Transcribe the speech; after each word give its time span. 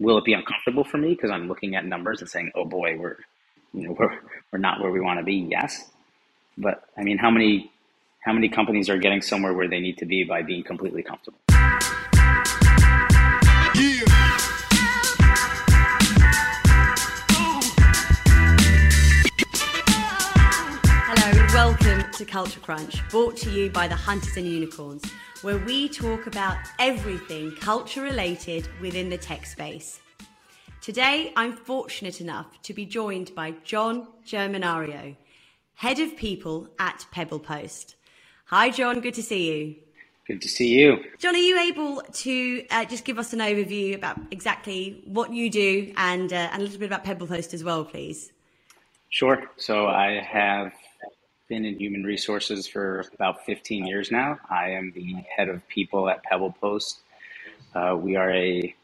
will 0.00 0.18
it 0.18 0.24
be 0.24 0.32
uncomfortable 0.32 0.84
for 0.84 0.96
me 0.98 1.10
because 1.10 1.30
I'm 1.30 1.48
looking 1.48 1.74
at 1.74 1.84
numbers 1.84 2.20
and 2.20 2.30
saying, 2.30 2.52
oh 2.54 2.64
boy, 2.64 2.96
we're 2.96 3.16
you 3.72 3.88
know 3.88 3.92
we're 3.98 4.18
we're 4.52 4.58
not 4.58 4.80
where 4.80 4.90
we 4.90 5.00
want 5.00 5.18
to 5.18 5.24
be. 5.24 5.34
Yes, 5.50 5.90
but 6.56 6.84
I 6.96 7.02
mean, 7.02 7.18
how 7.18 7.30
many 7.30 7.70
how 8.24 8.32
many 8.32 8.48
companies 8.48 8.88
are 8.88 8.98
getting 8.98 9.22
somewhere 9.22 9.52
where 9.52 9.68
they 9.68 9.80
need 9.80 9.98
to 9.98 10.06
be 10.06 10.24
by 10.24 10.42
being 10.42 10.62
completely 10.62 11.02
comfortable? 11.02 11.38
Hello 21.10 21.40
and 21.40 21.52
welcome 21.52 22.12
to 22.12 22.24
Culture 22.24 22.60
Crunch, 22.60 23.08
brought 23.08 23.36
to 23.38 23.50
you 23.50 23.70
by 23.70 23.88
the 23.88 23.96
Hunters 23.96 24.36
and 24.36 24.46
Unicorns, 24.46 25.02
where 25.42 25.58
we 25.58 25.88
talk 25.88 26.26
about 26.26 26.58
everything 26.78 27.52
culture 27.52 28.02
related 28.02 28.68
within 28.80 29.08
the 29.08 29.18
tech 29.18 29.46
space. 29.46 30.00
Today, 30.80 31.32
I'm 31.36 31.52
fortunate 31.52 32.20
enough 32.20 32.60
to 32.62 32.74
be 32.74 32.84
joined 32.84 33.34
by 33.34 33.54
John 33.62 34.08
Germanario, 34.26 35.16
Head 35.74 36.00
of 36.00 36.16
People 36.16 36.68
at 36.78 37.06
Pebble 37.12 37.38
Post. 37.38 37.94
Hi, 38.46 38.70
John. 38.70 39.00
Good 39.00 39.14
to 39.14 39.22
see 39.22 39.52
you. 39.52 39.76
Good 40.26 40.42
to 40.42 40.48
see 40.48 40.78
you. 40.78 41.04
John, 41.18 41.36
are 41.36 41.38
you 41.38 41.58
able 41.58 42.02
to 42.02 42.66
uh, 42.70 42.84
just 42.84 43.04
give 43.04 43.18
us 43.18 43.32
an 43.32 43.38
overview 43.38 43.94
about 43.94 44.18
exactly 44.30 45.02
what 45.04 45.32
you 45.32 45.50
do 45.50 45.92
and, 45.96 46.32
uh, 46.32 46.48
and 46.52 46.62
a 46.62 46.64
little 46.64 46.80
bit 46.80 46.86
about 46.86 47.04
Pebble 47.04 47.28
Post 47.28 47.54
as 47.54 47.62
well, 47.62 47.84
please? 47.84 48.32
Sure. 49.08 49.42
So 49.56 49.86
I 49.86 50.20
have 50.20 50.72
been 51.48 51.64
in 51.64 51.78
human 51.78 52.04
resources 52.04 52.66
for 52.66 53.04
about 53.14 53.44
15 53.46 53.86
years 53.86 54.10
now. 54.10 54.38
I 54.50 54.70
am 54.70 54.92
the 54.92 55.14
head 55.34 55.48
of 55.48 55.66
people 55.68 56.08
at 56.08 56.22
Pebble 56.22 56.54
Post. 56.60 57.00
Uh, 57.74 57.96
we 57.98 58.16
are 58.16 58.30
a 58.30 58.74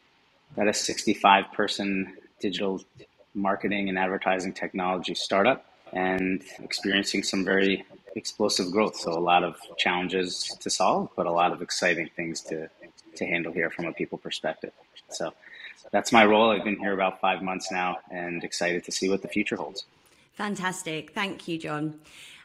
about 0.53 0.69
a 0.69 0.75
65 0.75 1.53
person 1.53 2.17
digital 2.41 2.83
marketing 3.35 3.89
and 3.89 3.99
advertising 3.99 4.53
technology 4.53 5.15
startup 5.15 5.67
and 5.93 6.43
experiencing 6.61 7.23
some 7.23 7.45
very 7.45 7.85
explosive 8.17 8.71
growth. 8.71 8.97
So 8.97 9.13
a 9.13 9.21
lot 9.21 9.45
of 9.45 9.57
challenges 9.77 10.57
to 10.61 10.71
solve, 10.71 11.11
but 11.17 11.27
a 11.27 11.33
lot 11.33 11.53
of 11.53 11.61
exciting 11.61 12.09
things 12.17 12.41
to, 12.43 12.71
to 13.17 13.27
handle 13.27 13.53
here 13.53 13.71
from 13.71 13.87
a 13.87 13.93
people 13.93 14.19
perspective. 14.19 14.73
So 15.09 15.35
that's 15.91 16.13
my 16.13 16.25
role. 16.25 16.51
I've 16.51 16.65
been 16.65 16.79
here 16.79 16.93
about 16.93 17.21
five 17.21 17.43
months 17.43 17.71
now 17.71 17.99
and 18.11 18.43
excited 18.45 18.85
to 18.85 18.93
see 18.93 19.09
what 19.09 19.23
the 19.23 19.29
future 19.29 19.57
holds. 19.57 19.85
Fantastic. 20.35 21.13
Thank 21.13 21.47
you, 21.47 21.59
John. 21.59 22.01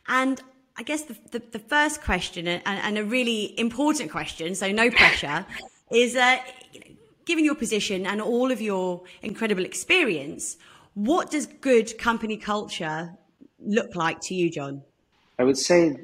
And 0.10 0.42
I 0.76 0.84
guess 0.84 1.04
the, 1.04 1.16
the, 1.32 1.40
the 1.52 1.60
first 1.60 2.02
question 2.02 2.48
and, 2.48 2.62
and, 2.66 2.98
a 2.98 3.04
really 3.04 3.58
important 3.60 4.12
question, 4.12 4.56
so 4.56 4.72
no 4.72 4.90
pressure, 4.90 5.46
is 5.92 6.16
uh, 6.16 6.40
given 7.26 7.46
your 7.46 7.56
position 7.56 8.08
and 8.08 8.20
all 8.20 8.52
of 8.52 8.60
your 8.60 9.04
incredible 9.22 9.64
experience, 9.64 10.58
what 10.96 11.30
does 11.30 11.46
good 11.46 11.98
company 11.98 12.38
culture 12.38 13.12
look 13.60 13.96
like 13.96 14.20
to 14.22 14.34
you, 14.34 14.50
John? 14.50 14.82
I 15.38 15.44
would 15.44 15.58
say 15.58 15.96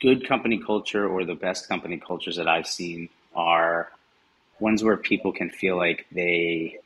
good 0.00 0.26
company 0.26 0.58
culture 0.58 1.08
or 1.08 1.24
the 1.24 1.34
best 1.34 1.68
company 1.68 1.98
cultures 1.98 2.36
that 2.36 2.48
I've 2.48 2.66
seen 2.66 3.08
are 3.34 3.90
ones 4.58 4.82
where 4.82 4.96
people 4.96 5.32
can 5.32 5.50
feel 5.50 5.76
like 5.76 6.06
they 6.10 6.78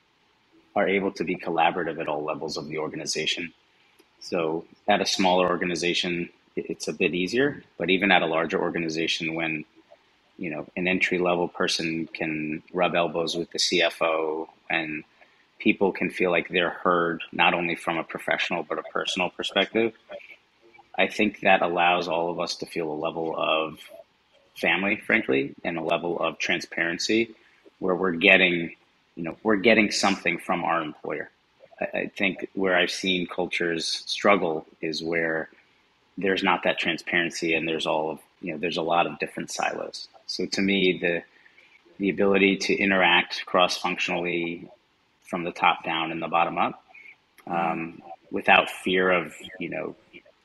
are 0.76 0.86
able 0.86 1.10
to 1.12 1.24
be 1.24 1.36
collaborative 1.36 2.00
at 2.00 2.06
all 2.06 2.22
levels 2.22 2.56
of 2.56 2.68
the 2.68 2.78
organization. 2.78 3.52
So 4.20 4.64
at 4.88 5.00
a 5.00 5.06
smaller 5.06 5.48
organization, 5.48 6.28
it's 6.56 6.88
a 6.88 6.92
bit 6.92 7.14
easier, 7.14 7.62
but 7.78 7.90
even 7.90 8.10
at 8.10 8.22
a 8.22 8.26
larger 8.26 8.60
organization, 8.60 9.34
when 9.34 9.64
you 10.38 10.50
know, 10.50 10.66
an 10.76 10.86
entry 10.86 11.18
level 11.18 11.48
person 11.48 12.08
can 12.14 12.62
rub 12.72 12.94
elbows 12.94 13.36
with 13.36 13.50
the 13.50 13.58
CFO 13.58 14.46
and 14.70 15.04
people 15.58 15.90
can 15.92 16.08
feel 16.08 16.30
like 16.30 16.48
they're 16.48 16.70
heard 16.70 17.22
not 17.32 17.52
only 17.52 17.74
from 17.74 17.98
a 17.98 18.04
professional 18.04 18.62
but 18.62 18.78
a 18.78 18.82
personal 18.84 19.28
perspective. 19.30 19.92
I 20.96 21.08
think 21.08 21.40
that 21.40 21.60
allows 21.62 22.08
all 22.08 22.30
of 22.30 22.40
us 22.40 22.56
to 22.56 22.66
feel 22.66 22.90
a 22.90 22.94
level 22.94 23.34
of 23.36 23.78
family, 24.56 24.96
frankly, 24.96 25.54
and 25.64 25.76
a 25.76 25.82
level 25.82 26.18
of 26.20 26.38
transparency 26.38 27.34
where 27.80 27.94
we're 27.94 28.12
getting, 28.12 28.74
you 29.16 29.24
know, 29.24 29.36
we're 29.42 29.56
getting 29.56 29.90
something 29.90 30.38
from 30.38 30.64
our 30.64 30.82
employer. 30.82 31.30
I, 31.80 32.10
think 32.16 32.48
where 32.54 32.76
I've 32.76 32.90
seen 32.90 33.26
cultures 33.26 34.02
struggle 34.06 34.66
is 34.80 35.02
where 35.02 35.48
there's 36.16 36.42
not 36.42 36.64
that 36.64 36.78
transparency 36.78 37.54
and 37.54 37.68
there's 37.68 37.86
all 37.86 38.10
of, 38.10 38.18
you 38.40 38.52
know, 38.52 38.58
there's 38.58 38.76
a 38.76 38.82
lot 38.82 39.06
of 39.06 39.18
different 39.18 39.50
silos. 39.50 40.08
So 40.26 40.46
to 40.46 40.60
me, 40.60 40.98
the 41.00 41.22
the 41.98 42.10
ability 42.10 42.56
to 42.56 42.74
interact 42.76 43.44
cross 43.44 43.76
functionally 43.76 44.68
from 45.22 45.42
the 45.42 45.50
top 45.50 45.84
down 45.84 46.12
and 46.12 46.22
the 46.22 46.28
bottom 46.28 46.56
up, 46.56 46.82
um, 47.46 48.00
without 48.30 48.70
fear 48.70 49.10
of 49.10 49.34
you 49.58 49.68
know 49.68 49.96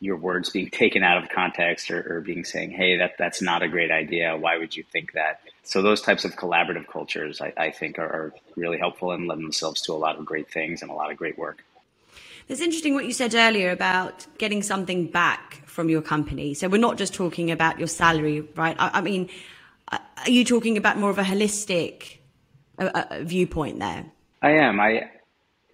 your 0.03 0.17
words 0.17 0.49
being 0.49 0.69
taken 0.69 1.03
out 1.03 1.23
of 1.23 1.29
context 1.29 1.89
or, 1.89 2.17
or 2.17 2.21
being 2.21 2.43
saying, 2.43 2.71
"Hey, 2.71 2.97
that 2.97 3.13
that's 3.17 3.41
not 3.41 3.61
a 3.61 3.67
great 3.67 3.91
idea. 3.91 4.35
Why 4.37 4.57
would 4.57 4.75
you 4.75 4.83
think 4.83 5.13
that?" 5.13 5.41
So 5.63 5.81
those 5.81 6.01
types 6.01 6.25
of 6.25 6.35
collaborative 6.35 6.87
cultures, 6.87 7.39
I, 7.39 7.53
I 7.57 7.71
think, 7.71 7.97
are, 7.97 8.11
are 8.17 8.33
really 8.55 8.77
helpful 8.77 9.11
and 9.11 9.27
lend 9.27 9.43
themselves 9.43 9.81
to 9.83 9.93
a 9.93 9.99
lot 10.05 10.17
of 10.17 10.25
great 10.25 10.51
things 10.51 10.81
and 10.81 10.91
a 10.91 10.93
lot 10.93 11.11
of 11.11 11.17
great 11.17 11.37
work. 11.37 11.63
It's 12.49 12.59
interesting 12.59 12.93
what 12.93 13.05
you 13.05 13.13
said 13.13 13.33
earlier 13.33 13.71
about 13.71 14.27
getting 14.37 14.61
something 14.61 15.07
back 15.07 15.61
from 15.65 15.89
your 15.89 16.01
company. 16.01 16.53
So 16.53 16.67
we're 16.67 16.77
not 16.77 16.97
just 16.97 17.13
talking 17.13 17.51
about 17.51 17.79
your 17.79 17.87
salary, 17.87 18.41
right? 18.55 18.75
I, 18.77 18.99
I 18.99 19.01
mean, 19.01 19.29
are 19.91 20.29
you 20.29 20.43
talking 20.43 20.77
about 20.77 20.97
more 20.97 21.09
of 21.09 21.17
a 21.17 21.23
holistic 21.23 22.17
uh, 22.77 22.89
uh, 22.93 23.19
viewpoint 23.21 23.79
there? 23.79 24.05
I 24.41 24.51
am. 24.51 24.79
I 24.79 25.09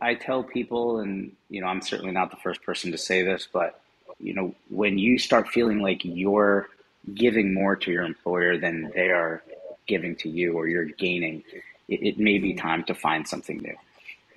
I 0.02 0.16
tell 0.16 0.44
people, 0.44 1.00
and 1.00 1.36
you 1.50 1.62
know, 1.62 1.68
I'm 1.68 1.82
certainly 1.82 2.12
not 2.12 2.32
the 2.32 2.38
first 2.38 2.62
person 2.64 2.92
to 2.92 2.98
say 2.98 3.24
this, 3.24 3.48
but 3.52 3.82
you 4.19 4.34
know, 4.34 4.56
when 4.69 4.97
you 4.97 5.18
start 5.18 5.47
feeling 5.47 5.80
like 5.80 6.03
you're 6.03 6.69
giving 7.13 7.53
more 7.53 7.75
to 7.75 7.91
your 7.91 8.03
employer 8.03 8.57
than 8.57 8.91
they 8.94 9.09
are 9.09 9.44
giving 9.88 10.16
to 10.18 10.30
you, 10.30 10.53
or 10.53 10.68
you're 10.68 10.85
gaining, 10.85 11.44
it, 11.88 12.03
it 12.03 12.19
may 12.19 12.38
be 12.38 12.53
time 12.53 12.84
to 12.85 12.94
find 12.94 13.28
something 13.28 13.57
new. 13.57 13.75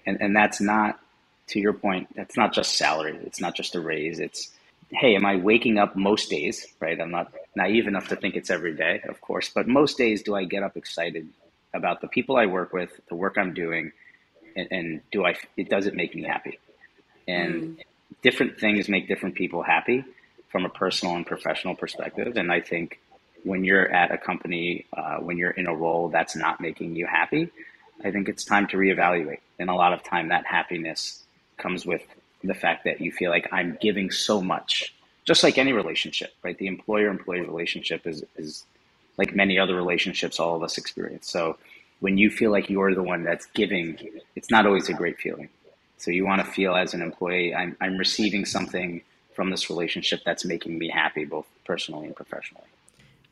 And 0.07 0.21
and 0.21 0.35
that's 0.35 0.61
not, 0.61 0.99
to 1.49 1.61
your 1.61 1.73
point, 1.73 2.09
that's 2.15 2.37
not 2.37 2.53
just 2.53 2.77
salary. 2.77 3.19
It's 3.25 3.41
not 3.41 3.55
just 3.55 3.75
a 3.75 3.81
raise. 3.81 4.19
It's 4.19 4.51
hey, 4.93 5.17
am 5.17 5.25
I 5.25 5.37
waking 5.37 5.79
up 5.79 5.97
most 5.97 6.29
days, 6.31 6.67
right? 6.79 7.01
I'm 7.01 7.11
not 7.11 7.33
naive 7.57 7.87
enough 7.87 8.09
to 8.09 8.17
think 8.17 8.37
it's 8.37 8.51
every 8.51 8.75
day, 8.75 9.01
of 9.09 9.21
course, 9.21 9.49
but 9.49 9.67
most 9.67 9.97
days 9.97 10.23
do 10.23 10.35
I 10.35 10.45
get 10.45 10.63
up 10.63 10.77
excited 10.77 11.29
about 11.75 12.03
the 12.03 12.09
people 12.09 12.37
I 12.37 12.47
work 12.47 12.73
with, 12.73 12.91
the 13.09 13.15
work 13.15 13.39
I'm 13.39 13.55
doing, 13.55 13.93
and, 14.55 14.69
and 14.71 15.01
do 15.11 15.25
I, 15.25 15.35
it 15.57 15.71
does 15.71 15.87
it 15.87 15.95
make 15.95 16.15
me 16.15 16.25
happy? 16.25 16.59
And 17.27 17.79
mm. 17.79 17.83
Different 18.23 18.59
things 18.59 18.89
make 18.89 19.09
different 19.09 19.35
people 19.35 19.63
happy 19.63 20.05
from 20.51 20.65
a 20.65 20.69
personal 20.69 21.17
and 21.17 21.27
professional 21.27 21.75
perspective. 21.75 22.37
And 22.37 22.53
I 22.53 22.61
think 22.61 23.01
when 23.45 23.65
you're 23.65 23.91
at 23.93 24.13
a 24.13 24.19
company, 24.19 24.87
uh, 24.97 25.17
when 25.17 25.37
you're 25.37 25.51
in 25.51 25.67
a 25.67 25.75
role 25.75 26.09
that's 26.09 26.37
not 26.37 26.61
making 26.61 26.95
you 26.95 27.07
happy, 27.07 27.51
I 28.05 28.11
think 28.11 28.29
it's 28.29 28.45
time 28.45 28.67
to 28.69 28.77
reevaluate. 28.77 29.41
And 29.59 29.71
a 29.71 29.75
lot 29.75 29.93
of 29.93 30.03
time 30.03 30.29
that 30.29 30.47
happiness 30.47 31.25
comes 31.57 31.85
with 31.85 32.03
the 32.45 32.55
fact 32.55 32.85
that 32.85 33.01
you 33.01 33.13
feel 33.13 33.31
like 33.31 33.49
I'm 33.53 33.79
giving 33.81 34.11
so 34.11 34.41
much, 34.41 34.95
just 35.25 35.43
like 35.43 35.59
any 35.59 35.73
relationship, 35.73 36.33
right? 36.43 36.57
The 36.57 36.67
employer 36.67 37.09
employee 37.09 37.41
relationship 37.41 38.07
is, 38.07 38.25
is 38.37 38.65
like 39.17 39.35
many 39.35 39.59
other 39.59 39.75
relationships 39.75 40.41
all 40.41 40.57
of 40.57 40.63
us 40.63 40.79
experience. 40.79 41.31
So 41.31 41.59
when 42.01 42.19
you 42.19 42.31
feel 42.31 42.51
like 42.51 42.69
you're 42.69 42.95
the 42.95 43.03
one 43.03 43.23
that's 43.23 43.47
giving, 43.47 43.97
it's 44.35 44.51
not 44.51 44.67
always 44.67 44.89
a 44.89 44.95
great 44.95 45.19
feeling. 45.19 45.49
So 46.03 46.11
you 46.11 46.27
want 46.27 46.45
to 46.45 46.51
feel 46.51 46.75
as 46.75 46.95
an 46.95 47.01
employee, 47.01 47.55
I'm, 47.55 47.77
I'm 47.81 47.97
receiving 47.97 48.45
something 48.45 49.03
from 49.35 49.51
this 49.51 49.71
relationship 49.71 50.23
that's 50.25 50.45
making 50.45 50.77
me 50.77 50.89
happy, 50.89 51.25
both 51.25 51.47
personally 51.65 52.07
and 52.07 52.17
professionally. 52.17 52.67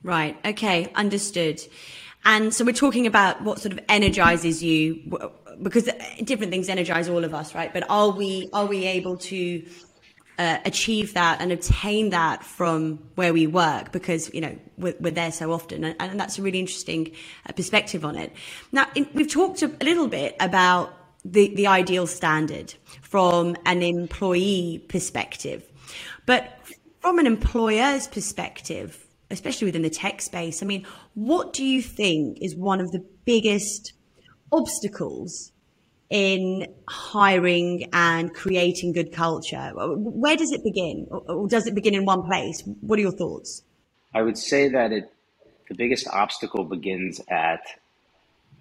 Right. 0.04 0.38
Okay. 0.44 0.88
Understood. 0.94 1.60
And 2.24 2.54
so 2.54 2.64
we're 2.64 2.72
talking 2.72 3.08
about 3.08 3.42
what 3.42 3.58
sort 3.58 3.72
of 3.72 3.80
energizes 3.88 4.62
you 4.62 5.02
because 5.60 5.88
different 6.22 6.52
things 6.52 6.68
energize 6.68 7.08
all 7.08 7.24
of 7.24 7.34
us, 7.34 7.56
right? 7.56 7.74
But 7.74 7.90
are 7.90 8.10
we 8.10 8.48
are 8.52 8.66
we 8.66 8.86
able 8.86 9.16
to 9.16 9.66
uh, 10.38 10.58
achieve 10.64 11.14
that 11.14 11.40
and 11.40 11.50
obtain 11.50 12.10
that 12.10 12.44
from 12.44 13.00
where 13.16 13.32
we 13.32 13.48
work 13.48 13.90
because 13.90 14.32
you 14.32 14.40
know 14.40 14.56
we're, 14.78 14.94
we're 15.00 15.10
there 15.10 15.32
so 15.32 15.52
often 15.52 15.84
and, 15.84 15.96
and, 15.98 16.18
that's 16.18 16.38
a 16.38 16.42
really 16.42 16.60
interesting 16.60 17.10
uh, 17.46 17.52
perspective 17.52 18.06
on 18.06 18.16
it 18.16 18.32
now 18.72 18.86
in, 18.94 19.06
we've 19.12 19.30
talked 19.30 19.60
a, 19.60 19.66
a 19.66 19.84
little 19.84 20.08
bit 20.08 20.34
about 20.40 20.94
the, 21.24 21.54
the 21.54 21.66
ideal 21.66 22.06
standard 22.06 22.74
from 23.02 23.56
an 23.66 23.82
employee 23.82 24.84
perspective 24.88 25.64
but 26.26 26.58
from 27.00 27.18
an 27.18 27.26
employer's 27.26 28.06
perspective 28.06 29.06
especially 29.30 29.66
within 29.66 29.82
the 29.82 29.90
tech 29.90 30.20
space 30.20 30.62
i 30.62 30.66
mean 30.66 30.86
what 31.14 31.52
do 31.52 31.64
you 31.64 31.82
think 31.82 32.38
is 32.40 32.56
one 32.56 32.80
of 32.80 32.90
the 32.92 33.04
biggest 33.24 33.92
obstacles 34.52 35.52
in 36.10 36.66
hiring 36.88 37.88
and 37.92 38.34
creating 38.34 38.92
good 38.92 39.12
culture? 39.12 39.72
Where 39.74 40.36
does 40.36 40.52
it 40.52 40.62
begin? 40.64 41.06
Or 41.10 41.48
does 41.48 41.66
it 41.66 41.74
begin 41.74 41.94
in 41.94 42.04
one 42.04 42.24
place? 42.24 42.62
What 42.80 42.98
are 42.98 43.02
your 43.02 43.12
thoughts? 43.12 43.62
I 44.12 44.22
would 44.22 44.36
say 44.36 44.68
that 44.68 44.92
it, 44.92 45.12
the 45.68 45.76
biggest 45.76 46.08
obstacle 46.08 46.64
begins 46.64 47.20
at 47.28 47.60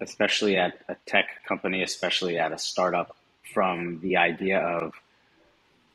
especially 0.00 0.56
at 0.56 0.78
a 0.88 0.96
tech 1.06 1.26
company, 1.46 1.82
especially 1.82 2.38
at 2.38 2.52
a 2.52 2.58
startup, 2.58 3.16
from 3.54 4.00
the 4.00 4.16
idea 4.16 4.58
of 4.58 4.94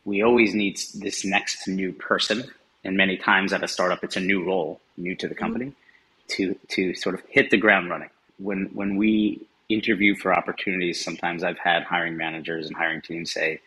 we 0.03 0.23
always 0.23 0.53
need 0.53 0.77
this 0.95 1.25
next 1.25 1.67
new 1.67 1.91
person. 1.91 2.43
And 2.83 2.95
many 2.95 3.17
times 3.17 3.53
at 3.53 3.63
a 3.63 3.67
startup, 3.67 4.03
it's 4.03 4.15
a 4.15 4.19
new 4.21 4.43
role, 4.43 4.79
new 4.97 5.15
to 5.15 5.27
the 5.27 5.35
company, 5.35 5.67
mm-hmm. 5.67 6.27
to, 6.27 6.55
to 6.69 6.93
sort 6.93 7.15
of 7.15 7.21
hit 7.29 7.49
the 7.49 7.57
ground 7.57 7.89
running. 7.89 8.09
When, 8.37 8.69
when 8.73 8.97
we 8.97 9.41
interview 9.69 10.15
for 10.15 10.33
opportunities, 10.33 11.03
sometimes 11.03 11.43
I've 11.43 11.57
had 11.57 11.83
hiring 11.83 12.17
managers 12.17 12.67
and 12.67 12.75
hiring 12.75 13.01
teams 13.01 13.33
say, 13.33 13.61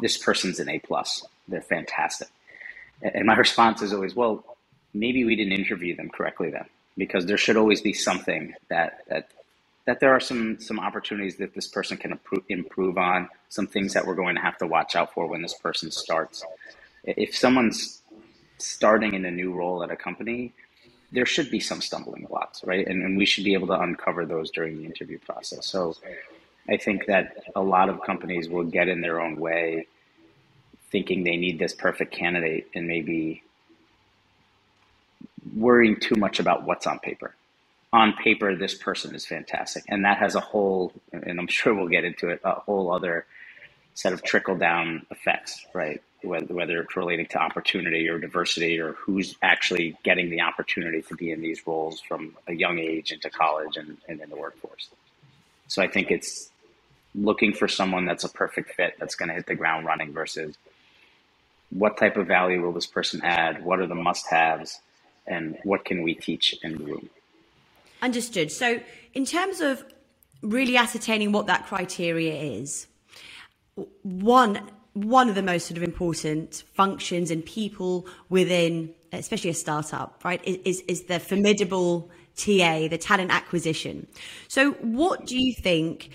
this 0.00 0.16
person's 0.16 0.58
an 0.58 0.68
A 0.68 0.78
plus. 0.80 1.24
They're 1.46 1.60
fantastic. 1.60 2.28
And 3.02 3.26
my 3.26 3.36
response 3.36 3.82
is 3.82 3.92
always, 3.92 4.14
well, 4.14 4.44
maybe 4.92 5.24
we 5.24 5.36
didn't 5.36 5.52
interview 5.52 5.94
them 5.94 6.08
correctly 6.08 6.50
then, 6.50 6.66
because 6.96 7.26
there 7.26 7.36
should 7.36 7.56
always 7.56 7.80
be 7.80 7.92
something 7.92 8.54
that 8.68 9.04
that 9.08 9.30
that 9.88 10.00
there 10.00 10.12
are 10.12 10.20
some 10.20 10.60
some 10.60 10.78
opportunities 10.78 11.36
that 11.36 11.54
this 11.54 11.66
person 11.66 11.96
can 11.96 12.12
improve, 12.12 12.42
improve 12.50 12.98
on, 12.98 13.26
some 13.48 13.66
things 13.66 13.94
that 13.94 14.06
we're 14.06 14.14
going 14.14 14.34
to 14.34 14.40
have 14.42 14.58
to 14.58 14.66
watch 14.66 14.94
out 14.94 15.14
for 15.14 15.26
when 15.26 15.40
this 15.40 15.54
person 15.54 15.90
starts. 15.90 16.44
If 17.04 17.34
someone's 17.34 18.02
starting 18.58 19.14
in 19.14 19.24
a 19.24 19.30
new 19.30 19.50
role 19.50 19.82
at 19.82 19.90
a 19.90 19.96
company, 19.96 20.52
there 21.10 21.24
should 21.24 21.50
be 21.50 21.58
some 21.58 21.80
stumbling 21.80 22.26
blocks, 22.28 22.62
right? 22.64 22.86
And, 22.86 23.02
and 23.02 23.16
we 23.16 23.24
should 23.24 23.44
be 23.44 23.54
able 23.54 23.68
to 23.68 23.80
uncover 23.80 24.26
those 24.26 24.50
during 24.50 24.76
the 24.76 24.84
interview 24.84 25.18
process. 25.20 25.64
So 25.66 25.96
I 26.68 26.76
think 26.76 27.06
that 27.06 27.44
a 27.56 27.62
lot 27.62 27.88
of 27.88 28.02
companies 28.02 28.46
will 28.46 28.64
get 28.64 28.88
in 28.88 29.00
their 29.00 29.18
own 29.22 29.36
way 29.36 29.86
thinking 30.92 31.24
they 31.24 31.38
need 31.38 31.58
this 31.58 31.72
perfect 31.72 32.12
candidate 32.12 32.68
and 32.74 32.86
maybe 32.86 33.42
worrying 35.56 35.98
too 35.98 36.16
much 36.16 36.40
about 36.40 36.64
what's 36.64 36.86
on 36.86 36.98
paper. 36.98 37.34
On 37.92 38.12
paper, 38.12 38.54
this 38.54 38.74
person 38.74 39.14
is 39.14 39.24
fantastic. 39.24 39.84
And 39.88 40.04
that 40.04 40.18
has 40.18 40.34
a 40.34 40.40
whole, 40.40 40.92
and 41.12 41.40
I'm 41.40 41.46
sure 41.46 41.74
we'll 41.74 41.88
get 41.88 42.04
into 42.04 42.28
it, 42.28 42.40
a 42.44 42.52
whole 42.52 42.92
other 42.92 43.24
set 43.94 44.12
of 44.12 44.22
trickle 44.22 44.56
down 44.56 45.06
effects, 45.10 45.66
right? 45.74 46.02
Whether, 46.22 46.52
whether 46.52 46.80
it's 46.80 46.96
relating 46.96 47.26
to 47.26 47.38
opportunity 47.38 48.08
or 48.08 48.18
diversity 48.18 48.78
or 48.78 48.92
who's 48.92 49.36
actually 49.42 49.96
getting 50.04 50.30
the 50.30 50.42
opportunity 50.42 51.02
to 51.02 51.14
be 51.14 51.30
in 51.30 51.40
these 51.40 51.66
roles 51.66 52.00
from 52.00 52.36
a 52.46 52.52
young 52.52 52.78
age 52.78 53.12
into 53.12 53.30
college 53.30 53.76
and, 53.76 53.96
and 54.08 54.20
in 54.20 54.28
the 54.28 54.36
workforce. 54.36 54.90
So 55.68 55.82
I 55.82 55.88
think 55.88 56.10
it's 56.10 56.50
looking 57.14 57.52
for 57.54 57.68
someone 57.68 58.04
that's 58.04 58.24
a 58.24 58.28
perfect 58.28 58.74
fit 58.74 58.94
that's 58.98 59.14
going 59.14 59.28
to 59.28 59.34
hit 59.34 59.46
the 59.46 59.54
ground 59.54 59.86
running 59.86 60.12
versus 60.12 60.56
what 61.70 61.96
type 61.96 62.16
of 62.16 62.26
value 62.26 62.62
will 62.62 62.72
this 62.72 62.86
person 62.86 63.22
add? 63.22 63.64
What 63.64 63.80
are 63.80 63.86
the 63.86 63.94
must 63.94 64.26
haves? 64.28 64.80
And 65.26 65.58
what 65.64 65.84
can 65.84 66.02
we 66.02 66.14
teach 66.14 66.54
and 66.62 66.76
groom? 66.76 67.10
Understood. 68.02 68.52
So, 68.52 68.80
in 69.14 69.24
terms 69.24 69.60
of 69.60 69.84
really 70.42 70.76
ascertaining 70.76 71.32
what 71.32 71.46
that 71.46 71.66
criteria 71.66 72.34
is, 72.34 72.86
one 74.02 74.70
one 74.94 75.28
of 75.28 75.34
the 75.34 75.42
most 75.42 75.66
sort 75.66 75.76
of 75.76 75.84
important 75.84 76.64
functions 76.74 77.30
and 77.30 77.44
people 77.44 78.06
within, 78.28 78.92
especially 79.12 79.50
a 79.50 79.54
startup, 79.54 80.22
right, 80.24 80.40
is 80.44 80.80
is 80.82 81.04
the 81.04 81.18
formidable 81.18 82.10
TA, 82.36 82.88
the 82.88 82.98
talent 82.98 83.30
acquisition. 83.30 84.06
So, 84.48 84.72
what 84.72 85.26
do 85.26 85.40
you 85.40 85.54
think 85.54 86.10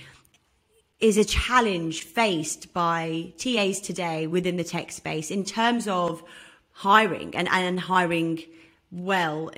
is 1.04 1.18
a 1.18 1.26
challenge 1.26 2.04
faced 2.04 2.74
by 2.74 3.34
TAs 3.38 3.82
today 3.82 4.26
within 4.26 4.56
the 4.56 4.64
tech 4.64 4.90
space 4.90 5.32
in 5.32 5.44
terms 5.44 5.86
of 5.86 6.24
hiring 6.72 7.36
and, 7.36 7.50
and 7.50 7.78
hiring 7.78 8.42
well. 8.90 9.52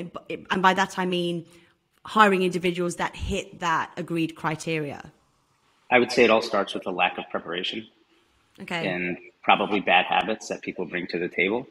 And 0.50 0.62
by 0.62 0.74
that, 0.74 0.98
I 0.98 1.06
mean 1.06 1.46
hiring 2.06 2.44
individuals 2.44 2.98
that 2.98 3.16
hit 3.16 3.60
that 3.60 3.92
agreed 3.98 4.36
criteria. 4.36 5.12
I 5.92 6.00
would 6.00 6.12
say 6.12 6.24
it 6.24 6.30
all 6.30 6.42
starts 6.42 6.74
with 6.74 6.86
a 6.88 6.92
lack 6.92 7.18
of 7.18 7.26
preparation. 7.30 7.88
Okay. 8.62 8.88
And 8.88 9.18
probably 9.44 9.80
bad 9.80 10.06
habits 10.06 10.48
that 10.48 10.62
people 10.62 10.86
bring 10.86 11.08
to 11.08 11.20
the 11.20 11.28
table. 11.28 11.68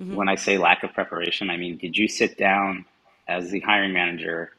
Mm-hmm. 0.00 0.14
When 0.14 0.28
I 0.28 0.34
say 0.34 0.58
lack 0.58 0.82
of 0.82 0.92
preparation, 0.92 1.50
I 1.50 1.56
mean, 1.56 1.76
did 1.76 1.96
you 1.96 2.08
sit 2.08 2.36
down 2.36 2.84
as 3.28 3.50
the 3.50 3.60
hiring 3.60 3.92
manager 3.92 4.52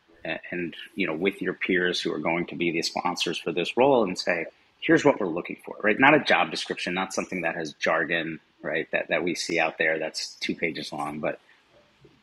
and 0.52 0.76
you 0.96 1.08
know 1.08 1.14
with 1.14 1.42
your 1.42 1.54
peers 1.54 2.02
who 2.02 2.14
are 2.14 2.20
going 2.20 2.46
to 2.48 2.56
be 2.56 2.72
the 2.72 2.82
sponsors 2.82 3.38
for 3.38 3.52
this 3.52 3.78
role 3.78 4.04
and 4.04 4.18
say 4.18 4.46
here's 4.80 5.04
what 5.04 5.20
we're 5.20 5.28
looking 5.28 5.58
for 5.66 5.76
right 5.82 6.00
not 6.00 6.14
a 6.14 6.20
job 6.20 6.52
description 6.52 6.94
not 6.94 7.14
something 7.14 7.42
that 7.42 7.56
has 7.56 7.74
jargon 7.74 8.40
right 8.62 8.90
that, 8.92 9.08
that 9.08 9.24
we 9.24 9.34
see 9.34 9.60
out 9.60 9.78
there 9.78 9.98
that's 9.98 10.36
two 10.36 10.56
pages 10.56 10.92
long 10.92 11.20
but 11.20 11.40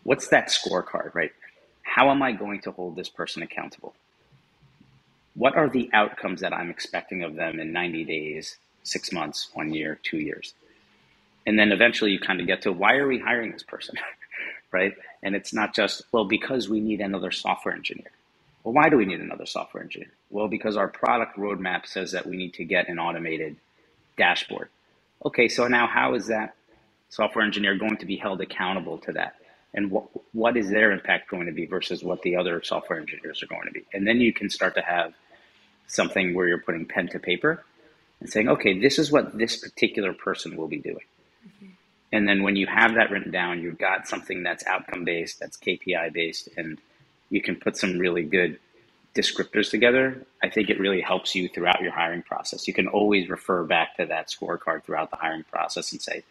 what's 0.04 0.28
that 0.28 0.48
scorecard 0.48 1.14
right 1.14 1.32
how 1.96 2.10
am 2.10 2.22
i 2.22 2.32
going 2.32 2.60
to 2.62 2.72
hold 2.72 2.96
this 2.96 3.10
person 3.10 3.42
accountable 3.42 3.94
what 5.34 5.56
are 5.56 5.70
the 5.70 5.90
outcomes 5.94 6.42
that 6.42 6.54
i'm 6.54 6.70
expecting 6.70 7.24
of 7.24 7.36
them 7.36 7.60
in 7.60 7.72
90 7.72 8.04
days 8.04 8.58
six 8.84 9.12
months 9.12 9.50
one 9.54 9.74
year 9.74 9.98
two 10.02 10.18
years 10.18 10.54
and 11.46 11.58
then 11.58 11.72
eventually 11.72 12.12
you 12.12 12.20
kind 12.20 12.40
of 12.40 12.48
get 12.48 12.62
to 12.62 12.72
why 12.72 12.96
are 12.96 13.08
we 13.08 13.20
hiring 13.20 13.52
this 13.52 13.64
person 13.64 13.96
right? 14.72 14.94
And 15.22 15.34
it's 15.34 15.54
not 15.54 15.74
just, 15.74 16.04
well, 16.12 16.26
because 16.26 16.68
we 16.68 16.80
need 16.80 17.00
another 17.00 17.32
software 17.32 17.74
engineer. 17.74 18.10
Well, 18.64 18.74
why 18.74 18.88
do 18.90 18.96
we 18.96 19.06
need 19.06 19.20
another 19.20 19.46
software 19.46 19.82
engineer? 19.82 20.10
Well, 20.30 20.48
because 20.48 20.76
our 20.76 20.88
product 20.88 21.38
roadmap 21.38 21.86
says 21.86 22.12
that 22.12 22.26
we 22.26 22.36
need 22.36 22.54
to 22.56 22.64
get 22.64 22.88
an 22.88 22.98
automated 22.98 23.56
dashboard. 24.18 24.68
Okay, 25.24 25.48
so 25.48 25.68
now 25.68 25.86
how 25.86 26.14
is 26.14 26.28
that 26.28 26.54
software 27.10 27.44
engineer 27.44 27.76
going 27.76 27.98
to 27.98 28.06
be 28.06 28.16
held 28.16 28.40
accountable 28.40 28.98
to 28.98 29.12
that? 29.12 29.36
And 29.76 29.90
what, 29.90 30.06
what 30.32 30.56
is 30.56 30.70
their 30.70 30.90
impact 30.90 31.30
going 31.30 31.46
to 31.46 31.52
be 31.52 31.66
versus 31.66 32.02
what 32.02 32.22
the 32.22 32.36
other 32.36 32.62
software 32.62 32.98
engineers 32.98 33.42
are 33.42 33.46
going 33.46 33.66
to 33.66 33.72
be? 33.72 33.84
And 33.92 34.06
then 34.06 34.20
you 34.20 34.32
can 34.32 34.50
start 34.50 34.74
to 34.74 34.80
have 34.80 35.12
something 35.86 36.34
where 36.34 36.48
you're 36.48 36.58
putting 36.58 36.86
pen 36.86 37.08
to 37.08 37.18
paper 37.18 37.62
and 38.20 38.30
saying, 38.30 38.48
okay, 38.48 38.78
this 38.80 38.98
is 38.98 39.12
what 39.12 39.36
this 39.36 39.58
particular 39.58 40.12
person 40.12 40.56
will 40.56 40.66
be 40.66 40.78
doing. 40.78 41.04
Mm-hmm. 41.46 41.66
And 42.12 42.28
then 42.28 42.42
when 42.42 42.56
you 42.56 42.66
have 42.66 42.94
that 42.94 43.10
written 43.10 43.30
down, 43.30 43.60
you've 43.60 43.78
got 43.78 44.08
something 44.08 44.42
that's 44.42 44.66
outcome 44.66 45.04
based, 45.04 45.38
that's 45.38 45.58
KPI 45.58 46.12
based, 46.12 46.48
and 46.56 46.78
you 47.28 47.42
can 47.42 47.56
put 47.56 47.76
some 47.76 47.98
really 47.98 48.22
good 48.22 48.58
descriptors 49.14 49.70
together. 49.70 50.24
I 50.42 50.48
think 50.48 50.70
it 50.70 50.78
really 50.78 51.00
helps 51.00 51.34
you 51.34 51.48
throughout 51.48 51.82
your 51.82 51.92
hiring 51.92 52.22
process. 52.22 52.66
You 52.68 52.74
can 52.74 52.88
always 52.88 53.28
refer 53.28 53.64
back 53.64 53.96
to 53.96 54.06
that 54.06 54.28
scorecard 54.28 54.84
throughout 54.84 55.10
the 55.10 55.16
hiring 55.16 55.44
process 55.44 55.92
and 55.92 56.00
say, 56.00 56.22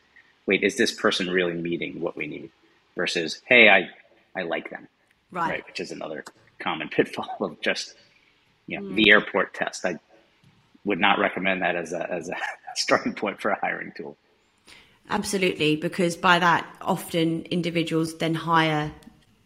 wait, 0.45 0.63
is 0.63 0.77
this 0.77 0.93
person 0.93 1.27
really 1.27 1.53
meeting 1.53 1.99
what 1.99 2.15
we 2.15 2.27
need? 2.27 2.51
Versus, 2.95 3.41
hey, 3.45 3.69
I, 3.69 3.89
I 4.39 4.43
like 4.43 4.69
them. 4.69 4.87
Right. 5.31 5.49
right 5.49 5.65
which 5.67 5.79
is 5.79 5.91
another 5.91 6.23
common 6.59 6.89
pitfall 6.95 7.37
of 7.41 7.59
just, 7.61 7.95
you 8.67 8.79
know, 8.79 8.87
mm. 8.87 8.95
the 8.95 9.11
airport 9.11 9.53
test. 9.53 9.85
I 9.85 9.99
would 10.85 10.99
not 10.99 11.19
recommend 11.19 11.61
that 11.61 11.75
as 11.75 11.93
a, 11.93 12.09
as 12.11 12.29
a 12.29 12.35
starting 12.75 13.13
point 13.13 13.41
for 13.41 13.51
a 13.51 13.59
hiring 13.59 13.91
tool. 13.95 14.17
Absolutely, 15.09 15.75
because 15.75 16.17
by 16.17 16.39
that, 16.39 16.65
often 16.81 17.43
individuals 17.43 18.17
then 18.17 18.33
hire 18.33 18.91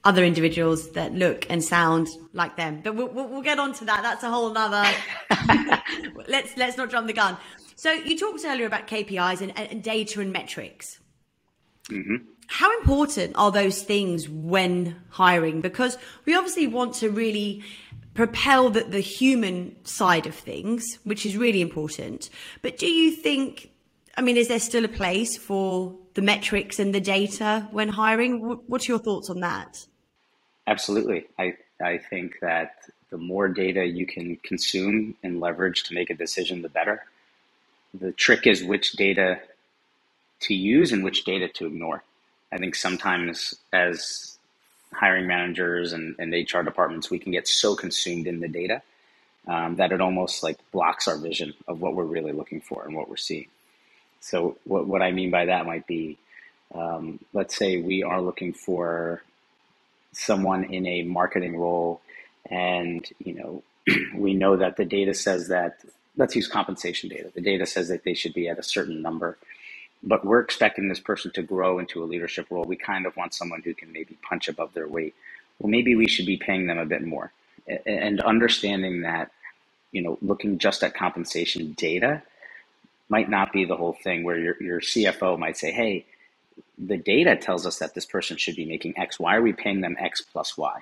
other 0.04 0.24
individuals 0.24 0.92
that 0.92 1.14
look 1.14 1.46
and 1.50 1.64
sound 1.64 2.08
like 2.34 2.56
them. 2.56 2.82
But 2.82 2.96
we'll, 2.96 3.10
we'll, 3.10 3.42
get 3.42 3.60
on 3.60 3.74
to 3.74 3.86
that. 3.86 4.02
That's 4.02 4.24
a 4.24 4.30
whole 4.30 4.58
other. 4.58 4.90
let's 6.28 6.56
let's 6.56 6.78
not 6.78 6.90
jump 6.90 7.08
the 7.08 7.14
gun. 7.14 7.38
So 7.76 7.92
you 7.92 8.18
talked 8.18 8.44
earlier 8.46 8.66
about 8.66 8.88
KPIs 8.88 9.42
and, 9.42 9.58
and 9.58 9.84
data 9.84 10.22
and 10.22 10.32
metrics. 10.32 11.00
Mm-hmm. 11.90 12.16
How 12.52 12.78
important 12.80 13.36
are 13.36 13.52
those 13.52 13.84
things 13.84 14.28
when 14.28 14.96
hiring? 15.10 15.62
Because 15.62 15.98
we 16.26 16.36
obviously 16.36 16.66
want 16.66 16.96
to 16.96 17.10
really 17.12 17.64
propel 18.16 18.72
the, 18.72 18.82
the 18.84 19.00
human 19.00 19.76
side 19.86 20.26
of 20.26 20.34
things, 20.34 20.98
which 21.04 21.26
is 21.28 21.38
really 21.38 21.62
important. 21.62 22.30
But 22.64 22.78
do 22.78 22.88
you 22.88 23.12
think 23.12 23.70
I 24.18 24.22
mean, 24.22 24.36
is 24.36 24.50
there 24.50 24.60
still 24.60 24.84
a 24.84 24.90
place 24.90 25.38
for 25.38 25.96
the 26.16 26.22
metrics 26.22 26.78
and 26.78 26.94
the 26.94 27.00
data 27.00 27.70
when 27.72 27.88
hiring? 27.88 28.42
What's 28.68 28.86
your 28.86 29.00
thoughts 29.00 29.30
on 29.30 29.40
that? 29.40 29.86
Absolutely. 30.68 31.28
I, 31.40 31.54
I 31.82 32.00
think 32.00 32.40
that 32.42 32.74
the 33.12 33.18
more 33.18 33.48
data 33.48 33.86
you 33.86 34.06
can 34.06 34.36
consume 34.44 35.16
and 35.24 35.40
leverage 35.40 35.84
to 35.84 35.94
make 35.94 36.10
a 36.10 36.16
decision, 36.16 36.62
the 36.64 36.68
better. 36.68 37.06
The 37.94 38.12
trick 38.12 38.46
is 38.46 38.62
which 38.62 38.92
data 38.94 39.40
to 40.42 40.54
use 40.54 40.92
and 40.92 41.02
which 41.02 41.24
data 41.24 41.48
to 41.48 41.68
ignore. 41.68 42.04
I 42.52 42.58
think 42.58 42.76
sometimes 42.76 43.56
as 43.72 44.38
hiring 44.94 45.28
managers 45.28 45.94
and, 45.94 46.16
and 46.18 46.34
HR 46.34 46.62
departments, 46.62 47.10
we 47.10 47.20
can 47.20 47.32
get 47.32 47.48
so 47.48 47.76
consumed 47.76 48.28
in 48.28 48.40
the 48.40 48.48
data 48.48 48.82
um, 49.48 49.76
that 49.76 49.92
it 49.92 50.02
almost 50.02 50.44
like 50.44 50.58
blocks 50.72 51.08
our 51.08 51.18
vision 51.18 51.54
of 51.68 51.82
what 51.82 51.96
we're 51.96 52.04
really 52.04 52.32
looking 52.32 52.62
for 52.62 52.86
and 52.86 52.96
what 52.96 53.10
we're 53.10 53.18
seeing. 53.18 53.48
So 54.22 54.58
what, 54.64 54.88
what 54.88 55.02
I 55.02 55.12
mean 55.12 55.32
by 55.32 55.46
that 55.46 55.66
might 55.66 55.88
be, 55.88 56.18
um, 56.74 57.20
let's 57.34 57.56
say 57.56 57.82
we 57.82 58.04
are 58.04 58.22
looking 58.22 58.54
for 58.54 59.24
someone 60.12 60.66
in 60.66 60.86
a 60.86 61.04
marketing 61.04 61.58
role, 61.58 62.02
and 62.50 63.08
you 63.20 63.34
know 63.34 63.64
we 64.16 64.34
know 64.34 64.58
that 64.58 64.78
the 64.78 64.86
data 64.86 65.14
says 65.14 65.48
that 65.48 65.80
let's 66.18 66.36
use 66.36 66.48
compensation 66.48 67.10
data. 67.10 67.32
The 67.34 67.42
data 67.42 67.66
says 67.66 67.88
that 67.90 68.04
they 68.04 68.14
should 68.14 68.34
be 68.34 68.48
at 68.50 68.60
a 68.60 68.64
certain 68.64 69.02
number, 69.02 69.38
but 70.04 70.26
we're 70.26 70.42
expecting 70.42 70.90
this 70.90 71.00
person 71.02 71.32
to 71.34 71.44
grow 71.44 71.80
into 71.80 72.04
a 72.04 72.06
leadership 72.06 72.48
role. 72.52 72.66
We 72.66 72.78
kind 72.78 73.06
of 73.06 73.18
want 73.18 73.34
someone 73.34 73.62
who 73.64 73.74
can 73.74 73.92
maybe 73.94 74.18
punch 74.28 74.48
above 74.50 74.74
their 74.74 74.88
weight. 74.88 75.16
Well, 75.60 75.70
maybe 75.72 75.96
we 75.96 76.08
should 76.08 76.26
be 76.28 76.38
paying 76.38 76.68
them 76.68 76.80
a 76.80 76.86
bit 76.86 77.04
more. 77.04 77.32
and 77.88 78.22
understanding 78.22 79.02
that 79.04 79.32
you 79.92 80.02
know 80.04 80.18
looking 80.22 80.58
just 80.60 80.84
at 80.84 80.96
compensation 80.96 81.74
data 81.74 82.24
might 83.10 83.30
not 83.30 83.54
be 83.54 83.66
the 83.66 83.78
whole 83.78 83.98
thing 84.04 84.24
where 84.24 84.38
your, 84.40 84.56
your 84.62 84.82
cfo 84.82 85.38
might 85.40 85.58
say 85.58 85.72
hey 85.72 86.06
the 86.78 86.98
data 86.98 87.36
tells 87.36 87.66
us 87.66 87.80
that 87.80 87.94
this 87.96 88.06
person 88.06 88.38
should 88.38 88.56
be 88.56 88.66
making 88.66 88.98
x 89.00 89.20
why 89.20 89.36
are 89.36 89.42
we 89.42 89.54
paying 89.54 89.82
them 89.82 89.96
x 90.00 90.22
plus 90.22 90.58
y 90.58 90.82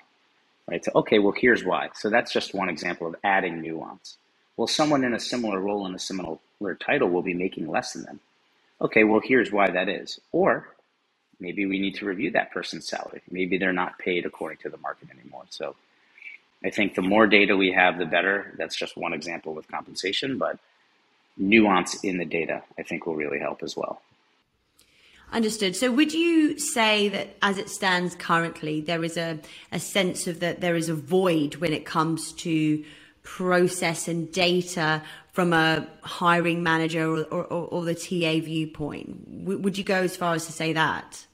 right 0.67 0.85
so 0.85 0.91
okay 0.95 1.19
well 1.19 1.33
here's 1.37 1.63
why 1.63 1.89
so 1.95 2.09
that's 2.09 2.31
just 2.33 2.53
one 2.55 2.69
example 2.69 3.07
of 3.07 3.15
adding 3.23 3.61
nuance 3.61 4.17
well 4.57 4.67
someone 4.67 5.03
in 5.03 5.13
a 5.13 5.19
similar 5.19 5.59
role 5.61 5.85
in 5.87 5.95
a 5.95 5.99
similar 5.99 6.39
title 6.81 7.09
will 7.09 7.23
be 7.23 7.35
making 7.35 7.67
less 7.67 7.93
than 7.93 8.03
them 8.03 8.19
okay 8.81 9.03
well 9.03 9.21
here's 9.23 9.51
why 9.51 9.69
that 9.69 9.89
is 9.89 10.19
or 10.31 10.67
maybe 11.39 11.65
we 11.65 11.79
need 11.79 11.95
to 11.95 12.05
review 12.05 12.31
that 12.31 12.51
person's 12.51 12.87
salary 12.87 13.21
maybe 13.29 13.57
they're 13.57 13.73
not 13.73 13.97
paid 13.99 14.25
according 14.25 14.57
to 14.57 14.69
the 14.69 14.77
market 14.77 15.09
anymore 15.09 15.45
so 15.49 15.75
I 16.63 16.69
think 16.69 16.95
the 16.95 17.01
more 17.01 17.27
data 17.27 17.55
we 17.55 17.71
have, 17.71 17.97
the 17.97 18.05
better. 18.05 18.53
That's 18.57 18.75
just 18.75 18.97
one 18.97 19.13
example 19.13 19.53
with 19.53 19.67
compensation, 19.67 20.37
but 20.37 20.57
nuance 21.37 22.03
in 22.03 22.17
the 22.17 22.25
data, 22.25 22.63
I 22.79 22.83
think, 22.83 23.05
will 23.05 23.15
really 23.15 23.39
help 23.39 23.61
as 23.61 23.77
well. 23.77 24.01
Understood. 25.31 25.75
So, 25.75 25.91
would 25.91 26.13
you 26.13 26.57
say 26.57 27.09
that 27.09 27.35
as 27.41 27.57
it 27.57 27.69
stands 27.69 28.15
currently, 28.15 28.81
there 28.81 29.03
is 29.03 29.17
a, 29.17 29.39
a 29.71 29.79
sense 29.79 30.25
of 30.25 30.39
that 30.39 30.61
there 30.61 30.75
is 30.75 30.89
a 30.89 30.95
void 30.95 31.55
when 31.55 31.73
it 31.73 31.85
comes 31.85 32.31
to 32.33 32.83
process 33.35 34.07
and 34.07 34.31
data 34.31 35.01
from 35.33 35.51
a 35.53 35.85
hiring 36.01 36.63
manager 36.63 37.05
or, 37.05 37.23
or, 37.25 37.43
or 37.43 37.85
the 37.85 37.93
TA 37.93 38.43
viewpoint? 38.43 39.43
W- 39.45 39.59
would 39.59 39.77
you 39.77 39.83
go 39.83 40.01
as 40.01 40.15
far 40.15 40.33
as 40.33 40.45
to 40.45 40.51
say 40.51 40.73
that? 40.73 41.25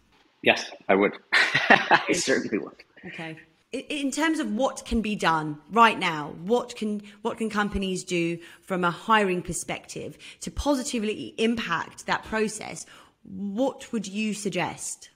Yes, 0.41 0.71
I 0.89 0.95
would. 0.95 1.13
I 1.33 2.11
certainly 2.13 2.57
would. 2.57 2.75
Okay 3.05 3.37
in 3.73 4.11
terms 4.11 4.37
of 4.37 4.53
what 4.53 4.85
can 4.85 5.01
be 5.01 5.15
done 5.15 5.57
right 5.71 5.97
now, 5.97 6.35
what 6.43 6.75
can 6.75 7.01
what 7.23 7.39
can 7.39 7.49
companies 7.49 8.03
do 8.03 8.37
from 8.61 8.83
a 8.83 8.91
hiring 8.91 9.41
perspective 9.41 10.15
to 10.41 10.51
positively 10.51 11.33
impact 11.39 12.05
that 12.05 12.23
process? 12.23 12.85
What 13.23 13.91
would 13.91 14.07
you 14.07 14.35
suggest? 14.35 15.09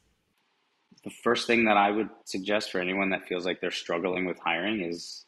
The 1.04 1.12
first 1.24 1.46
thing 1.46 1.66
that 1.66 1.78
I 1.78 1.92
would 1.92 2.10
suggest 2.26 2.72
for 2.72 2.82
anyone 2.82 3.12
that 3.12 3.28
feels 3.28 3.46
like 3.46 3.62
they're 3.62 3.70
struggling 3.70 4.26
with 4.26 4.40
hiring 4.40 4.82
is 4.82 5.27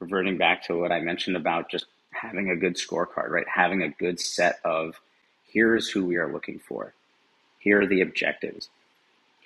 reverting 0.00 0.38
back 0.38 0.64
to 0.64 0.78
what 0.78 0.92
I 0.92 1.00
mentioned 1.00 1.36
about 1.36 1.70
just 1.70 1.86
having 2.10 2.50
a 2.50 2.56
good 2.56 2.76
scorecard, 2.76 3.28
right? 3.28 3.46
Having 3.48 3.82
a 3.82 3.90
good 3.90 4.18
set 4.18 4.58
of 4.64 5.00
here's 5.52 5.88
who 5.88 6.04
we 6.04 6.16
are 6.16 6.32
looking 6.32 6.58
for. 6.58 6.94
Here 7.58 7.82
are 7.82 7.86
the 7.86 8.00
objectives 8.00 8.68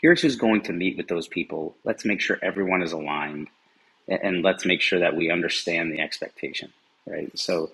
here's 0.05 0.21
who's 0.21 0.37
going 0.37 0.61
to 0.61 0.71
meet 0.75 0.99
with 0.99 1.09
those 1.09 1.27
people. 1.27 1.75
Let's 1.83 2.05
make 2.05 2.21
sure 2.21 2.39
everyone 2.43 2.83
is 2.83 2.93
aligned 2.93 3.49
and 4.07 4.43
let's 4.43 4.67
make 4.67 4.83
sure 4.83 4.99
that 4.99 5.17
we 5.17 5.31
understand 5.31 5.91
the 5.91 6.01
expectation, 6.01 6.75
right? 7.07 7.31
So 7.39 7.71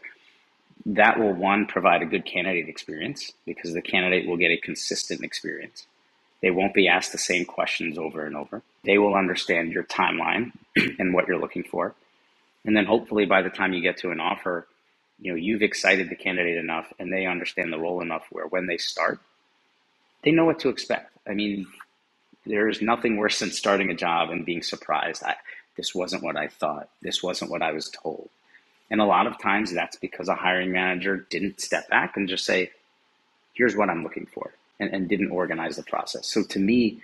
that 0.87 1.19
will 1.19 1.33
one 1.33 1.67
provide 1.67 2.03
a 2.03 2.07
good 2.07 2.25
candidate 2.25 2.69
experience 2.69 3.33
because 3.47 3.73
the 3.73 3.83
candidate 3.83 4.29
will 4.29 4.37
get 4.37 4.53
a 4.53 4.59
consistent 4.59 5.25
experience. 5.25 5.89
They 6.41 6.53
won't 6.53 6.73
be 6.73 6.87
asked 6.87 7.11
the 7.11 7.19
same 7.19 7.45
questions 7.45 7.99
over 7.99 8.25
and 8.25 8.37
over. 8.37 8.63
They 8.85 8.99
will 8.99 9.17
understand 9.17 9.73
your 9.73 9.83
timeline 9.83 10.53
and 11.01 11.13
what 11.13 11.27
you're 11.27 11.41
looking 11.41 11.65
for. 11.65 11.97
And 12.65 12.77
then 12.77 12.85
hopefully 12.85 13.27
by 13.27 13.43
the 13.43 13.51
time 13.51 13.73
you 13.73 13.81
get 13.81 13.99
to 13.99 14.11
an 14.11 14.21
offer, 14.21 14.67
you 15.21 15.33
know, 15.33 15.37
you've 15.37 15.63
excited 15.63 16.09
the 16.09 16.17
candidate 16.17 16.59
enough 16.59 16.93
and 16.99 17.13
they 17.13 17.27
understand 17.27 17.73
the 17.73 17.79
role 17.79 18.01
enough 18.01 18.27
where 18.31 18.47
when 18.47 18.67
they 18.67 18.79
start, 18.79 19.19
they 20.25 20.31
know 20.31 20.45
what 20.45 20.61
to 20.61 20.69
expect. 20.69 21.11
I 21.27 21.35
mean, 21.35 21.67
there 22.47 22.69
is 22.69 22.83
nothing 22.83 23.17
worse 23.17 23.39
than 23.39 23.51
starting 23.51 23.91
a 23.91 23.95
job 23.95 24.31
and 24.31 24.47
being 24.47 24.63
surprised. 24.63 25.23
I, 25.23 25.37
this 25.77 25.95
wasn't 25.95 26.23
what 26.23 26.37
I 26.37 26.49
thought. 26.49 26.89
This 27.03 27.23
wasn't 27.23 27.51
what 27.51 27.63
I 27.63 27.73
was 27.73 27.89
told. 27.91 28.29
And 28.91 29.01
a 29.01 29.05
lot 29.05 29.27
of 29.27 29.39
times 29.39 29.73
that's 29.73 29.97
because 29.97 30.29
a 30.29 30.35
hiring 30.35 30.73
manager 30.73 31.27
didn't 31.31 31.61
step 31.61 31.89
back 31.89 32.17
and 32.17 32.29
just 32.29 32.45
say, 32.45 32.71
here's 33.55 33.77
what 33.77 33.91
I'm 33.91 34.03
looking 34.03 34.27
for, 34.27 34.53
and, 34.79 34.93
and 34.93 35.09
didn't 35.09 35.31
organize 35.31 35.77
the 35.77 35.83
process. 35.83 36.27
So 36.27 36.43
to 36.43 36.59
me, 36.59 37.01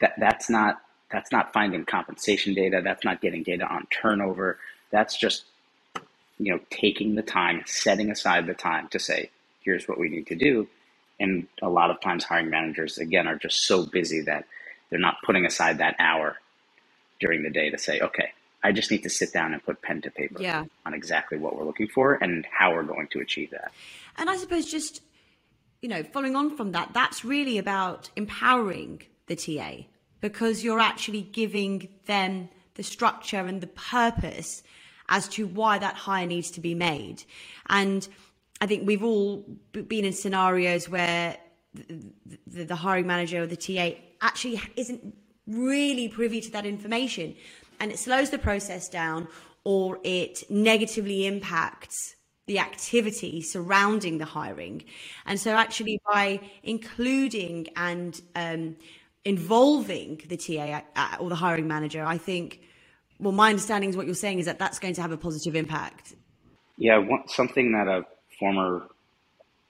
that, 0.00 0.14
that's 0.18 0.50
not 0.50 0.80
that's 1.10 1.32
not 1.32 1.52
finding 1.52 1.84
compensation 1.84 2.54
data. 2.54 2.80
That's 2.82 3.04
not 3.04 3.20
getting 3.20 3.42
data 3.42 3.66
on 3.66 3.86
turnover. 3.90 4.58
That's 4.90 5.16
just 5.16 5.44
you 6.38 6.52
know 6.52 6.60
taking 6.70 7.14
the 7.14 7.22
time, 7.22 7.62
setting 7.66 8.10
aside 8.10 8.46
the 8.46 8.54
time 8.54 8.88
to 8.88 8.98
say, 8.98 9.30
here's 9.62 9.88
what 9.88 9.98
we 9.98 10.08
need 10.08 10.26
to 10.28 10.36
do, 10.36 10.68
and 11.20 11.46
a 11.62 11.68
lot 11.68 11.90
of 11.90 12.00
times 12.00 12.24
hiring 12.24 12.50
managers 12.50 12.98
again 12.98 13.26
are 13.26 13.36
just 13.36 13.66
so 13.66 13.84
busy 13.86 14.22
that 14.22 14.44
they're 14.90 14.98
not 14.98 15.16
putting 15.24 15.44
aside 15.44 15.78
that 15.78 15.96
hour 15.98 16.36
during 17.20 17.42
the 17.42 17.50
day 17.50 17.70
to 17.70 17.78
say 17.78 18.00
okay 18.00 18.30
i 18.62 18.72
just 18.72 18.90
need 18.90 19.02
to 19.02 19.10
sit 19.10 19.32
down 19.32 19.52
and 19.52 19.64
put 19.64 19.80
pen 19.82 20.00
to 20.00 20.10
paper 20.10 20.40
yeah. 20.40 20.64
on 20.86 20.94
exactly 20.94 21.38
what 21.38 21.56
we're 21.56 21.64
looking 21.64 21.88
for 21.88 22.14
and 22.14 22.46
how 22.50 22.72
we're 22.72 22.82
going 22.82 23.08
to 23.08 23.20
achieve 23.20 23.50
that 23.50 23.72
and 24.16 24.30
i 24.30 24.36
suppose 24.36 24.70
just 24.70 25.02
you 25.80 25.88
know 25.88 26.02
following 26.02 26.36
on 26.36 26.56
from 26.56 26.72
that 26.72 26.90
that's 26.92 27.24
really 27.24 27.58
about 27.58 28.10
empowering 28.16 29.02
the 29.26 29.36
ta 29.36 29.84
because 30.20 30.64
you're 30.64 30.80
actually 30.80 31.22
giving 31.22 31.88
them 32.06 32.48
the 32.74 32.82
structure 32.82 33.40
and 33.40 33.60
the 33.60 33.68
purpose 33.68 34.62
as 35.08 35.26
to 35.28 35.46
why 35.46 35.78
that 35.78 35.94
hire 35.94 36.26
needs 36.26 36.50
to 36.52 36.60
be 36.60 36.74
made 36.74 37.24
and 37.68 38.08
I 38.60 38.66
think 38.66 38.86
we've 38.86 39.04
all 39.04 39.44
been 39.72 40.04
in 40.04 40.12
scenarios 40.12 40.88
where 40.88 41.36
the, 41.74 42.10
the, 42.46 42.64
the, 42.64 42.74
hiring 42.74 43.06
manager 43.06 43.42
or 43.42 43.46
the 43.46 43.56
TA 43.56 43.90
actually 44.20 44.60
isn't 44.76 45.14
really 45.46 46.08
privy 46.08 46.40
to 46.40 46.50
that 46.52 46.66
information 46.66 47.36
and 47.80 47.92
it 47.92 47.98
slows 47.98 48.30
the 48.30 48.38
process 48.38 48.88
down 48.88 49.28
or 49.64 49.98
it 50.02 50.42
negatively 50.50 51.26
impacts 51.26 52.16
the 52.46 52.58
activity 52.58 53.42
surrounding 53.42 54.18
the 54.18 54.24
hiring. 54.24 54.82
And 55.26 55.38
so, 55.38 55.50
actually, 55.52 56.00
by 56.06 56.40
including 56.62 57.68
and 57.76 58.20
um, 58.34 58.76
involving 59.24 60.22
the 60.28 60.36
TA 60.36 60.82
uh, 60.96 61.16
or 61.20 61.28
the 61.28 61.36
hiring 61.36 61.68
manager, 61.68 62.04
I 62.04 62.18
think, 62.18 62.60
well, 63.20 63.32
my 63.32 63.50
understanding 63.50 63.90
is 63.90 63.96
what 63.96 64.06
you're 64.06 64.14
saying 64.14 64.38
is 64.40 64.46
that 64.46 64.58
that's 64.58 64.78
going 64.78 64.94
to 64.94 65.02
have 65.02 65.12
a 65.12 65.16
positive 65.16 65.56
impact. 65.56 66.14
Yeah, 66.76 67.04
something 67.28 67.72
that 67.72 67.88
a 67.88 68.06
former 68.38 68.84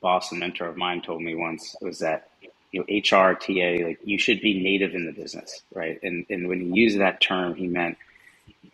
boss 0.01 0.31
and 0.31 0.41
mentor 0.41 0.69
of 0.69 0.77
mine 0.77 1.03
told 1.03 1.23
me 1.23 1.35
once 1.35 1.77
was 1.81 1.99
that 2.01 2.31
you 2.73 2.81
know 2.81 2.87
HR 2.89 3.35
TA 3.35 3.85
like 3.85 3.99
you 4.05 4.19
should 4.19 4.41
be 4.41 4.63
native 4.63 4.95
in 4.95 5.07
the 5.07 5.13
business, 5.13 5.63
right? 5.75 5.99
And 6.03 6.27
and 6.31 6.49
when 6.49 6.61
he 6.61 6.81
used 6.81 6.99
that 7.01 7.21
term, 7.21 7.55
he 7.55 7.67
meant 7.67 7.99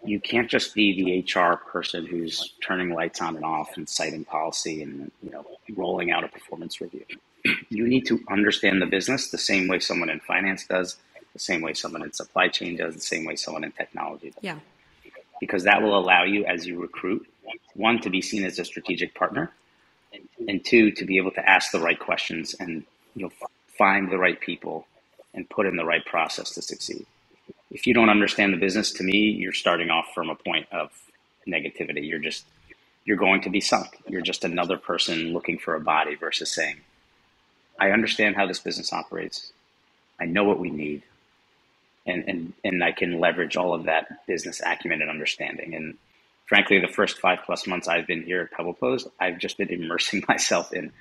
you 0.05 0.21
can't 0.21 0.51
just 0.51 0.75
be 0.75 1.25
the 1.25 1.41
HR 1.41 1.57
person 1.57 2.07
who's 2.07 2.55
turning 2.63 2.91
lights 2.95 3.21
on 3.21 3.37
and 3.37 3.45
off 3.45 3.77
and 3.77 3.89
citing 3.89 4.25
policy 4.25 4.83
and 4.83 5.11
you 5.23 5.31
know 5.31 5.47
rolling 5.77 6.11
out 6.11 6.25
a 6.25 6.29
performance 6.29 6.81
review. 6.81 7.05
You 7.69 7.87
need 7.87 8.07
to 8.07 8.21
understand 8.31 8.81
the 8.83 8.87
business 8.87 9.31
the 9.31 9.39
same 9.39 9.69
way 9.69 9.79
someone 9.79 10.11
in 10.11 10.21
finance 10.21 10.67
does, 10.67 10.97
the 11.33 11.39
same 11.39 11.61
way 11.63 11.75
someone 11.75 12.03
in 12.03 12.13
supply 12.13 12.49
chain 12.49 12.77
does, 12.77 12.95
the 12.95 13.01
same 13.01 13.25
way 13.25 13.37
someone 13.37 13.65
in 13.65 13.73
technology 13.73 14.31
does. 14.31 14.43
Yeah. 14.43 14.59
Because 15.41 15.65
that 15.65 15.83
will 15.83 15.99
allow 15.99 16.25
you 16.25 16.45
as 16.47 16.67
you 16.67 16.81
recruit, 16.81 17.27
one 17.75 18.01
to 18.01 18.11
be 18.11 18.23
seen 18.23 18.45
as 18.45 18.59
a 18.59 18.65
strategic 18.65 19.15
partner, 19.15 19.53
and 20.49 20.65
two 20.65 20.91
to 20.93 21.05
be 21.05 21.17
able 21.19 21.33
to 21.33 21.49
ask 21.49 21.73
the 21.73 21.81
right 21.81 21.99
questions 21.99 22.55
and 22.61 22.85
you 23.15 23.25
know 23.25 23.31
find 23.79 24.11
the 24.11 24.19
right 24.19 24.41
people 24.41 24.87
and 25.35 25.49
put 25.51 25.67
in 25.67 25.77
the 25.77 25.85
right 25.85 26.05
process 26.07 26.53
to 26.53 26.63
succeed. 26.63 27.07
If 27.71 27.87
you 27.87 27.95
don't 27.95 28.09
understand 28.11 28.53
the 28.53 28.59
business, 28.59 28.93
to 28.93 29.03
me, 29.03 29.19
you're 29.31 29.53
starting 29.53 29.91
off 29.91 30.07
from 30.15 30.31
a 30.31 30.35
point 30.37 30.67
of 30.73 30.91
negativity. 31.49 32.09
You're 32.09 32.21
just 32.21 32.45
you're 33.05 33.17
going 33.17 33.43
to 33.43 33.51
be 33.51 33.61
sunk. 33.61 33.99
You're 34.09 34.23
just 34.23 34.45
another 34.45 34.79
person 34.79 35.33
looking 35.33 35.59
for 35.59 35.75
a 35.75 35.81
body 35.81 36.15
versus 36.15 36.53
saying, 36.55 36.77
I 37.79 37.91
understand 37.91 38.37
how 38.37 38.47
this 38.47 38.61
business 38.61 38.93
operates. 38.93 39.53
I 40.21 40.27
know 40.27 40.45
what 40.45 40.61
we 40.61 40.71
need. 40.71 41.03
And, 42.07 42.25
and, 42.29 42.53
and 42.63 42.85
I 42.85 42.93
can 42.93 43.19
leverage 43.19 43.57
all 43.57 43.75
of 43.75 43.85
that 43.85 44.27
business 44.27 44.61
acumen 44.65 45.01
and 45.01 45.11
understanding. 45.11 45.75
And 45.75 45.97
frankly, 46.47 46.79
the 46.79 46.89
first 46.89 47.19
five 47.19 47.41
plus 47.45 47.67
months 47.67 47.89
I've 47.89 48.07
been 48.07 48.23
here 48.23 48.43
at 48.43 48.51
Pebble 48.51 48.75
PebblePost, 48.75 49.11
I've 49.19 49.39
just 49.39 49.57
been 49.57 49.69
immersing 49.71 50.25
myself 50.29 50.73
in 50.73 50.93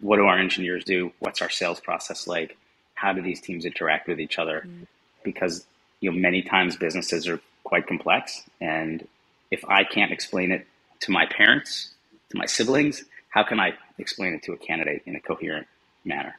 what 0.00 0.16
do 0.16 0.24
our 0.24 0.38
engineers 0.38 0.84
do? 0.84 1.12
What's 1.18 1.42
our 1.42 1.50
sales 1.50 1.80
process 1.80 2.26
like? 2.26 2.56
How 2.94 3.12
do 3.12 3.22
these 3.22 3.40
teams 3.40 3.64
interact 3.64 4.08
with 4.08 4.20
each 4.20 4.38
other? 4.38 4.64
Mm. 4.66 4.86
Because 5.24 5.66
you 6.00 6.10
know 6.10 6.16
many 6.16 6.42
times 6.42 6.76
businesses 6.76 7.26
are 7.28 7.40
quite 7.64 7.86
complex, 7.86 8.42
and 8.60 9.06
if 9.50 9.64
I 9.64 9.84
can't 9.84 10.12
explain 10.12 10.52
it 10.52 10.66
to 11.00 11.10
my 11.10 11.26
parents, 11.26 11.90
to 12.30 12.36
my 12.36 12.46
siblings, 12.46 13.04
how 13.30 13.42
can 13.42 13.60
I 13.60 13.74
explain 13.98 14.34
it 14.34 14.42
to 14.44 14.52
a 14.52 14.56
candidate 14.56 15.02
in 15.06 15.16
a 15.16 15.20
coherent 15.20 15.66
manner? 16.08 16.36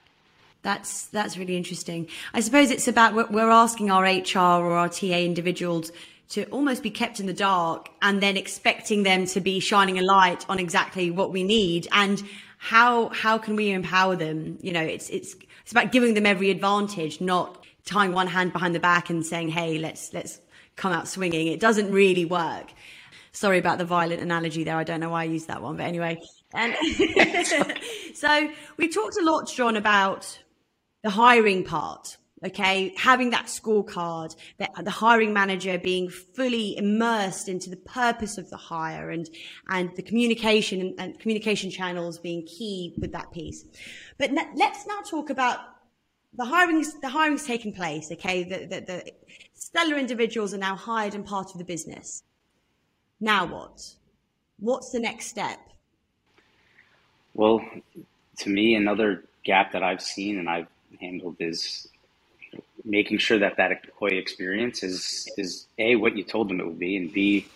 That's 0.61 1.05
that's 1.07 1.37
really 1.37 1.55
interesting. 1.55 2.07
I 2.33 2.41
suppose 2.41 2.69
it's 2.69 2.87
about 2.87 3.31
we're 3.31 3.49
asking 3.49 3.91
our 3.91 4.03
HR 4.03 4.61
or 4.61 4.73
our 4.73 4.89
TA 4.89 5.05
individuals 5.05 5.91
to 6.29 6.43
almost 6.45 6.83
be 6.83 6.91
kept 6.91 7.19
in 7.19 7.25
the 7.25 7.33
dark 7.33 7.89
and 8.01 8.21
then 8.21 8.35
expecting 8.35 9.03
them 9.03 9.25
to 9.27 9.39
be 9.39 9.59
shining 9.59 9.97
a 9.97 10.01
light 10.01 10.45
on 10.49 10.59
exactly 10.59 11.09
what 11.11 11.31
we 11.31 11.43
need 11.43 11.87
and 11.91 12.21
how 12.57 13.07
how 13.09 13.37
can 13.37 13.55
we 13.55 13.71
empower 13.71 14.17
them 14.17 14.57
you 14.61 14.73
know 14.73 14.81
it's 14.81 15.09
it's 15.09 15.33
it's 15.63 15.71
about 15.71 15.93
giving 15.93 16.13
them 16.13 16.25
every 16.25 16.49
advantage 16.49 17.21
not 17.21 17.65
tying 17.85 18.11
one 18.11 18.27
hand 18.27 18.51
behind 18.51 18.75
the 18.75 18.79
back 18.79 19.09
and 19.09 19.25
saying 19.25 19.47
hey 19.47 19.77
let's 19.77 20.13
let's 20.13 20.41
come 20.79 20.91
out 20.91 21.07
swinging. 21.07 21.47
It 21.47 21.59
doesn't 21.59 21.91
really 21.91 22.25
work. 22.25 22.71
Sorry 23.31 23.59
about 23.59 23.77
the 23.77 23.85
violent 23.85 24.21
analogy 24.21 24.63
there. 24.63 24.77
I 24.77 24.83
don't 24.83 24.99
know 24.99 25.09
why 25.09 25.21
I 25.21 25.25
used 25.25 25.47
that 25.47 25.61
one, 25.61 25.77
but 25.77 25.83
anyway. 25.83 26.19
And 26.53 26.75
so 28.13 28.49
we 28.77 28.89
talked 28.89 29.17
a 29.17 29.23
lot, 29.23 29.49
John, 29.49 29.75
about 29.75 30.39
the 31.03 31.09
hiring 31.09 31.63
part. 31.63 32.17
Okay, 32.45 32.93
having 32.95 33.31
that 33.31 33.47
scorecard, 33.47 34.33
the, 34.59 34.69
the 34.81 34.89
hiring 34.89 35.33
manager 35.33 35.77
being 35.77 36.09
fully 36.09 36.77
immersed 36.77 37.49
into 37.49 37.69
the 37.69 37.75
purpose 37.75 38.37
of 38.37 38.49
the 38.49 38.55
hire, 38.55 39.09
and 39.09 39.29
and 39.67 39.93
the 39.97 40.01
communication 40.01 40.79
and, 40.79 40.93
and 40.97 41.19
communication 41.19 41.69
channels 41.69 42.17
being 42.17 42.45
key 42.45 42.93
with 42.97 43.11
that 43.11 43.29
piece. 43.33 43.65
But 44.17 44.31
let's 44.55 44.87
now 44.87 45.01
talk 45.01 45.29
about 45.29 45.59
the 46.33 46.45
hiring. 46.45 46.85
The 47.01 47.09
hiring's 47.09 47.45
taken 47.45 47.73
place. 47.73 48.09
Okay, 48.09 48.43
the, 48.43 48.65
the, 48.67 48.81
the 48.85 49.11
stellar 49.53 49.97
individuals 49.97 50.53
are 50.53 50.59
now 50.59 50.77
hired 50.77 51.15
and 51.15 51.25
part 51.25 51.51
of 51.51 51.57
the 51.57 51.65
business. 51.65 52.23
Now 53.19 53.45
what? 53.47 53.95
What's 54.59 54.91
the 54.91 54.99
next 55.01 55.25
step? 55.25 55.59
Well, 57.39 57.63
to 58.39 58.49
me, 58.49 58.75
another 58.75 59.23
gap 59.45 59.71
that 59.71 59.81
I've 59.81 60.01
seen 60.01 60.39
and 60.39 60.49
I've 60.49 60.67
handled 60.99 61.37
is 61.39 61.87
making 62.83 63.19
sure 63.19 63.39
that 63.39 63.55
that 63.55 63.71
employee 63.71 64.17
experience 64.17 64.83
is 64.83 65.25
is 65.37 65.65
a 65.77 65.95
what 65.95 66.17
you 66.17 66.25
told 66.25 66.49
them 66.49 66.59
it 66.59 66.65
would 66.65 66.79
be, 66.79 66.97
and 66.97 67.13
b 67.13 67.47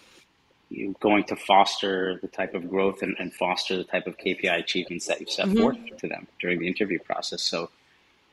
you 0.69 0.95
going 1.01 1.25
to 1.25 1.35
foster 1.35 2.17
the 2.21 2.29
type 2.29 2.53
of 2.55 2.69
growth 2.69 3.01
and, 3.01 3.17
and 3.19 3.33
foster 3.33 3.75
the 3.75 3.83
type 3.83 4.07
of 4.07 4.17
KPI 4.17 4.57
achievements 4.57 5.07
that 5.07 5.19
you've 5.19 5.29
set 5.29 5.47
mm-hmm. 5.47 5.59
forth 5.59 5.97
to 5.97 6.07
them 6.07 6.27
during 6.39 6.59
the 6.59 6.67
interview 6.67 6.99
process. 6.99 7.43
So, 7.43 7.69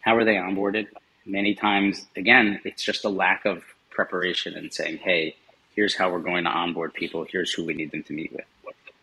how 0.02 0.16
are 0.16 0.25
they 0.25 0.37
onboarded? 0.37 0.87
Many 1.26 1.57
times, 1.57 2.07
again, 2.14 2.61
it's 2.62 2.85
just 2.85 3.04
a 3.04 3.09
lack 3.09 3.45
of 3.45 3.64
preparation 3.90 4.54
and 4.54 4.73
saying, 4.73 4.99
"Hey, 4.99 5.35
here's 5.75 5.97
how 5.97 6.12
we're 6.12 6.21
going 6.21 6.45
to 6.45 6.50
onboard 6.50 6.95
people. 6.95 7.26
Here's 7.28 7.52
who 7.52 7.64
we 7.64 7.75
need 7.75 7.90
them 7.90 8.04
to 8.04 8.12
meet 8.12 8.33
with. 8.33 8.45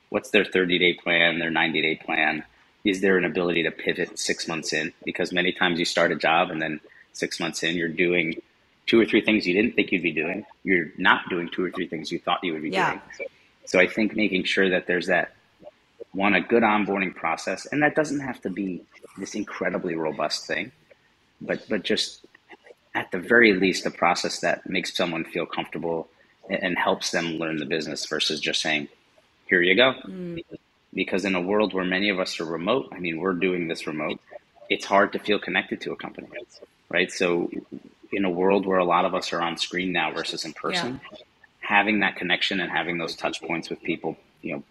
What's 0.09 0.29
their 0.29 0.45
30 0.45 0.79
day 0.79 0.93
plan, 0.93 1.39
their 1.39 1.51
90 1.51 1.81
day 1.81 1.95
plan? 1.95 2.43
Is 2.83 3.01
there 3.01 3.17
an 3.17 3.25
ability 3.25 3.63
to 3.63 3.71
pivot 3.71 4.17
six 4.17 4.47
months 4.47 4.71
in? 4.71 4.93
Because 5.03 5.33
many 5.33 5.51
times 5.51 5.79
you 5.79 5.85
start 5.85 6.11
a 6.11 6.15
job 6.15 6.49
and 6.49 6.61
then 6.61 6.79
six 7.13 7.39
months 7.39 7.63
in, 7.63 7.75
you're 7.75 7.89
doing 7.89 8.41
two 8.85 8.99
or 8.99 9.05
three 9.05 9.21
things 9.21 9.45
you 9.45 9.53
didn't 9.53 9.75
think 9.75 9.91
you'd 9.91 10.03
be 10.03 10.11
doing. 10.11 10.45
You're 10.63 10.87
not 10.97 11.27
doing 11.29 11.49
two 11.49 11.65
or 11.65 11.71
three 11.71 11.87
things 11.87 12.11
you 12.11 12.19
thought 12.19 12.39
you 12.43 12.53
would 12.53 12.61
be 12.61 12.69
yeah. 12.69 12.99
doing. 13.17 13.29
So 13.65 13.79
I 13.79 13.87
think 13.87 14.15
making 14.15 14.45
sure 14.45 14.69
that 14.69 14.87
there's 14.87 15.07
that 15.07 15.33
one, 16.13 16.33
a 16.33 16.41
good 16.41 16.63
onboarding 16.63 17.13
process, 17.13 17.65
and 17.65 17.83
that 17.83 17.95
doesn't 17.95 18.21
have 18.21 18.41
to 18.41 18.49
be 18.49 18.81
this 19.17 19.35
incredibly 19.35 19.95
robust 19.95 20.47
thing, 20.47 20.71
but 21.41 21.67
but 21.67 21.83
just 21.83 22.25
at 22.95 23.11
the 23.11 23.19
very 23.19 23.53
least 23.53 23.85
a 23.85 23.91
process 23.91 24.39
that 24.39 24.67
makes 24.67 24.95
someone 24.95 25.25
feel 25.25 25.45
comfortable 25.45 26.07
and 26.49 26.77
helps 26.77 27.11
them 27.11 27.37
learn 27.37 27.57
the 27.57 27.65
business 27.65 28.05
versus 28.05 28.39
just 28.39 28.61
saying, 28.61 28.87
here 29.49 29.61
you 29.61 29.75
go. 29.75 29.93
Mm. 30.05 30.43
Because 30.93 31.25
in 31.25 31.35
a 31.35 31.41
world 31.41 31.73
where 31.73 31.85
many 31.85 32.09
of 32.09 32.19
us 32.19 32.39
are 32.39 32.45
remote, 32.45 32.89
I 32.91 32.99
mean, 32.99 33.19
we're 33.19 33.33
doing 33.33 33.67
this 33.67 33.85
remote, 33.85 34.19
it's 34.69 34.85
hard 34.85 35.13
to 35.13 35.19
feel 35.19 35.39
connected 35.39 35.81
to 35.81 35.91
a 35.91 35.95
company, 35.95 36.27
right? 36.89 37.11
So, 37.11 37.49
in 38.11 38.25
a 38.25 38.29
world 38.29 38.65
where 38.65 38.79
a 38.79 38.85
lot 38.85 39.05
of 39.05 39.13
us 39.13 39.31
are 39.33 39.41
on 39.41 39.57
screen 39.57 39.91
now 39.91 40.11
versus 40.11 40.45
in 40.45 40.53
person, 40.53 40.99
yeah. 41.11 41.17
having 41.59 41.99
that 41.99 42.15
connection 42.15 42.59
and 42.59 42.71
having 42.71 42.97
those 42.97 43.15
touch 43.15 43.41
points 43.41 43.69
with 43.69 43.81
people, 43.83 44.17
you 44.41 44.55
know, 44.55 44.63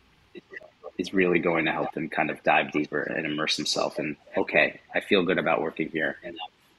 is 0.99 1.13
really 1.13 1.39
going 1.39 1.67
to 1.67 1.73
help 1.73 1.93
them 1.93 2.09
kind 2.09 2.31
of 2.31 2.43
dive 2.43 2.73
deeper 2.73 3.03
and 3.03 3.27
immerse 3.27 3.57
themselves 3.57 3.99
in, 3.99 4.17
okay, 4.37 4.81
I 4.95 5.01
feel 5.01 5.23
good 5.23 5.39
about 5.39 5.61
working 5.61 5.91
here 5.91 6.17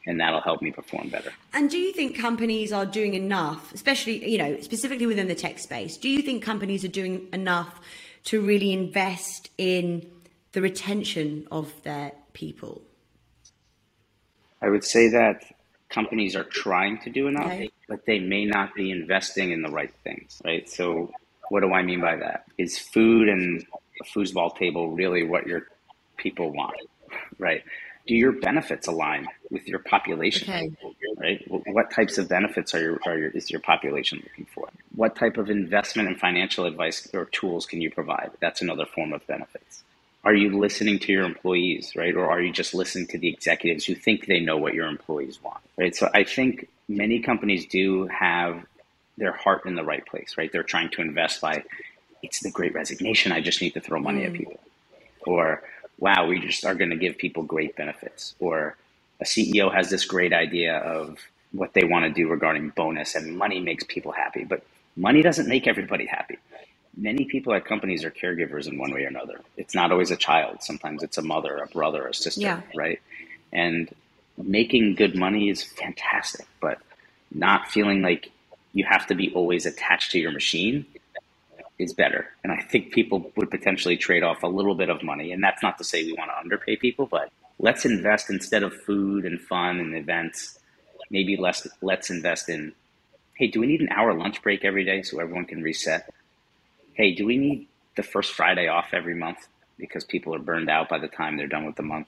and 0.07 0.19
that'll 0.19 0.41
help 0.41 0.61
me 0.61 0.71
perform 0.71 1.09
better. 1.09 1.31
And 1.53 1.69
do 1.69 1.77
you 1.77 1.91
think 1.91 2.17
companies 2.17 2.71
are 2.71 2.85
doing 2.85 3.13
enough, 3.13 3.73
especially, 3.73 4.27
you 4.27 4.37
know, 4.37 4.59
specifically 4.61 5.05
within 5.05 5.27
the 5.27 5.35
tech 5.35 5.59
space? 5.59 5.97
Do 5.97 6.09
you 6.09 6.21
think 6.21 6.41
companies 6.41 6.83
are 6.85 6.89
doing 6.89 7.27
enough 7.33 7.79
to 8.25 8.41
really 8.41 8.71
invest 8.71 9.49
in 9.57 10.09
the 10.53 10.61
retention 10.61 11.45
of 11.51 11.73
their 11.83 12.13
people? 12.33 12.81
I 14.61 14.69
would 14.69 14.83
say 14.83 15.09
that 15.09 15.43
companies 15.89 16.35
are 16.35 16.45
trying 16.45 16.99
to 16.99 17.09
do 17.09 17.27
enough, 17.27 17.45
okay. 17.45 17.69
but 17.87 18.05
they 18.05 18.19
may 18.19 18.45
not 18.45 18.73
be 18.73 18.91
investing 18.91 19.51
in 19.51 19.61
the 19.61 19.69
right 19.69 19.93
things, 20.03 20.41
right? 20.43 20.67
So, 20.69 21.11
what 21.49 21.61
do 21.61 21.73
I 21.73 21.83
mean 21.83 22.01
by 22.01 22.15
that? 22.15 22.45
Is 22.57 22.79
food 22.79 23.29
and 23.29 23.65
a 24.01 24.03
foosball 24.05 24.57
table 24.57 24.91
really 24.91 25.23
what 25.23 25.47
your 25.47 25.67
people 26.17 26.51
want, 26.51 26.75
right? 27.37 27.63
Do 28.07 28.15
your 28.15 28.31
benefits 28.31 28.87
align 28.87 29.27
with 29.51 29.67
your 29.67 29.79
population? 29.79 30.49
Okay. 30.49 30.75
Right. 31.17 31.43
What 31.47 31.91
types 31.91 32.17
of 32.17 32.29
benefits 32.29 32.73
are 32.73 32.79
your, 32.79 32.99
are 33.05 33.17
your 33.17 33.29
is 33.31 33.51
your 33.51 33.59
population 33.59 34.21
looking 34.23 34.45
for? 34.45 34.69
What 34.95 35.15
type 35.15 35.37
of 35.37 35.49
investment 35.49 36.07
and 36.07 36.19
financial 36.19 36.65
advice 36.65 37.07
or 37.13 37.25
tools 37.25 37.65
can 37.65 37.81
you 37.81 37.91
provide? 37.91 38.31
That's 38.39 38.61
another 38.61 38.85
form 38.85 39.13
of 39.13 39.25
benefits. 39.27 39.83
Are 40.23 40.33
you 40.33 40.57
listening 40.57 40.99
to 40.99 41.11
your 41.11 41.25
employees, 41.25 41.93
right? 41.95 42.15
Or 42.15 42.29
are 42.29 42.41
you 42.41 42.51
just 42.51 42.73
listening 42.73 43.07
to 43.07 43.17
the 43.17 43.29
executives 43.29 43.85
who 43.85 43.95
think 43.95 44.25
they 44.25 44.39
know 44.39 44.57
what 44.57 44.73
your 44.73 44.87
employees 44.87 45.41
want, 45.41 45.61
right? 45.77 45.95
So 45.95 46.09
I 46.13 46.23
think 46.23 46.67
many 46.89 47.19
companies 47.19 47.65
do 47.65 48.07
have 48.07 48.65
their 49.17 49.31
heart 49.31 49.65
in 49.65 49.75
the 49.75 49.83
right 49.83 50.05
place, 50.05 50.35
right? 50.37 50.51
They're 50.51 50.63
trying 50.63 50.89
to 50.91 51.01
invest 51.01 51.39
by, 51.41 51.63
it's 52.23 52.41
the 52.41 52.51
great 52.51 52.73
resignation. 52.73 53.31
I 53.31 53.41
just 53.41 53.61
need 53.61 53.73
to 53.75 53.81
throw 53.81 53.99
money 53.99 54.21
mm. 54.21 54.27
at 54.27 54.33
people. 54.33 54.59
Or 55.25 55.63
wow, 55.99 56.27
we 56.27 56.39
just 56.39 56.65
are 56.65 56.75
going 56.75 56.89
to 56.91 56.95
give 56.95 57.17
people 57.17 57.43
great 57.43 57.75
benefits. 57.75 58.35
Or 58.39 58.75
a 59.19 59.25
CEO 59.25 59.73
has 59.73 59.89
this 59.89 60.05
great 60.05 60.33
idea 60.33 60.77
of 60.77 61.17
what 61.51 61.73
they 61.73 61.83
want 61.83 62.05
to 62.05 62.11
do 62.11 62.29
regarding 62.29 62.69
bonus 62.69 63.15
and 63.15 63.37
money 63.37 63.59
makes 63.59 63.83
people 63.87 64.11
happy, 64.11 64.43
but 64.43 64.63
money 64.95 65.21
doesn't 65.21 65.47
make 65.47 65.67
everybody 65.67 66.05
happy. 66.05 66.37
Many 66.95 67.25
people 67.25 67.53
at 67.53 67.65
companies 67.65 68.03
are 68.03 68.11
caregivers 68.11 68.67
in 68.67 68.77
one 68.77 68.91
way 68.91 69.05
or 69.05 69.07
another. 69.07 69.39
It's 69.55 69.75
not 69.75 69.91
always 69.91 70.11
a 70.11 70.17
child. 70.17 70.63
Sometimes 70.63 71.03
it's 71.03 71.17
a 71.17 71.21
mother, 71.21 71.57
a 71.57 71.67
brother, 71.67 72.07
a 72.07 72.13
sister, 72.13 72.41
yeah. 72.41 72.61
right? 72.75 72.99
And 73.53 73.93
making 74.37 74.95
good 74.95 75.15
money 75.15 75.49
is 75.49 75.63
fantastic, 75.63 76.47
but 76.59 76.79
not 77.31 77.67
feeling 77.69 78.01
like 78.01 78.31
you 78.73 78.85
have 78.85 79.07
to 79.07 79.15
be 79.15 79.31
always 79.33 79.65
attached 79.65 80.11
to 80.11 80.19
your 80.19 80.31
machine 80.31 80.85
is 81.79 81.93
better. 81.93 82.27
And 82.43 82.51
I 82.51 82.61
think 82.61 82.91
people 82.91 83.31
would 83.35 83.51
potentially 83.51 83.97
trade 83.97 84.23
off 84.23 84.43
a 84.43 84.47
little 84.47 84.75
bit 84.75 84.89
of 84.89 85.03
money. 85.03 85.31
And 85.31 85.43
that's 85.43 85.61
not 85.61 85.77
to 85.77 85.83
say 85.83 86.03
we 86.03 86.13
want 86.13 86.31
to 86.31 86.37
underpay 86.37 86.75
people, 86.77 87.05
but 87.05 87.29
let's 87.59 87.85
invest 87.85 88.29
instead 88.29 88.63
of 88.63 88.73
food 88.73 89.25
and 89.25 89.39
fun 89.39 89.79
and 89.79 89.95
events. 89.95 90.59
Maybe 91.09 91.37
less. 91.37 91.67
Let's 91.81 92.09
invest 92.09 92.49
in. 92.49 92.73
Hey, 93.35 93.47
do 93.47 93.59
we 93.59 93.67
need 93.67 93.81
an 93.81 93.89
hour 93.89 94.13
lunch 94.13 94.41
break 94.41 94.65
every 94.65 94.83
day 94.83 95.03
so 95.03 95.19
everyone 95.19 95.45
can 95.45 95.61
reset? 95.61 96.11
Hey, 96.93 97.13
do 97.13 97.25
we 97.25 97.37
need 97.37 97.67
the 97.95 98.03
first 98.03 98.33
Friday 98.33 98.67
off 98.67 98.87
every 98.93 99.15
month 99.15 99.47
because 99.77 100.03
people 100.03 100.33
are 100.33 100.39
burned 100.39 100.69
out 100.69 100.89
by 100.89 100.97
the 100.97 101.07
time 101.07 101.37
they're 101.37 101.47
done 101.47 101.65
with 101.65 101.75
the 101.75 101.83
month? 101.83 102.07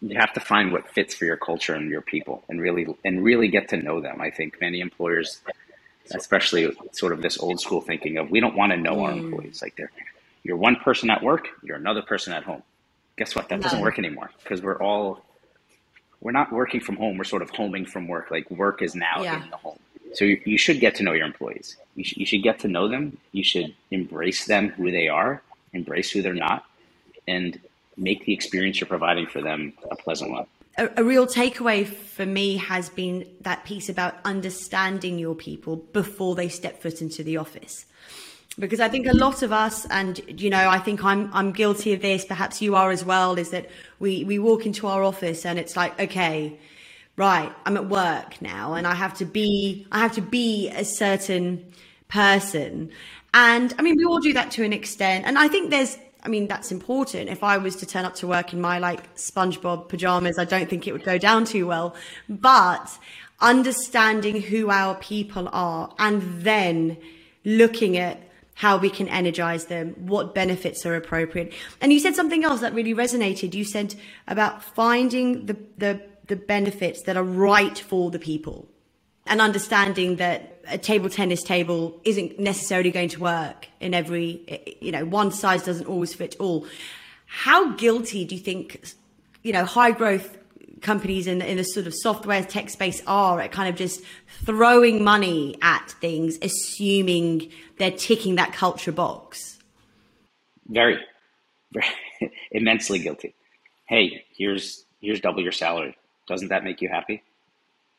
You 0.00 0.18
have 0.18 0.32
to 0.34 0.40
find 0.40 0.72
what 0.72 0.88
fits 0.90 1.14
for 1.14 1.26
your 1.26 1.36
culture 1.36 1.74
and 1.74 1.90
your 1.90 2.02
people, 2.02 2.42
and 2.48 2.60
really 2.60 2.86
and 3.04 3.24
really 3.24 3.48
get 3.48 3.68
to 3.68 3.76
know 3.76 4.00
them. 4.00 4.20
I 4.20 4.30
think 4.30 4.60
many 4.60 4.80
employers 4.80 5.40
especially 6.14 6.72
sort 6.92 7.12
of 7.12 7.22
this 7.22 7.38
old 7.38 7.60
school 7.60 7.80
thinking 7.80 8.16
of 8.18 8.30
we 8.30 8.40
don't 8.40 8.56
want 8.56 8.72
to 8.72 8.78
know 8.78 8.96
mm. 8.96 9.02
our 9.04 9.12
employees. 9.12 9.62
Like 9.62 9.76
they're 9.76 9.90
you're 10.42 10.56
one 10.56 10.76
person 10.76 11.10
at 11.10 11.22
work, 11.22 11.48
you're 11.62 11.76
another 11.76 12.02
person 12.02 12.32
at 12.32 12.44
home. 12.44 12.62
Guess 13.16 13.34
what? 13.34 13.48
That 13.48 13.56
no. 13.56 13.62
doesn't 13.62 13.80
work 13.80 13.98
anymore 13.98 14.30
because 14.42 14.62
we're 14.62 14.80
all 14.80 15.24
we're 16.20 16.32
not 16.32 16.52
working 16.52 16.80
from 16.80 16.96
home. 16.96 17.16
We're 17.16 17.24
sort 17.24 17.42
of 17.42 17.50
homing 17.50 17.86
from 17.86 18.08
work. 18.08 18.30
Like 18.30 18.50
work 18.50 18.82
is 18.82 18.94
now 18.94 19.22
yeah. 19.22 19.44
in 19.44 19.50
the 19.50 19.56
home. 19.56 19.78
So 20.14 20.24
you, 20.24 20.40
you 20.44 20.58
should 20.58 20.80
get 20.80 20.94
to 20.96 21.02
know 21.02 21.12
your 21.12 21.26
employees. 21.26 21.76
You, 21.94 22.04
sh- 22.04 22.16
you 22.16 22.26
should 22.26 22.42
get 22.42 22.58
to 22.60 22.68
know 22.68 22.88
them. 22.88 23.18
You 23.32 23.44
should 23.44 23.74
embrace 23.90 24.46
them 24.46 24.70
who 24.70 24.90
they 24.90 25.08
are, 25.08 25.42
embrace 25.74 26.10
who 26.10 26.22
they're 26.22 26.32
not, 26.32 26.64
and 27.26 27.60
make 27.96 28.24
the 28.24 28.32
experience 28.32 28.80
you're 28.80 28.88
providing 28.88 29.26
for 29.26 29.42
them 29.42 29.74
a 29.90 29.96
pleasant 29.96 30.30
one 30.30 30.46
a, 30.78 30.88
a 30.98 31.04
real 31.04 31.26
takeaway 31.26 31.86
for 31.86 32.24
me 32.24 32.56
has 32.56 32.88
been 32.88 33.28
that 33.42 33.64
piece 33.64 33.88
about 33.88 34.14
understanding 34.24 35.18
your 35.18 35.34
people 35.34 35.76
before 35.76 36.34
they 36.34 36.48
step 36.48 36.80
foot 36.80 37.02
into 37.02 37.22
the 37.22 37.36
office 37.36 37.84
because 38.58 38.80
I 38.80 38.88
think 38.88 39.06
a 39.06 39.16
lot 39.16 39.42
of 39.42 39.52
us, 39.52 39.86
and 39.86 40.20
you 40.40 40.50
know, 40.50 40.68
I 40.68 40.78
think 40.78 41.04
I'm 41.04 41.30
I'm 41.32 41.52
guilty 41.52 41.92
of 41.92 42.02
this. 42.02 42.24
Perhaps 42.24 42.60
you 42.60 42.74
are 42.74 42.90
as 42.90 43.04
well. 43.04 43.38
Is 43.38 43.50
that 43.50 43.68
we 43.98 44.24
we 44.24 44.38
walk 44.38 44.66
into 44.66 44.86
our 44.86 45.02
office 45.02 45.46
and 45.46 45.58
it's 45.58 45.76
like, 45.76 45.98
okay, 46.00 46.58
right, 47.16 47.52
I'm 47.66 47.76
at 47.76 47.88
work 47.88 48.40
now, 48.42 48.74
and 48.74 48.86
I 48.86 48.94
have 48.94 49.14
to 49.18 49.24
be 49.24 49.86
I 49.92 50.00
have 50.00 50.12
to 50.12 50.22
be 50.22 50.70
a 50.70 50.84
certain 50.84 51.72
person, 52.08 52.90
and 53.32 53.74
I 53.78 53.82
mean, 53.82 53.94
we 53.96 54.04
all 54.04 54.20
do 54.20 54.32
that 54.32 54.50
to 54.52 54.64
an 54.64 54.72
extent, 54.72 55.24
and 55.26 55.38
I 55.38 55.48
think 55.48 55.70
there's 55.70 55.96
I 56.28 56.30
mean, 56.30 56.46
that's 56.46 56.70
important. 56.70 57.30
If 57.30 57.42
I 57.42 57.56
was 57.56 57.74
to 57.76 57.86
turn 57.86 58.04
up 58.04 58.14
to 58.16 58.26
work 58.26 58.52
in 58.52 58.60
my 58.60 58.78
like 58.78 59.14
SpongeBob 59.14 59.88
pajamas, 59.88 60.38
I 60.38 60.44
don't 60.44 60.68
think 60.68 60.86
it 60.86 60.92
would 60.92 61.02
go 61.02 61.16
down 61.16 61.46
too 61.46 61.66
well. 61.66 61.96
But 62.28 62.98
understanding 63.40 64.42
who 64.42 64.68
our 64.68 64.94
people 64.96 65.48
are 65.52 65.90
and 65.98 66.42
then 66.42 66.98
looking 67.46 67.96
at 67.96 68.20
how 68.52 68.76
we 68.76 68.90
can 68.90 69.08
energize 69.08 69.66
them, 69.66 69.94
what 70.00 70.34
benefits 70.34 70.84
are 70.84 70.94
appropriate. 70.96 71.54
And 71.80 71.94
you 71.94 71.98
said 71.98 72.14
something 72.14 72.44
else 72.44 72.60
that 72.60 72.74
really 72.74 72.92
resonated. 72.92 73.54
You 73.54 73.64
said 73.64 73.94
about 74.26 74.62
finding 74.62 75.46
the, 75.46 75.56
the, 75.78 76.02
the 76.26 76.36
benefits 76.36 77.04
that 77.04 77.16
are 77.16 77.24
right 77.24 77.78
for 77.78 78.10
the 78.10 78.18
people. 78.18 78.68
And 79.28 79.40
understanding 79.40 80.16
that 80.16 80.60
a 80.66 80.78
table 80.78 81.08
tennis 81.08 81.42
table 81.42 82.00
isn't 82.04 82.38
necessarily 82.38 82.90
going 82.90 83.08
to 83.10 83.20
work 83.20 83.68
in 83.80 83.94
every, 83.94 84.76
you 84.80 84.92
know, 84.92 85.04
one 85.04 85.30
size 85.32 85.64
doesn't 85.64 85.86
always 85.86 86.14
fit 86.14 86.36
all. 86.38 86.66
How 87.26 87.72
guilty 87.72 88.24
do 88.24 88.34
you 88.34 88.40
think, 88.40 88.94
you 89.42 89.52
know, 89.52 89.64
high 89.64 89.92
growth 89.92 90.36
companies 90.80 91.26
in, 91.26 91.42
in 91.42 91.56
the 91.56 91.64
sort 91.64 91.86
of 91.86 91.94
software 91.94 92.42
tech 92.44 92.70
space 92.70 93.02
are 93.06 93.40
at 93.40 93.52
kind 93.52 93.68
of 93.68 93.76
just 93.76 94.00
throwing 94.44 95.02
money 95.02 95.56
at 95.62 95.90
things, 96.00 96.38
assuming 96.42 97.50
they're 97.78 97.90
ticking 97.90 98.36
that 98.36 98.52
culture 98.52 98.92
box? 98.92 99.58
Very, 100.66 100.98
very 101.72 101.86
immensely 102.50 102.98
guilty. 102.98 103.34
Hey, 103.86 104.24
here's 104.36 104.84
here's 105.00 105.20
double 105.20 105.42
your 105.42 105.52
salary. 105.52 105.96
Doesn't 106.26 106.48
that 106.48 106.62
make 106.62 106.82
you 106.82 106.88
happy? 106.88 107.22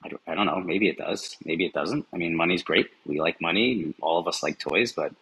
I 0.04 0.10
don't, 0.10 0.22
I 0.28 0.36
don't 0.36 0.46
know. 0.46 0.60
Maybe 0.62 0.90
it 0.90 0.98
does. 0.98 1.38
Maybe 1.46 1.66
it 1.66 1.74
doesn't. 1.74 2.08
I 2.14 2.18
mean, 2.18 2.36
money's 2.36 2.64
great. 2.64 2.90
We 3.06 3.20
like 3.22 3.42
money. 3.42 3.94
All 4.02 4.20
of 4.20 4.28
us 4.28 4.44
like 4.44 4.60
toys, 4.60 4.94
but 4.94 5.14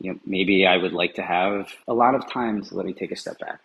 you 0.00 0.12
know, 0.12 0.20
maybe 0.26 0.66
I 0.66 0.76
would 0.76 0.92
like 0.92 1.14
to 1.14 1.22
have 1.22 1.70
a 1.88 1.94
lot 1.94 2.14
of 2.14 2.30
times. 2.30 2.72
Let 2.72 2.86
me 2.86 2.92
take 2.94 3.12
a 3.12 3.16
step 3.16 3.38
back. 3.38 3.60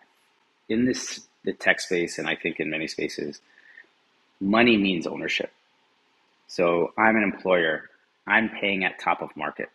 In 0.68 0.86
this 0.86 1.26
the 1.44 1.52
tech 1.52 1.80
space, 1.80 2.18
and 2.18 2.28
I 2.28 2.36
think 2.36 2.60
in 2.60 2.70
many 2.70 2.88
spaces, 2.88 3.40
money 4.40 4.76
means 4.76 5.06
ownership. 5.06 5.52
So 6.48 6.92
I'm 6.98 7.16
an 7.16 7.22
employer. 7.22 7.90
I'm 8.26 8.48
paying 8.50 8.84
at 8.84 8.98
top 8.98 9.22
of 9.22 9.36
market. 9.36 9.68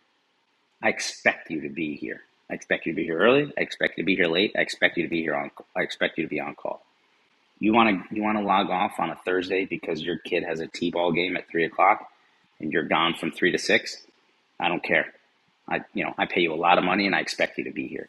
I 0.82 0.88
expect 0.90 1.50
you 1.50 1.62
to 1.62 1.68
be 1.68 1.96
here. 1.96 2.22
I 2.50 2.54
expect 2.54 2.86
you 2.86 2.92
to 2.92 2.96
be 2.96 3.04
here 3.04 3.18
early. 3.18 3.52
I 3.58 3.60
expect 3.62 3.98
you 3.98 4.04
to 4.04 4.06
be 4.06 4.16
here 4.16 4.28
late. 4.28 4.52
I 4.56 4.60
expect 4.62 4.96
you 4.96 5.04
to 5.04 5.10
be 5.10 5.22
here 5.22 5.34
on. 5.36 5.50
I 5.76 5.82
expect 5.82 6.18
you 6.18 6.24
to 6.24 6.30
be 6.30 6.40
on 6.40 6.54
call. 6.54 6.82
You 7.60 7.74
want 7.74 8.08
to 8.08 8.14
you 8.14 8.22
want 8.22 8.38
to 8.38 8.44
log 8.44 8.70
off 8.70 8.98
on 8.98 9.10
a 9.10 9.16
Thursday 9.16 9.66
because 9.66 10.02
your 10.02 10.18
kid 10.18 10.42
has 10.44 10.60
a 10.60 10.66
t-ball 10.66 11.12
game 11.12 11.36
at 11.36 11.48
three 11.48 11.64
o'clock, 11.64 12.10
and 12.58 12.72
you're 12.72 12.84
gone 12.84 13.14
from 13.14 13.30
three 13.30 13.52
to 13.52 13.58
six. 13.58 13.98
I 14.58 14.68
don't 14.68 14.82
care. 14.82 15.12
I 15.68 15.82
you 15.94 16.04
know 16.04 16.14
I 16.18 16.26
pay 16.26 16.40
you 16.40 16.52
a 16.52 16.56
lot 16.56 16.78
of 16.78 16.84
money 16.84 17.06
and 17.06 17.14
I 17.14 17.20
expect 17.20 17.58
you 17.58 17.64
to 17.64 17.70
be 17.70 17.86
here. 17.86 18.08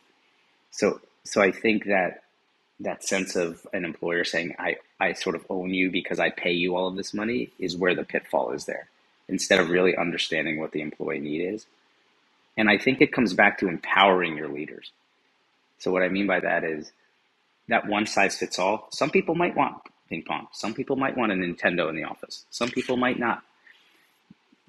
So 0.71 1.01
so 1.23 1.41
I 1.41 1.51
think 1.51 1.85
that 1.85 2.23
that 2.79 3.03
sense 3.03 3.35
of 3.35 3.65
an 3.73 3.85
employer 3.85 4.23
saying 4.23 4.55
I 4.57 4.77
I 4.99 5.13
sort 5.13 5.35
of 5.35 5.45
own 5.49 5.73
you 5.73 5.91
because 5.91 6.19
I 6.19 6.29
pay 6.29 6.51
you 6.53 6.75
all 6.75 6.87
of 6.87 6.95
this 6.95 7.13
money 7.13 7.51
is 7.59 7.77
where 7.77 7.93
the 7.93 8.03
pitfall 8.03 8.51
is 8.51 8.65
there. 8.65 8.87
Instead 9.27 9.59
of 9.59 9.69
really 9.69 9.95
understanding 9.95 10.59
what 10.59 10.71
the 10.71 10.81
employee 10.81 11.19
need 11.19 11.41
is. 11.41 11.65
And 12.57 12.69
I 12.69 12.77
think 12.77 12.99
it 12.99 13.13
comes 13.13 13.33
back 13.33 13.59
to 13.59 13.69
empowering 13.69 14.35
your 14.35 14.49
leaders. 14.49 14.91
So 15.77 15.91
what 15.91 16.03
I 16.03 16.09
mean 16.09 16.27
by 16.27 16.41
that 16.41 16.63
is 16.63 16.91
that 17.67 17.87
one 17.87 18.05
size 18.05 18.37
fits 18.37 18.59
all. 18.59 18.87
Some 18.91 19.09
people 19.09 19.35
might 19.35 19.55
want 19.55 19.77
ping 20.09 20.23
pong. 20.23 20.47
Some 20.51 20.73
people 20.73 20.95
might 20.95 21.17
want 21.17 21.31
a 21.31 21.35
Nintendo 21.35 21.89
in 21.89 21.95
the 21.95 22.03
office. 22.03 22.45
Some 22.51 22.69
people 22.69 22.97
might 22.97 23.17
not. 23.17 23.43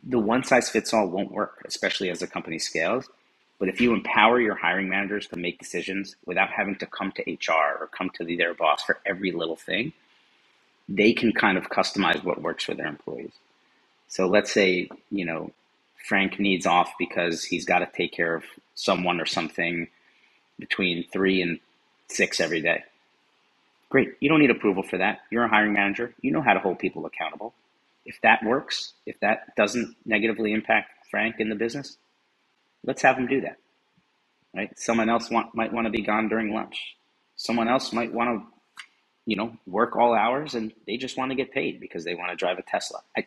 The 0.05 0.18
one 0.18 0.44
size 0.44 0.70
fits 0.70 0.94
all 0.94 1.09
won't 1.09 1.33
work, 1.33 1.62
especially 1.66 2.11
as 2.11 2.20
the 2.20 2.26
company 2.26 2.59
scales. 2.59 3.09
But 3.59 3.68
if 3.68 3.81
you 3.81 3.92
empower 3.92 4.40
your 4.40 4.57
hiring 4.57 4.88
managers 4.88 5.28
to 5.28 5.37
make 5.37 5.59
decisions 5.59 6.16
without 6.26 6.50
having 6.50 6.76
to 6.76 6.87
come 6.87 7.12
to 7.12 7.22
HR 7.33 7.78
or 7.81 7.88
come 7.92 8.11
to 8.14 8.24
their 8.24 8.55
boss 8.55 8.83
for 8.83 8.98
every 9.07 9.31
little 9.31 9.57
thing, 9.57 9.92
they 10.88 11.12
can 11.12 11.33
kind 11.33 11.57
of 11.57 11.70
customize 11.70 12.24
what 12.24 12.42
works 12.42 12.64
for 12.64 12.74
their 12.74 12.88
employees. 12.88 13.33
So 14.09 14.26
let's 14.26 14.52
say, 14.52 14.88
you 15.11 15.24
know, 15.24 15.52
Frank 16.09 16.40
needs 16.40 16.66
off 16.66 16.92
because 16.98 17.44
he's 17.44 17.64
got 17.64 17.78
to 17.78 17.87
take 17.87 18.12
care 18.12 18.35
of 18.35 18.44
someone 18.74 19.20
or 19.20 19.26
something 19.26 19.88
between 20.59 21.07
three 21.12 21.40
and 21.40 21.61
six 22.12 22.40
every 22.40 22.61
day. 22.61 22.85
Great. 23.90 24.14
You 24.20 24.29
don't 24.29 24.40
need 24.40 24.51
approval 24.51 24.83
for 24.83 24.98
that. 24.98 25.20
You're 25.31 25.44
a 25.44 25.48
hiring 25.48 25.72
manager. 25.75 26.14
You 26.22 26.33
know 26.33 26.40
how 26.40 26.55
to 26.55 26.61
hold 26.61 26.79
people 26.79 27.05
accountable. 27.05 27.53
If 28.07 28.20
that 28.22 28.42
works, 28.44 28.94
if 29.07 29.20
that 29.20 29.55
doesn't 29.57 29.96
negatively 30.05 30.53
impact 30.53 30.90
Frank 31.11 31.37
in 31.38 31.48
the 31.48 31.55
business, 31.55 31.96
let's 32.85 33.03
have 33.03 33.18
him 33.18 33.27
do 33.27 33.42
that. 33.42 33.59
Right? 34.55 34.77
Someone 34.79 35.09
else 35.09 35.31
want, 35.31 35.55
might 35.55 35.72
want 35.72 35.87
to 35.87 35.90
be 35.90 36.03
gone 36.03 36.29
during 36.29 36.53
lunch. 36.55 36.96
Someone 37.37 37.68
else 37.68 37.92
might 37.92 38.12
want 38.12 38.40
to, 38.40 38.46
you 39.27 39.37
know, 39.37 39.57
work 39.66 39.96
all 39.96 40.14
hours 40.14 40.55
and 40.55 40.72
they 40.87 40.96
just 40.96 41.16
want 41.16 41.31
to 41.31 41.35
get 41.35 41.53
paid 41.53 41.81
because 41.81 42.05
they 42.05 42.14
want 42.14 42.31
to 42.31 42.37
drive 42.37 42.59
a 42.59 42.62
Tesla. 42.62 43.01
I, 43.16 43.27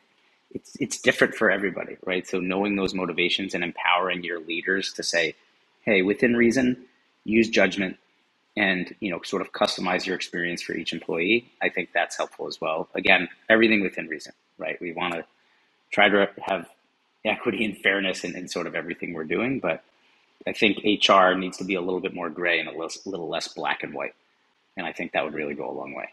it's 0.52 0.76
it's 0.80 1.00
different 1.00 1.36
for 1.36 1.52
everybody, 1.52 1.98
right? 2.06 2.26
So 2.28 2.40
knowing 2.40 2.76
those 2.76 2.94
motivations 2.94 3.54
and 3.54 3.64
empowering 3.64 4.24
your 4.24 4.40
leaders 4.40 4.94
to 4.94 5.04
say, 5.04 5.36
hey, 5.82 6.02
within 6.02 6.36
reason, 6.36 6.86
use 7.24 7.50
judgment, 7.50 7.98
and 8.58 8.96
you 9.00 9.12
know 9.12 9.22
sort 9.24 9.42
of 9.42 9.52
customize 9.52 10.06
your 10.06 10.16
experience 10.16 10.62
for 10.62 10.74
each 10.74 10.94
employee 10.94 11.52
i 11.62 11.70
think 11.70 11.90
that's 11.94 12.18
helpful 12.18 12.48
as 12.48 12.60
well 12.62 12.88
again 12.96 13.28
everything 13.50 13.82
within 13.82 14.08
reason 14.08 14.34
right 14.58 14.80
we 14.82 14.94
want 14.94 15.14
to 15.14 15.26
try 15.92 16.10
to 16.10 16.28
have 16.42 16.68
equity 17.26 17.66
and 17.66 17.78
fairness 17.80 18.24
in, 18.24 18.36
in 18.36 18.48
sort 18.48 18.68
of 18.68 18.76
everything 18.76 19.14
we're 19.14 19.24
doing 19.24 19.60
but 19.60 19.84
i 20.48 20.54
think 20.54 20.78
hr 21.08 21.34
needs 21.34 21.58
to 21.58 21.64
be 21.64 21.76
a 21.76 21.82
little 21.82 22.00
bit 22.00 22.14
more 22.14 22.30
gray 22.30 22.60
and 22.60 22.70
a 22.70 22.72
little, 22.72 22.90
little 23.06 23.30
less 23.30 23.48
black 23.50 23.84
and 23.84 23.94
white 23.94 24.14
and 24.78 24.86
i 24.86 24.92
think 24.92 25.12
that 25.12 25.24
would 25.24 25.34
really 25.34 25.56
go 25.56 25.70
a 25.70 25.72
long 25.72 25.94
way 25.94 26.10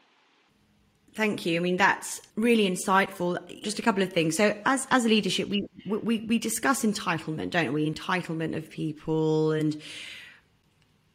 Thank 1.15 1.45
you. 1.45 1.61
I 1.61 1.63
mean, 1.63 1.77
that's 1.77 2.23
really 2.37 2.67
insightful. 2.67 3.37
Just 3.63 3.79
a 3.79 3.83
couple 3.83 4.03
of 4.03 4.11
things. 4.15 4.35
So, 4.35 4.57
as 4.65 4.87
as 4.91 5.05
a 5.05 5.09
leadership, 5.09 5.47
we 5.47 5.69
we 5.87 6.21
we 6.21 6.39
discuss 6.39 6.87
entitlement, 6.87 7.51
don't 7.51 7.75
we? 7.75 7.87
Entitlement 7.91 8.57
of 8.57 8.71
people 8.71 9.53
and 9.53 9.79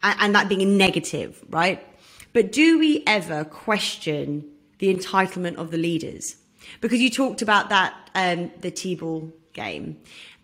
and 0.03 0.35
that 0.35 0.49
being 0.49 0.61
a 0.61 0.65
negative, 0.65 1.43
right? 1.49 1.85
But 2.33 2.51
do 2.51 2.79
we 2.79 3.03
ever 3.07 3.43
question 3.43 4.45
the 4.79 4.93
entitlement 4.93 5.55
of 5.55 5.71
the 5.71 5.77
leaders? 5.77 6.35
Because 6.81 6.99
you 6.99 7.09
talked 7.09 7.41
about 7.41 7.69
that, 7.69 7.93
um, 8.13 8.51
the 8.61 8.71
T-ball 8.71 9.31
game, 9.53 9.97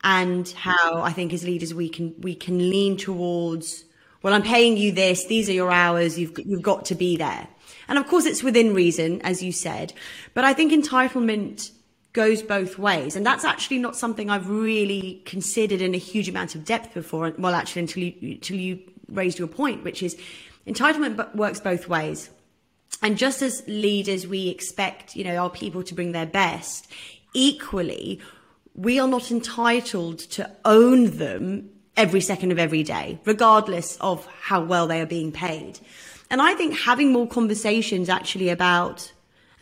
and 0.03 0.49
how 0.49 1.01
I 1.01 1.11
think 1.11 1.33
as 1.33 1.43
leaders 1.43 1.73
we 1.73 1.89
can 1.89 2.15
we 2.19 2.35
can 2.35 2.57
lean 2.69 2.97
towards. 2.97 3.85
Well, 4.21 4.33
I'm 4.33 4.43
paying 4.43 4.77
you 4.77 4.91
this. 4.91 5.25
These 5.25 5.49
are 5.49 5.53
your 5.53 5.71
hours. 5.71 6.17
You've 6.17 6.37
you've 6.45 6.61
got 6.61 6.85
to 6.85 6.95
be 6.95 7.17
there. 7.17 7.47
And 7.87 7.97
of 7.97 8.07
course, 8.07 8.25
it's 8.25 8.41
within 8.41 8.73
reason, 8.73 9.21
as 9.21 9.43
you 9.43 9.51
said. 9.51 9.93
But 10.33 10.45
I 10.45 10.53
think 10.53 10.71
entitlement 10.71 11.71
goes 12.13 12.41
both 12.41 12.77
ways. 12.77 13.15
And 13.15 13.25
that's 13.25 13.43
actually 13.43 13.79
not 13.79 13.95
something 13.95 14.29
I've 14.29 14.49
really 14.49 15.21
considered 15.25 15.81
in 15.81 15.93
a 15.93 15.97
huge 15.97 16.29
amount 16.29 16.55
of 16.55 16.63
depth 16.63 16.93
before. 16.93 17.33
Well, 17.37 17.53
actually, 17.53 17.81
until 17.81 18.03
you, 18.03 18.13
until 18.35 18.57
you 18.57 18.79
raised 19.13 19.39
your 19.39 19.47
point, 19.47 19.83
which 19.83 20.03
is 20.03 20.17
entitlement 20.67 21.35
works 21.35 21.59
both 21.59 21.87
ways. 21.87 22.29
And 23.01 23.17
just 23.17 23.41
as 23.41 23.63
leaders, 23.67 24.25
we 24.27 24.49
expect, 24.49 25.15
you 25.15 25.23
know, 25.23 25.35
our 25.35 25.49
people 25.49 25.83
to 25.83 25.93
bring 25.95 26.11
their 26.11 26.25
best. 26.25 26.87
Equally, 27.33 28.21
we 28.75 28.99
are 28.99 29.07
not 29.07 29.31
entitled 29.31 30.19
to 30.19 30.49
own 30.63 31.17
them 31.17 31.69
every 31.95 32.21
second 32.21 32.51
of 32.51 32.59
every 32.59 32.83
day, 32.83 33.19
regardless 33.25 33.97
of 33.97 34.25
how 34.41 34.63
well 34.63 34.87
they 34.87 35.01
are 35.01 35.05
being 35.05 35.31
paid. 35.31 35.79
And 36.29 36.41
I 36.41 36.53
think 36.53 36.77
having 36.79 37.11
more 37.11 37.27
conversations 37.27 38.09
actually 38.09 38.49
about 38.49 39.11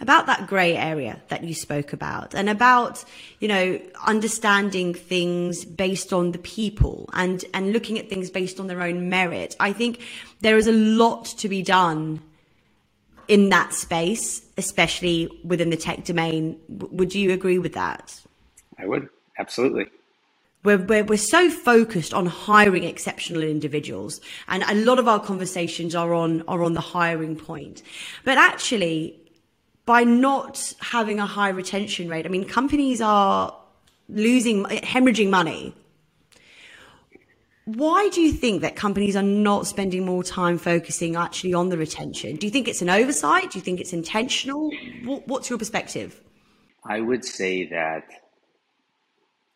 about 0.02 0.26
that 0.26 0.48
grey 0.48 0.76
area 0.76 1.22
that 1.30 1.44
you 1.44 1.54
spoke 1.54 1.94
about 1.94 2.34
and 2.34 2.50
about, 2.50 3.06
you 3.40 3.48
know, 3.48 3.80
understanding 4.06 4.94
things 4.94 5.64
based 5.64 6.12
on 6.12 6.32
the 6.32 6.40
people 6.40 7.08
and, 7.14 7.46
and 7.54 7.72
looking 7.72 7.98
at 8.00 8.10
things 8.10 8.30
based 8.30 8.60
on 8.60 8.68
their 8.68 8.82
own 8.82 9.10
merit. 9.10 9.56
I 9.60 9.72
think 9.72 10.02
there 10.42 10.58
is 10.58 10.68
a 10.68 10.72
lot 10.72 11.26
to 11.26 11.48
be 11.48 11.62
done 11.62 12.22
in 13.28 13.50
that 13.50 13.74
space, 13.74 14.42
especially 14.58 15.30
within 15.46 15.70
the 15.70 15.78
tech 15.78 16.04
domain. 16.04 16.60
Would 16.68 17.14
you 17.14 17.32
agree 17.32 17.60
with 17.60 17.74
that? 17.74 18.20
I 18.80 18.88
would, 18.88 19.08
absolutely. 19.38 19.86
We're, 20.64 20.78
we're, 20.78 21.04
we're 21.04 21.18
so 21.18 21.50
focused 21.50 22.14
on 22.14 22.26
hiring 22.26 22.84
exceptional 22.84 23.42
individuals 23.44 24.20
and 24.48 24.64
a 24.64 24.76
lot 24.76 25.00
of 25.00 25.08
our 25.08 25.20
conversations 25.20 25.96
are 25.96 26.14
on 26.14 26.44
are 26.48 26.62
on 26.62 26.74
the 26.74 26.82
hiring 26.82 27.36
point 27.36 27.82
but 28.24 28.38
actually 28.38 29.21
by 29.86 30.04
not 30.04 30.74
having 30.80 31.20
a 31.20 31.26
high 31.26 31.50
retention 31.50 32.08
rate, 32.10 32.26
I 32.26 32.30
mean, 32.30 32.46
companies 32.46 33.02
are 33.02 33.56
losing, 34.08 34.66
hemorrhaging 34.66 35.30
money. 35.30 35.74
Why 37.66 38.10
do 38.10 38.22
you 38.22 38.32
think 38.32 38.62
that 38.62 38.76
companies 38.76 39.16
are 39.16 39.24
not 39.24 39.68
spending 39.68 40.06
more 40.06 40.24
time 40.24 40.58
focusing 40.58 41.16
actually 41.16 41.54
on 41.54 41.70
the 41.70 41.78
retention? 41.78 42.36
Do 42.36 42.48
you 42.48 42.52
think 42.52 42.68
it's 42.68 42.82
an 42.82 42.90
oversight? 42.90 43.52
Do 43.52 43.60
you 43.60 43.64
think 43.64 43.80
it's 43.80 43.94
intentional? 43.94 44.72
What's 45.06 45.50
your 45.50 45.60
perspective? 45.60 46.22
I 46.84 47.00
would 47.00 47.24
say 47.24 47.68
that 47.68 48.04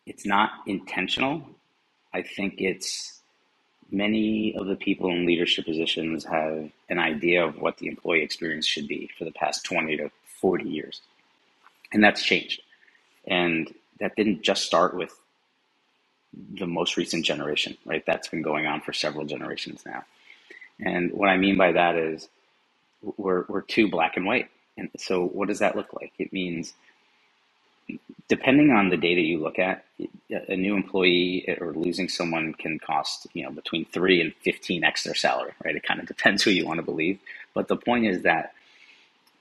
it's 0.06 0.26
not 0.26 0.52
intentional. 0.68 1.42
I 2.14 2.22
think 2.22 2.56
it's 2.60 3.15
many 3.92 4.56
of 4.56 4.68
the 4.68 4.76
people 4.76 5.10
in 5.12 5.26
leadership 5.26 5.66
positions 5.66 6.26
have 6.26 6.70
an 6.90 7.00
idea 7.00 7.46
of 7.46 7.60
what 7.60 7.78
the 7.78 7.88
employee 7.88 8.22
experience 8.22 8.66
should 8.66 8.88
be 8.88 9.10
for 9.18 9.26
the 9.26 9.32
past 9.32 9.64
20 9.66 9.98
to 9.98 10.12
40 10.42 10.70
years. 10.70 11.02
And 11.94 12.04
that's 12.04 12.24
changed. 12.24 12.62
And 13.28 13.74
that 14.00 14.16
didn't 14.16 14.42
just 14.42 14.64
start 14.64 14.96
with 14.96 15.18
the 16.34 16.68
most 16.68 16.98
recent 16.98 17.26
generation, 17.26 17.78
right? 17.86 18.06
That's 18.06 18.28
been 18.28 18.42
going 18.42 18.66
on 18.66 18.82
for 18.82 18.94
several 18.94 19.26
generations 19.26 19.84
now. 19.86 20.04
And 20.80 21.12
what 21.14 21.30
I 21.30 21.38
mean 21.38 21.58
by 21.58 21.72
that 21.72 21.96
is 21.96 22.28
we're, 23.18 23.46
we're 23.48 23.62
too 23.62 23.90
black 23.90 24.18
and 24.18 24.26
white. 24.26 24.50
And 24.78 24.90
so 24.98 25.26
what 25.26 25.48
does 25.48 25.60
that 25.60 25.76
look 25.76 25.94
like? 25.94 26.12
It 26.20 26.34
means 26.34 26.74
depending 28.30 28.72
on 28.72 28.90
the 28.90 28.98
data 28.98 29.22
you 29.22 29.40
look 29.40 29.60
at, 29.60 29.86
a 30.50 30.56
new 30.58 30.76
employee 30.76 31.46
or 31.62 31.74
losing 31.74 32.10
someone 32.10 32.54
can 32.54 32.80
cost 32.80 33.28
you 33.34 33.44
know 33.44 33.52
between 33.52 33.86
three 33.86 34.22
and 34.22 34.34
fifteen 34.44 34.84
x 34.84 35.04
their 35.04 35.16
salary, 35.16 35.54
right? 35.66 35.76
It 35.76 35.84
kind 35.84 36.00
of 36.00 36.08
depends 36.08 36.44
who 36.44 36.52
you 36.52 36.66
want 36.68 36.80
to 36.80 36.84
believe, 36.86 37.20
but 37.54 37.68
the 37.70 37.78
point 37.78 38.08
is 38.08 38.24
that 38.24 38.54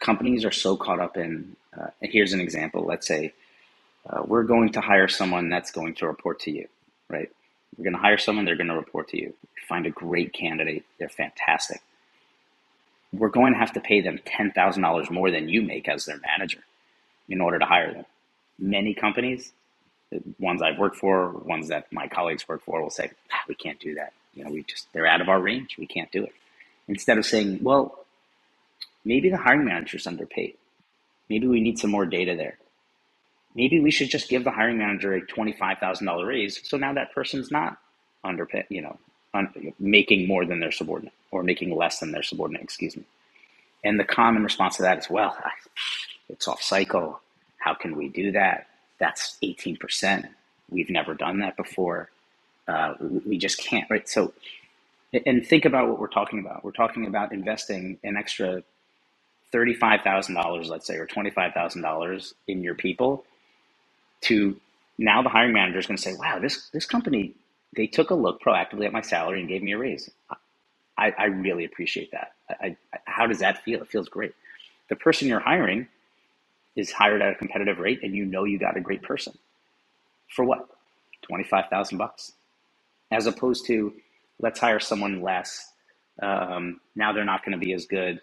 companies 0.01 0.45
are 0.45 0.53
so 0.53 0.77
caught 0.77 1.01
up 1.01 1.17
in. 1.17 1.57
Uh, 1.79 1.89
here's 2.03 2.33
an 2.35 2.41
example. 2.41 2.85
Let's 2.87 3.07
say 3.07 3.33
uh, 4.11 4.23
we're 4.27 4.45
going 4.45 4.71
to 4.73 4.81
hire 4.81 5.09
someone 5.09 5.49
that's 5.51 5.73
going 5.73 5.95
to 5.97 6.07
report 6.07 6.41
to 6.41 6.51
you, 6.51 6.69
right? 7.11 7.31
We're 7.79 7.85
going 7.85 7.95
to 7.97 8.01
hire 8.01 8.19
someone, 8.19 8.45
they're 8.47 8.57
going 8.57 8.69
to 8.69 8.77
report 8.77 9.09
to 9.11 9.21
you. 9.21 9.35
Find 9.69 9.87
a 9.87 9.91
great 9.91 10.33
candidate, 10.33 10.85
they're 10.99 11.09
fantastic. 11.11 11.83
We're 13.13 13.31
going 13.31 13.55
to 13.55 13.59
have 13.61 13.73
to 13.75 13.81
pay 13.81 14.01
them 14.03 14.21
$10,000 14.27 15.11
more 15.11 15.31
than 15.31 15.49
you 15.49 15.63
make 15.63 15.89
as 15.89 16.07
their 16.07 16.21
manager 16.21 16.61
in 17.29 17.41
order 17.41 17.59
to 17.59 17.67
hire 17.67 17.93
them. 17.95 18.07
Many 18.59 18.95
companies, 18.95 19.53
ones 20.39 20.63
I've 20.63 20.79
worked 20.79 20.97
for, 20.97 21.31
ones 21.31 21.69
that 21.69 21.93
my 21.93 22.09
colleagues 22.09 22.49
work 22.49 22.63
for, 22.65 22.83
will 22.83 22.91
say, 22.91 23.11
ah, 23.33 23.41
we 23.49 23.55
can't 23.55 23.81
do 23.81 23.95
that. 23.97 24.13
You 24.35 24.45
know, 24.45 24.51
we 24.51 24.65
just, 24.65 24.89
they're 24.93 25.07
out 25.07 25.21
of 25.21 25.29
our 25.29 25.41
range. 25.41 25.77
We 25.79 25.87
can't 25.87 26.13
do 26.13 26.25
it. 26.25 26.33
Instead 26.89 27.19
of 27.19 27.27
saying, 27.27 27.61
well, 27.63 28.07
maybe 29.05 29.31
the 29.31 29.39
hiring 29.39 29.65
manager's 29.67 30.07
underpaid. 30.07 30.57
Maybe 31.31 31.47
we 31.49 31.61
need 31.61 31.79
some 31.79 31.91
more 31.91 32.07
data 32.07 32.37
there 32.37 32.59
maybe 33.55 33.81
we 33.81 33.91
should 33.91 34.11
just 34.11 34.29
give 34.29 34.45
the 34.45 34.51
hiring 34.51 34.79
manager 34.79 35.15
a 35.15 35.23
$25,000 35.23 36.27
raise. 36.27 36.61
So 36.69 36.77
now 36.77 36.93
that 36.95 37.13
person's 37.15 37.51
not 37.51 37.79
underpaid, 38.25 38.67
you 38.69 38.83
know, 38.83 38.99
un- 39.35 39.75
making 39.79 40.27
more 40.29 40.45
than 40.45 40.61
their 40.61 40.73
subordinate 40.73 41.15
or 41.31 41.43
making 41.43 41.75
less 41.77 42.01
than 42.01 42.13
their 42.13 42.23
subordinate, 42.23 42.63
excuse 42.63 42.97
me. 42.97 43.05
And 43.85 44.01
the 44.01 44.05
common 44.05 44.45
response 44.45 44.77
to 44.77 44.83
that 44.83 44.99
is, 44.99 45.11
well, 45.11 45.37
it's 46.29 46.49
off 46.49 46.63
cycle. 46.63 47.21
How 47.65 47.75
can 47.75 47.97
we 47.97 48.11
do 48.11 48.33
that? 48.33 48.69
That's 49.01 49.39
18%. 49.43 50.29
We've 50.71 50.91
never 50.91 51.15
done 51.15 51.41
that 51.41 51.57
before. 51.57 52.11
Uh, 52.69 52.95
we 53.01 53.39
just 53.39 53.59
can't, 53.59 53.89
right? 53.91 54.09
So, 54.09 54.35
and 55.27 55.47
think 55.47 55.65
about 55.65 55.89
what 55.89 55.99
we're 55.99 56.09
talking 56.09 56.41
about. 56.41 56.65
We're 56.65 56.73
talking 56.73 57.07
about 57.07 57.33
investing 57.33 57.99
an 58.05 58.17
extra 58.19 58.63
$35,000, 59.55 60.69
let's 60.69 60.87
say, 60.87 60.97
or 60.97 61.07
$25,000 61.07 62.35
in 62.49 62.63
your 62.63 62.75
people 62.75 63.25
to 64.23 64.61
now 64.99 65.23
the 65.23 65.31
hiring 65.31 65.55
manager 65.55 65.79
is 65.79 65.87
going 65.87 65.97
to 65.99 66.03
say, 66.03 66.15
wow, 66.17 66.39
this, 66.41 66.69
this 66.71 66.87
company, 66.87 67.35
they 67.77 67.87
took 67.87 68.11
a 68.11 68.15
look 68.15 68.43
proactively 68.43 68.87
at 68.87 68.93
my 68.93 69.03
salary 69.03 69.41
and 69.41 69.49
gave 69.49 69.63
me 69.63 69.73
a 69.73 69.79
raise. 69.79 70.11
I, 70.99 71.13
I 71.19 71.25
really 71.27 71.65
appreciate 71.65 72.13
that. 72.13 72.33
I, 72.51 72.77
I, 72.93 72.99
how 73.07 73.27
does 73.27 73.41
that 73.41 73.65
feel? 73.65 73.83
It 73.83 73.89
feels 73.89 74.09
great. 74.09 74.35
The 74.91 74.97
person 74.97 75.29
you're 75.29 75.41
hiring 75.41 75.89
is 76.77 76.93
hired 76.93 77.23
at 77.23 77.33
a 77.35 77.37
competitive 77.37 77.79
rate 77.79 78.01
and 78.03 78.15
you 78.15 78.25
know 78.27 78.45
you 78.45 78.59
got 78.59 78.77
a 78.77 78.83
great 78.83 79.03
person. 79.03 79.39
For 80.31 80.45
what? 80.45 80.69
25,000 81.23 81.99
bucks. 81.99 82.33
As 83.13 83.27
opposed 83.27 83.67
to 83.67 83.95
let's 84.41 84.61
hire 84.61 84.81
someone 84.81 85.23
less. 85.23 85.73
Um, 86.23 86.81
now 86.97 87.13
they're 87.13 87.25
not 87.25 87.45
going 87.45 87.59
to 87.59 87.65
be 87.65 87.75
as 87.75 87.87
good. 87.87 88.21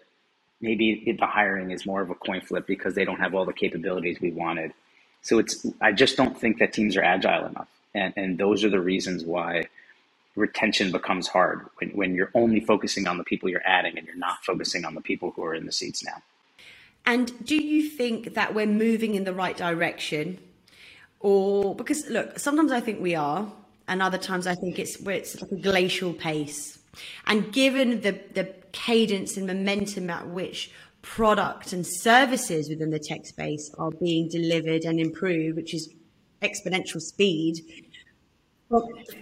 Maybe 0.60 1.16
the 1.18 1.26
hiring 1.26 1.72
is 1.72 1.86
more 1.86 2.02
of 2.02 2.10
a 2.10 2.14
coin 2.16 2.40
flip 2.42 2.66
because 2.66 2.94
they 2.94 3.04
don't 3.04 3.20
have 3.20 3.34
all 3.34 3.46
the 3.46 3.52
capabilities 3.54 4.20
we 4.20 4.32
wanted 4.32 4.72
so 5.22 5.38
it's 5.38 5.66
I 5.80 5.92
just 5.92 6.16
don't 6.16 6.38
think 6.38 6.58
that 6.60 6.72
teams 6.72 6.96
are 6.96 7.02
agile 7.04 7.46
enough, 7.46 7.68
and 7.94 8.14
and 8.16 8.38
those 8.38 8.64
are 8.64 8.70
the 8.70 8.80
reasons 8.80 9.24
why 9.24 9.64
retention 10.36 10.92
becomes 10.92 11.28
hard 11.28 11.66
when, 11.78 11.90
when 11.90 12.14
you're 12.14 12.30
only 12.34 12.60
focusing 12.60 13.06
on 13.08 13.18
the 13.18 13.24
people 13.24 13.48
you're 13.50 13.66
adding 13.66 13.98
and 13.98 14.06
you're 14.06 14.16
not 14.16 14.44
focusing 14.44 14.84
on 14.84 14.94
the 14.94 15.00
people 15.02 15.32
who 15.32 15.44
are 15.44 15.54
in 15.54 15.66
the 15.66 15.72
seats 15.72 16.04
now. 16.04 16.22
And 17.04 17.44
do 17.44 17.56
you 17.56 17.88
think 17.88 18.34
that 18.34 18.54
we're 18.54 18.66
moving 18.66 19.14
in 19.14 19.24
the 19.24 19.34
right 19.34 19.56
direction? 19.56 20.38
Or 21.20 21.74
because 21.74 22.08
look, 22.08 22.38
sometimes 22.38 22.72
I 22.72 22.80
think 22.80 23.00
we 23.00 23.14
are, 23.14 23.50
and 23.88 24.02
other 24.02 24.18
times 24.18 24.46
I 24.46 24.54
think 24.54 24.78
it's 24.78 24.96
it's 24.96 25.40
like 25.40 25.52
a 25.52 25.56
glacial 25.56 26.12
pace. 26.12 26.78
And 27.26 27.52
given 27.52 28.00
the 28.02 28.20
the 28.34 28.54
cadence 28.72 29.36
and 29.36 29.46
momentum 29.46 30.10
at 30.10 30.28
which 30.28 30.70
product 31.02 31.72
and 31.72 31.86
services 31.86 32.68
within 32.68 32.90
the 32.90 32.98
tech 32.98 33.26
space 33.26 33.70
are 33.78 33.90
being 33.90 34.28
delivered 34.28 34.84
and 34.84 35.00
improved, 35.00 35.56
which 35.56 35.74
is 35.74 35.90
exponential 36.40 37.00
speed. 37.00 37.60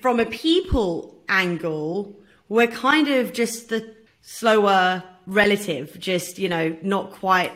From 0.00 0.20
a 0.20 0.26
people 0.26 1.20
angle, 1.28 2.14
we're 2.48 2.68
kind 2.68 3.08
of 3.08 3.32
just 3.32 3.68
the 3.68 3.94
slower 4.22 5.02
relative, 5.26 5.98
just, 5.98 6.38
you 6.38 6.48
know, 6.48 6.76
not 6.82 7.10
quite 7.12 7.52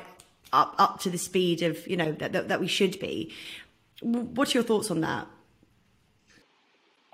up, 0.55 0.75
up 0.79 1.01
to 1.01 1.11
the 1.11 1.19
speed 1.19 1.63
of, 1.63 1.87
you 1.87 1.97
know, 1.97 2.13
that, 2.13 2.33
that, 2.33 2.49
that 2.49 2.61
we 2.61 2.69
should 2.69 2.99
be. 3.01 3.33
What's 4.01 4.55
your 4.55 4.63
thoughts 4.63 4.91
on 4.91 5.01
that? 5.03 5.27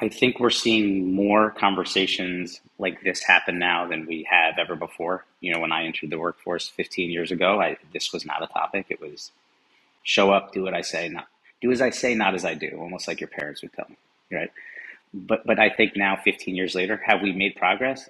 I 0.00 0.08
think 0.08 0.40
we're 0.40 0.50
seeing 0.50 1.14
more 1.14 1.50
conversations 1.50 2.60
like 2.78 3.02
this 3.02 3.22
happen 3.22 3.58
now 3.58 3.86
than 3.86 4.06
we 4.06 4.26
have 4.30 4.58
ever 4.58 4.74
before. 4.76 5.26
You 5.40 5.52
know, 5.52 5.60
when 5.60 5.72
I 5.72 5.84
entered 5.84 6.10
the 6.10 6.18
workforce 6.18 6.68
15 6.68 7.10
years 7.10 7.30
ago, 7.30 7.60
I, 7.60 7.76
this 7.92 8.12
was 8.12 8.24
not 8.24 8.42
a 8.42 8.46
topic. 8.46 8.86
It 8.88 9.00
was 9.00 9.30
show 10.02 10.30
up, 10.32 10.52
do 10.52 10.62
what 10.62 10.74
I 10.74 10.80
say, 10.82 11.08
not 11.08 11.26
do 11.60 11.70
as 11.70 11.82
I 11.82 11.90
say, 11.90 12.14
not 12.14 12.34
as 12.34 12.44
I 12.44 12.54
do, 12.54 12.78
almost 12.80 13.06
like 13.06 13.20
your 13.20 13.28
parents 13.28 13.62
would 13.62 13.72
tell 13.74 13.86
me, 13.88 13.96
right? 14.32 14.50
But 15.12 15.46
but 15.46 15.58
I 15.58 15.70
think 15.70 15.96
now, 15.96 16.16
15 16.24 16.54
years 16.56 16.74
later, 16.74 17.00
have 17.04 17.20
we 17.22 17.32
made 17.32 17.56
progress? 17.56 18.08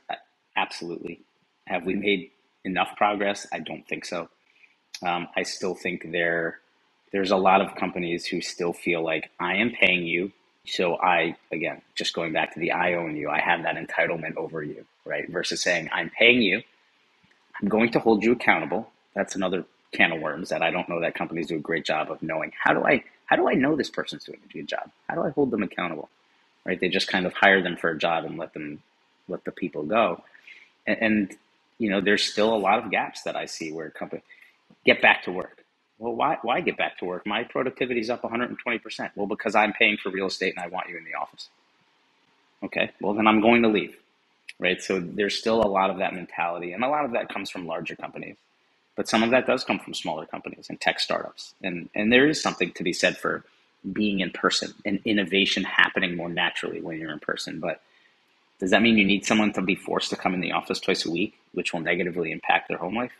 Absolutely. 0.57 1.21
Have 1.66 1.85
we 1.87 1.95
made 1.95 2.31
enough 2.64 2.97
progress? 2.97 3.47
I 3.53 3.61
don't 3.61 3.87
think 3.88 4.05
so. 4.05 4.29
Um, 5.03 5.29
I 5.37 5.42
still 5.44 5.74
think 5.74 6.12
there 6.12 6.61
there's 7.12 7.31
a 7.31 7.37
lot 7.37 7.61
of 7.61 7.74
companies 7.74 8.26
who 8.26 8.40
still 8.40 8.72
feel 8.72 9.03
like 9.03 9.31
I 9.40 9.57
am 9.57 9.70
paying 9.70 10.05
you 10.07 10.33
so 10.66 10.96
I, 11.00 11.37
again, 11.50 11.83
just 11.94 12.14
going 12.14 12.33
back 12.33 12.55
to 12.55 12.61
the 12.61 12.72
I 12.72 12.94
own 12.94 13.16
you, 13.16 13.29
I 13.31 13.40
have 13.40 13.62
that 13.62 13.76
entitlement 13.76 14.37
over 14.37 14.62
you, 14.62 14.85
right? 15.05 15.29
Versus 15.29 15.62
saying, 15.62 15.88
I'm 15.92 16.11
paying 16.11 16.42
you, 16.42 16.62
I'm 17.61 17.68
going 17.68 17.90
to 17.92 17.98
hold 17.98 18.22
you 18.22 18.33
accountable. 18.33 18.90
That's 19.14 19.35
another 19.35 19.64
can 19.92 20.12
of 20.12 20.20
worms 20.20 20.50
that 20.50 20.62
I 20.62 20.70
don't 20.70 20.88
know 20.88 21.00
that 21.00 21.14
companies 21.14 21.48
do 21.48 21.57
a 21.57 21.61
great 21.61 21.85
job 21.85 22.11
of 22.11 22.22
knowing. 22.22 22.53
How 22.62 22.72
do 22.74 22.85
I, 22.85 23.03
how 23.26 23.37
do 23.37 23.48
I 23.48 23.55
know 23.55 23.74
this 23.74 23.90
person's 23.90 24.24
doing 24.24 24.38
a 24.48 24.53
good 24.53 24.68
job? 24.68 24.90
How 25.09 25.16
do 25.16 25.22
I 25.24 25.31
hold 25.31 25.50
them 25.50 25.62
accountable? 25.62 26.09
Right? 26.64 26.79
They 26.79 26.88
just 26.88 27.09
kind 27.09 27.26
of 27.26 27.33
hire 27.33 27.62
them 27.62 27.76
for 27.76 27.90
a 27.90 27.98
job 27.98 28.24
and 28.24 28.38
let 28.38 28.55
them, 28.55 28.83
let 29.29 29.44
the 29.44 29.50
people 29.53 29.83
go. 29.83 30.22
And, 30.87 30.98
and 31.00 31.37
you 31.79 31.90
know, 31.90 32.00
there's 32.00 32.22
still 32.22 32.55
a 32.55 32.59
lot 32.59 32.85
of 32.85 32.90
gaps 32.90 33.22
that 33.22 33.35
I 33.35 33.46
see 33.46 33.72
where 33.72 33.90
companies 33.90 34.24
get 34.85 35.03
back 35.03 35.25
to 35.25 35.33
work 35.33 35.61
well, 36.01 36.14
why, 36.14 36.38
why 36.40 36.62
get 36.62 36.79
back 36.79 36.99
to 36.99 37.05
work? 37.05 37.27
My 37.27 37.45
productivity 37.45 38.01
is 38.01 38.09
up 38.09 38.23
120%. 38.23 39.11
Well, 39.14 39.27
because 39.27 39.55
I'm 39.55 39.75
paying 39.75 39.99
for 39.99 40.11
real 40.11 40.27
estate 40.27 40.55
and 40.57 40.64
I 40.64 40.69
want 40.69 40.88
you 40.88 40.97
in 40.97 41.05
the 41.05 41.14
office. 41.14 41.51
Okay, 42.62 42.90
well, 43.01 43.12
then 43.12 43.27
I'm 43.27 43.43
going 43.43 43.62
to 43.62 43.69
leave. 43.69 43.97
Right. 44.59 44.83
So 44.83 44.99
there's 44.99 45.38
still 45.38 45.62
a 45.62 45.69
lot 45.69 45.90
of 45.90 45.99
that 45.99 46.14
mentality. 46.14 46.73
And 46.73 46.83
a 46.85 46.88
lot 46.88 47.05
of 47.05 47.12
that 47.12 47.29
comes 47.33 47.51
from 47.51 47.66
larger 47.66 47.97
companies. 47.97 48.37
But 48.97 49.09
some 49.09 49.23
of 49.23 49.31
that 49.31 49.47
does 49.47 49.62
come 49.62 49.79
from 49.79 49.95
smaller 49.95 50.27
companies 50.27 50.66
and 50.69 50.81
tech 50.81 51.01
startups. 51.01 51.55
And, 51.62 51.88
and 51.95 52.12
there 52.12 52.27
is 52.27 52.43
something 52.43 52.73
to 52.73 52.83
be 52.83 52.93
said 52.93 53.16
for 53.16 53.45
being 53.93 54.21
in 54.21 54.31
person 54.31 54.75
and 54.85 55.01
innovation 55.05 55.64
happening 55.64 56.16
more 56.16 56.29
naturally 56.29 56.83
when 56.83 56.99
you're 56.99 57.12
in 57.12 57.21
person. 57.21 57.61
But 57.61 57.81
does 58.59 58.71
that 58.71 58.83
mean 58.83 58.99
you 58.99 59.07
need 59.07 59.25
someone 59.25 59.53
to 59.55 59.62
be 59.62 59.75
forced 59.75 60.11
to 60.11 60.16
come 60.16 60.35
in 60.35 60.40
the 60.40 60.53
office 60.53 60.81
twice 60.81 61.07
a 61.07 61.11
week, 61.11 61.38
which 61.53 61.73
will 61.73 61.81
negatively 61.81 62.31
impact 62.31 62.69
their 62.69 62.79
home 62.79 62.97
life? 62.97 63.12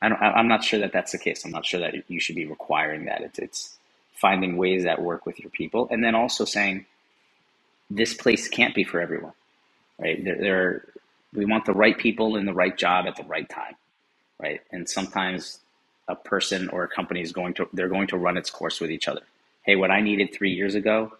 I 0.00 0.08
don't, 0.08 0.20
I'm 0.20 0.48
not 0.48 0.62
sure 0.62 0.80
that 0.80 0.92
that's 0.92 1.12
the 1.12 1.18
case. 1.18 1.44
I'm 1.44 1.50
not 1.50 1.66
sure 1.66 1.80
that 1.80 1.94
you 2.08 2.20
should 2.20 2.36
be 2.36 2.46
requiring 2.46 3.06
that. 3.06 3.22
It's, 3.22 3.38
it's 3.38 3.78
finding 4.14 4.56
ways 4.56 4.84
that 4.84 5.02
work 5.02 5.26
with 5.26 5.40
your 5.40 5.50
people, 5.50 5.88
and 5.90 6.02
then 6.02 6.14
also 6.14 6.44
saying 6.44 6.86
this 7.90 8.14
place 8.14 8.48
can't 8.48 8.74
be 8.74 8.84
for 8.84 9.00
everyone, 9.00 9.32
right? 9.98 10.22
There, 10.22 10.36
there, 10.36 10.84
we 11.34 11.44
want 11.44 11.64
the 11.64 11.72
right 11.72 11.96
people 11.96 12.36
in 12.36 12.46
the 12.46 12.52
right 12.52 12.76
job 12.76 13.06
at 13.06 13.16
the 13.16 13.24
right 13.24 13.48
time, 13.48 13.74
right? 14.40 14.60
And 14.70 14.88
sometimes 14.88 15.60
a 16.06 16.14
person 16.14 16.68
or 16.70 16.84
a 16.84 16.88
company 16.88 17.20
is 17.20 17.32
going 17.32 17.54
to 17.54 17.68
they're 17.72 17.88
going 17.88 18.06
to 18.08 18.16
run 18.16 18.36
its 18.36 18.50
course 18.50 18.80
with 18.80 18.90
each 18.90 19.08
other. 19.08 19.22
Hey, 19.62 19.76
what 19.76 19.90
I 19.90 20.00
needed 20.00 20.32
three 20.32 20.52
years 20.52 20.74
ago 20.74 21.12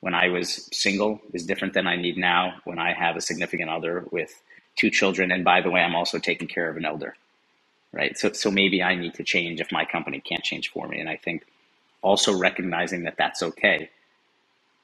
when 0.00 0.14
I 0.14 0.28
was 0.28 0.68
single 0.72 1.20
is 1.32 1.46
different 1.46 1.74
than 1.74 1.86
I 1.86 1.96
need 1.96 2.18
now 2.18 2.54
when 2.64 2.78
I 2.78 2.92
have 2.92 3.16
a 3.16 3.20
significant 3.20 3.70
other 3.70 4.04
with 4.10 4.42
two 4.76 4.90
children. 4.90 5.30
And 5.30 5.44
by 5.44 5.60
the 5.60 5.70
way, 5.70 5.80
I'm 5.80 5.94
also 5.94 6.18
taking 6.18 6.48
care 6.48 6.68
of 6.68 6.76
an 6.76 6.84
elder 6.84 7.16
right? 7.94 8.16
So, 8.18 8.32
so 8.32 8.50
maybe 8.50 8.82
I 8.82 8.94
need 8.94 9.14
to 9.14 9.22
change 9.22 9.60
if 9.60 9.70
my 9.72 9.84
company 9.84 10.20
can't 10.20 10.42
change 10.42 10.70
for 10.70 10.88
me. 10.88 10.98
And 10.98 11.08
I 11.08 11.16
think 11.16 11.44
also 12.02 12.36
recognizing 12.36 13.04
that 13.04 13.16
that's 13.16 13.42
okay 13.42 13.90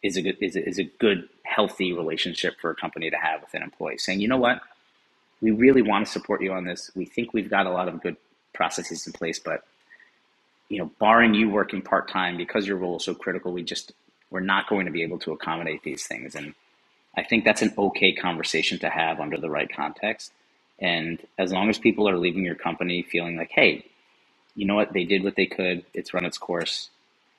is 0.02 0.16
a 0.16 0.22
good, 0.22 0.36
is 0.40 0.56
a, 0.56 0.66
is 0.66 0.78
a 0.78 0.84
good, 0.84 1.28
healthy 1.42 1.92
relationship 1.92 2.54
for 2.60 2.70
a 2.70 2.74
company 2.74 3.10
to 3.10 3.16
have 3.16 3.40
with 3.40 3.52
an 3.54 3.62
employee. 3.62 3.98
Saying, 3.98 4.20
you 4.20 4.28
know 4.28 4.38
what, 4.38 4.60
we 5.40 5.50
really 5.50 5.82
want 5.82 6.06
to 6.06 6.12
support 6.12 6.42
you 6.42 6.52
on 6.52 6.64
this. 6.64 6.90
We 6.94 7.04
think 7.04 7.34
we've 7.34 7.50
got 7.50 7.66
a 7.66 7.70
lot 7.70 7.88
of 7.88 8.02
good 8.02 8.16
processes 8.54 9.06
in 9.06 9.12
place, 9.12 9.38
but 9.38 9.64
you 10.68 10.78
know, 10.78 10.90
barring 11.00 11.34
you 11.34 11.50
working 11.50 11.82
part 11.82 12.08
time 12.08 12.36
because 12.36 12.66
your 12.66 12.76
role 12.76 12.96
is 12.98 13.04
so 13.04 13.14
critical, 13.14 13.52
we 13.52 13.62
just 13.62 13.92
we're 14.30 14.40
not 14.40 14.68
going 14.68 14.86
to 14.86 14.92
be 14.92 15.02
able 15.02 15.18
to 15.18 15.32
accommodate 15.32 15.82
these 15.82 16.06
things. 16.06 16.36
And 16.36 16.54
I 17.16 17.24
think 17.24 17.44
that's 17.44 17.62
an 17.62 17.74
okay 17.76 18.12
conversation 18.12 18.78
to 18.78 18.88
have 18.88 19.18
under 19.18 19.36
the 19.36 19.50
right 19.50 19.68
context. 19.74 20.32
And 20.80 21.20
as 21.38 21.52
long 21.52 21.68
as 21.68 21.78
people 21.78 22.08
are 22.08 22.16
leaving 22.16 22.44
your 22.44 22.54
company 22.54 23.02
feeling 23.02 23.36
like, 23.36 23.50
hey, 23.50 23.84
you 24.54 24.66
know 24.66 24.74
what, 24.74 24.92
they 24.92 25.04
did 25.04 25.22
what 25.22 25.36
they 25.36 25.46
could, 25.46 25.84
it's 25.94 26.14
run 26.14 26.24
its 26.24 26.38
course, 26.38 26.90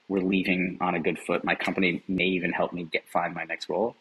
we're 0.08 0.20
leaving 0.20 0.78
on 0.82 0.96
a 0.96 1.00
good 1.00 1.18
foot. 1.18 1.44
My 1.44 1.56
company 1.56 2.04
may 2.08 2.26
even 2.26 2.52
help 2.52 2.74
me 2.74 2.84
get 2.84 3.08
find 3.10 3.34
my 3.34 3.44
next 3.46 3.70
role. 3.70 3.96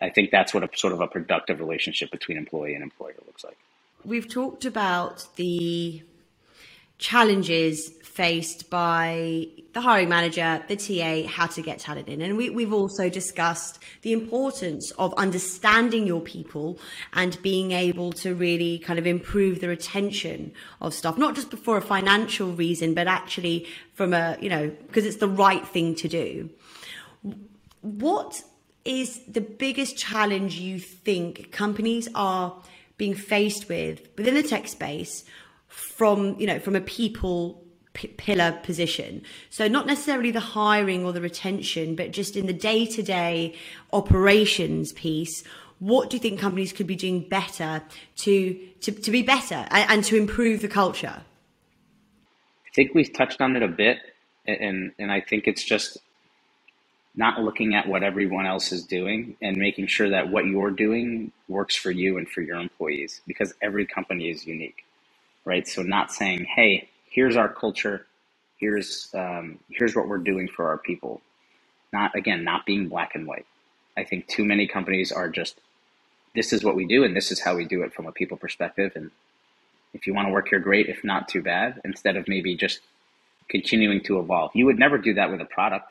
I 0.00 0.10
think 0.10 0.30
that's 0.30 0.52
what 0.52 0.62
a 0.62 0.68
sort 0.76 0.92
of 0.92 1.00
a 1.00 1.06
productive 1.06 1.60
relationship 1.60 2.10
between 2.10 2.36
employee 2.36 2.74
and 2.74 2.82
employer 2.82 3.14
looks 3.26 3.44
like. 3.44 3.56
We've 4.04 4.28
talked 4.28 4.64
about 4.64 5.26
the 5.36 6.02
challenges 6.98 7.90
faced 8.02 8.68
by 8.68 9.46
the 9.74 9.80
hiring 9.80 10.08
manager, 10.08 10.60
the 10.66 10.74
TA, 10.74 11.28
how 11.28 11.46
to 11.46 11.62
get 11.62 11.78
talent 11.78 12.08
in. 12.08 12.20
And 12.20 12.36
we, 12.36 12.50
we've 12.50 12.72
also 12.72 13.08
discussed 13.08 13.78
the 14.02 14.12
importance 14.12 14.90
of 14.98 15.14
understanding 15.14 16.04
your 16.04 16.20
people 16.20 16.80
and 17.12 17.40
being 17.42 17.70
able 17.70 18.12
to 18.14 18.34
really 18.34 18.80
kind 18.80 18.98
of 18.98 19.06
improve 19.06 19.60
the 19.60 19.68
retention 19.68 20.52
of 20.80 20.94
stuff, 20.94 21.16
not 21.16 21.36
just 21.36 21.52
for 21.58 21.76
a 21.76 21.80
financial 21.80 22.50
reason, 22.50 22.92
but 22.92 23.06
actually 23.06 23.68
from 23.94 24.12
a, 24.12 24.36
you 24.40 24.48
know, 24.48 24.68
because 24.88 25.06
it's 25.06 25.18
the 25.18 25.28
right 25.28 25.66
thing 25.68 25.94
to 25.94 26.08
do. 26.08 26.50
What 27.82 28.42
is 28.84 29.20
the 29.28 29.40
biggest 29.40 29.96
challenge 29.96 30.58
you 30.58 30.80
think 30.80 31.52
companies 31.52 32.08
are 32.16 32.60
being 32.96 33.14
faced 33.14 33.68
with 33.68 34.08
within 34.16 34.34
the 34.34 34.42
tech 34.42 34.66
space 34.66 35.24
from, 35.68 36.38
you 36.40 36.46
know, 36.46 36.58
from 36.58 36.74
a 36.74 36.80
people 36.80 37.62
p- 37.92 38.08
pillar 38.08 38.58
position. 38.62 39.22
So 39.50 39.68
not 39.68 39.86
necessarily 39.86 40.30
the 40.30 40.40
hiring 40.40 41.04
or 41.04 41.12
the 41.12 41.20
retention, 41.20 41.94
but 41.94 42.12
just 42.12 42.36
in 42.36 42.46
the 42.46 42.52
day 42.52 42.86
to 42.86 43.02
day 43.02 43.54
operations 43.92 44.92
piece. 44.92 45.44
What 45.78 46.10
do 46.10 46.16
you 46.16 46.20
think 46.20 46.40
companies 46.40 46.72
could 46.72 46.86
be 46.86 46.96
doing 46.96 47.20
better 47.28 47.82
to 48.16 48.58
to, 48.80 48.92
to 48.92 49.10
be 49.10 49.22
better 49.22 49.66
and, 49.70 49.90
and 49.90 50.04
to 50.04 50.16
improve 50.16 50.60
the 50.60 50.68
culture? 50.68 51.22
I 52.66 52.70
think 52.74 52.94
we've 52.94 53.12
touched 53.12 53.40
on 53.40 53.56
it 53.56 53.62
a 53.62 53.68
bit, 53.68 53.98
and 54.46 54.92
and 54.98 55.12
I 55.12 55.20
think 55.20 55.46
it's 55.46 55.64
just 55.64 55.98
not 57.14 57.40
looking 57.40 57.74
at 57.74 57.88
what 57.88 58.04
everyone 58.04 58.46
else 58.46 58.70
is 58.70 58.84
doing 58.84 59.36
and 59.42 59.56
making 59.56 59.88
sure 59.88 60.10
that 60.10 60.30
what 60.30 60.46
you're 60.46 60.70
doing 60.70 61.32
works 61.48 61.74
for 61.74 61.90
you 61.90 62.16
and 62.16 62.28
for 62.28 62.42
your 62.42 62.56
employees 62.60 63.20
because 63.26 63.52
every 63.60 63.84
company 63.84 64.30
is 64.30 64.46
unique 64.46 64.84
right 65.48 65.68
so 65.68 65.82
not 65.82 66.12
saying 66.12 66.46
hey 66.56 66.90
here's 67.10 67.36
our 67.36 67.48
culture, 67.52 68.06
here's 68.58 69.10
um, 69.14 69.58
here's 69.70 69.96
what 69.96 70.08
we're 70.08 70.18
doing 70.18 70.48
for 70.48 70.68
our 70.68 70.78
people. 70.78 71.22
Not 71.92 72.16
again, 72.16 72.44
not 72.44 72.66
being 72.66 72.88
black 72.88 73.14
and 73.14 73.26
white. 73.26 73.46
I 73.96 74.04
think 74.04 74.28
too 74.28 74.44
many 74.44 74.66
companies 74.68 75.12
are 75.12 75.28
just 75.28 75.60
this 76.34 76.52
is 76.52 76.64
what 76.64 76.76
we 76.76 76.86
do 76.86 77.04
and 77.04 77.16
this 77.16 77.32
is 77.32 77.40
how 77.40 77.56
we 77.56 77.64
do 77.66 77.82
it 77.82 77.94
from 77.94 78.06
a 78.06 78.12
people 78.12 78.36
perspective. 78.36 78.92
And 78.96 79.10
if 79.94 80.06
you 80.06 80.14
want 80.14 80.28
to 80.28 80.32
work 80.32 80.48
here, 80.50 80.60
great. 80.60 80.88
If 80.88 81.04
not, 81.04 81.28
too 81.28 81.42
bad. 81.42 81.80
Instead 81.84 82.16
of 82.16 82.28
maybe 82.28 82.56
just 82.56 82.80
continuing 83.48 84.02
to 84.04 84.18
evolve, 84.20 84.52
you 84.54 84.66
would 84.66 84.78
never 84.78 84.98
do 84.98 85.14
that 85.14 85.30
with 85.30 85.40
a 85.40 85.46
product, 85.46 85.86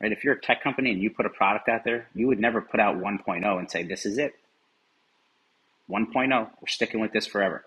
right? 0.00 0.12
If 0.12 0.24
you're 0.24 0.34
a 0.34 0.40
tech 0.40 0.62
company 0.62 0.92
and 0.92 1.02
you 1.02 1.10
put 1.10 1.26
a 1.26 1.30
product 1.30 1.68
out 1.68 1.84
there, 1.84 2.08
you 2.14 2.26
would 2.28 2.40
never 2.40 2.60
put 2.62 2.80
out 2.80 2.98
1.0 2.98 3.58
and 3.58 3.70
say 3.70 3.84
this 3.84 4.06
is 4.06 4.18
it. 4.18 4.34
1.0, 5.90 6.30
we're 6.60 6.68
sticking 6.68 7.00
with 7.00 7.12
this 7.12 7.26
forever. 7.26 7.64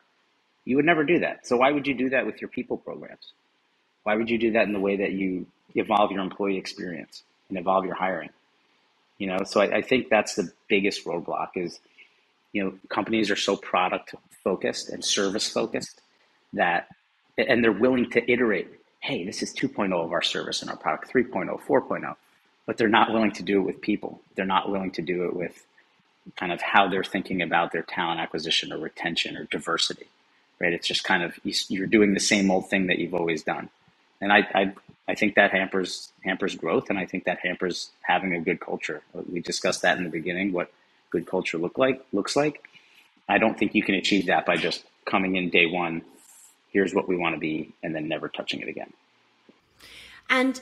You 0.65 0.77
would 0.77 0.85
never 0.85 1.03
do 1.03 1.19
that. 1.19 1.45
So 1.45 1.57
why 1.57 1.71
would 1.71 1.87
you 1.87 1.93
do 1.93 2.09
that 2.09 2.25
with 2.25 2.41
your 2.41 2.47
people 2.47 2.77
programs? 2.77 3.33
Why 4.03 4.15
would 4.15 4.29
you 4.29 4.37
do 4.37 4.51
that 4.51 4.67
in 4.67 4.73
the 4.73 4.79
way 4.79 4.97
that 4.97 5.11
you 5.11 5.47
evolve 5.75 6.11
your 6.11 6.21
employee 6.21 6.57
experience 6.57 7.23
and 7.49 7.57
evolve 7.57 7.85
your 7.85 7.95
hiring? 7.95 8.29
You 9.17 9.27
know, 9.27 9.39
so 9.45 9.61
I, 9.61 9.77
I 9.77 9.81
think 9.81 10.09
that's 10.09 10.35
the 10.35 10.51
biggest 10.67 11.05
roadblock 11.05 11.49
is, 11.55 11.79
you 12.51 12.63
know, 12.63 12.73
companies 12.89 13.31
are 13.31 13.35
so 13.35 13.55
product 13.55 14.15
focused 14.43 14.89
and 14.89 15.03
service 15.03 15.49
focused 15.49 16.01
that, 16.53 16.87
and 17.37 17.63
they're 17.63 17.71
willing 17.71 18.09
to 18.11 18.31
iterate. 18.31 18.67
Hey, 18.99 19.25
this 19.25 19.41
is 19.43 19.53
2.0 19.53 19.93
of 19.93 20.11
our 20.11 20.21
service 20.21 20.61
and 20.61 20.71
our 20.71 20.77
product, 20.77 21.11
3.0, 21.13 21.61
4.0, 21.61 22.15
but 22.65 22.77
they're 22.77 22.87
not 22.87 23.11
willing 23.11 23.31
to 23.33 23.43
do 23.43 23.59
it 23.59 23.63
with 23.63 23.81
people. 23.81 24.21
They're 24.35 24.45
not 24.45 24.69
willing 24.69 24.91
to 24.91 25.01
do 25.01 25.25
it 25.25 25.35
with 25.35 25.65
kind 26.37 26.51
of 26.51 26.61
how 26.61 26.87
they're 26.87 27.03
thinking 27.03 27.41
about 27.41 27.71
their 27.71 27.81
talent 27.81 28.19
acquisition 28.21 28.71
or 28.71 28.77
retention 28.77 29.35
or 29.35 29.43
diversity 29.45 30.07
right? 30.63 30.71
It's 30.73 30.87
just 30.87 31.03
kind 31.03 31.23
of 31.23 31.37
you're 31.43 31.87
doing 31.87 32.13
the 32.13 32.21
same 32.21 32.49
old 32.49 32.69
thing 32.69 32.87
that 32.87 32.97
you've 32.97 33.13
always 33.13 33.43
done, 33.43 33.69
and 34.21 34.31
I 34.31 34.39
I, 34.55 34.73
I 35.09 35.15
think 35.15 35.35
that 35.35 35.51
hampers 35.51 36.11
hampers 36.23 36.55
growth, 36.55 36.89
and 36.89 36.97
I 36.97 37.05
think 37.05 37.25
that 37.25 37.39
hampers 37.39 37.89
having 38.01 38.33
a 38.33 38.39
good 38.39 38.61
culture. 38.61 39.01
We 39.29 39.41
discussed 39.41 39.81
that 39.81 39.97
in 39.97 40.05
the 40.05 40.09
beginning, 40.09 40.53
what 40.53 40.71
good 41.09 41.27
culture 41.27 41.57
look 41.57 41.77
like 41.77 42.03
looks 42.13 42.35
like. 42.35 42.63
I 43.27 43.37
don't 43.37 43.57
think 43.59 43.75
you 43.75 43.83
can 43.83 43.95
achieve 43.95 44.27
that 44.27 44.45
by 44.45 44.55
just 44.55 44.85
coming 45.05 45.35
in 45.35 45.49
day 45.49 45.65
one. 45.65 46.01
Here's 46.71 46.93
what 46.95 47.07
we 47.09 47.17
want 47.17 47.35
to 47.35 47.39
be, 47.39 47.73
and 47.83 47.93
then 47.93 48.07
never 48.07 48.29
touching 48.29 48.61
it 48.61 48.69
again. 48.69 48.93
And 50.29 50.59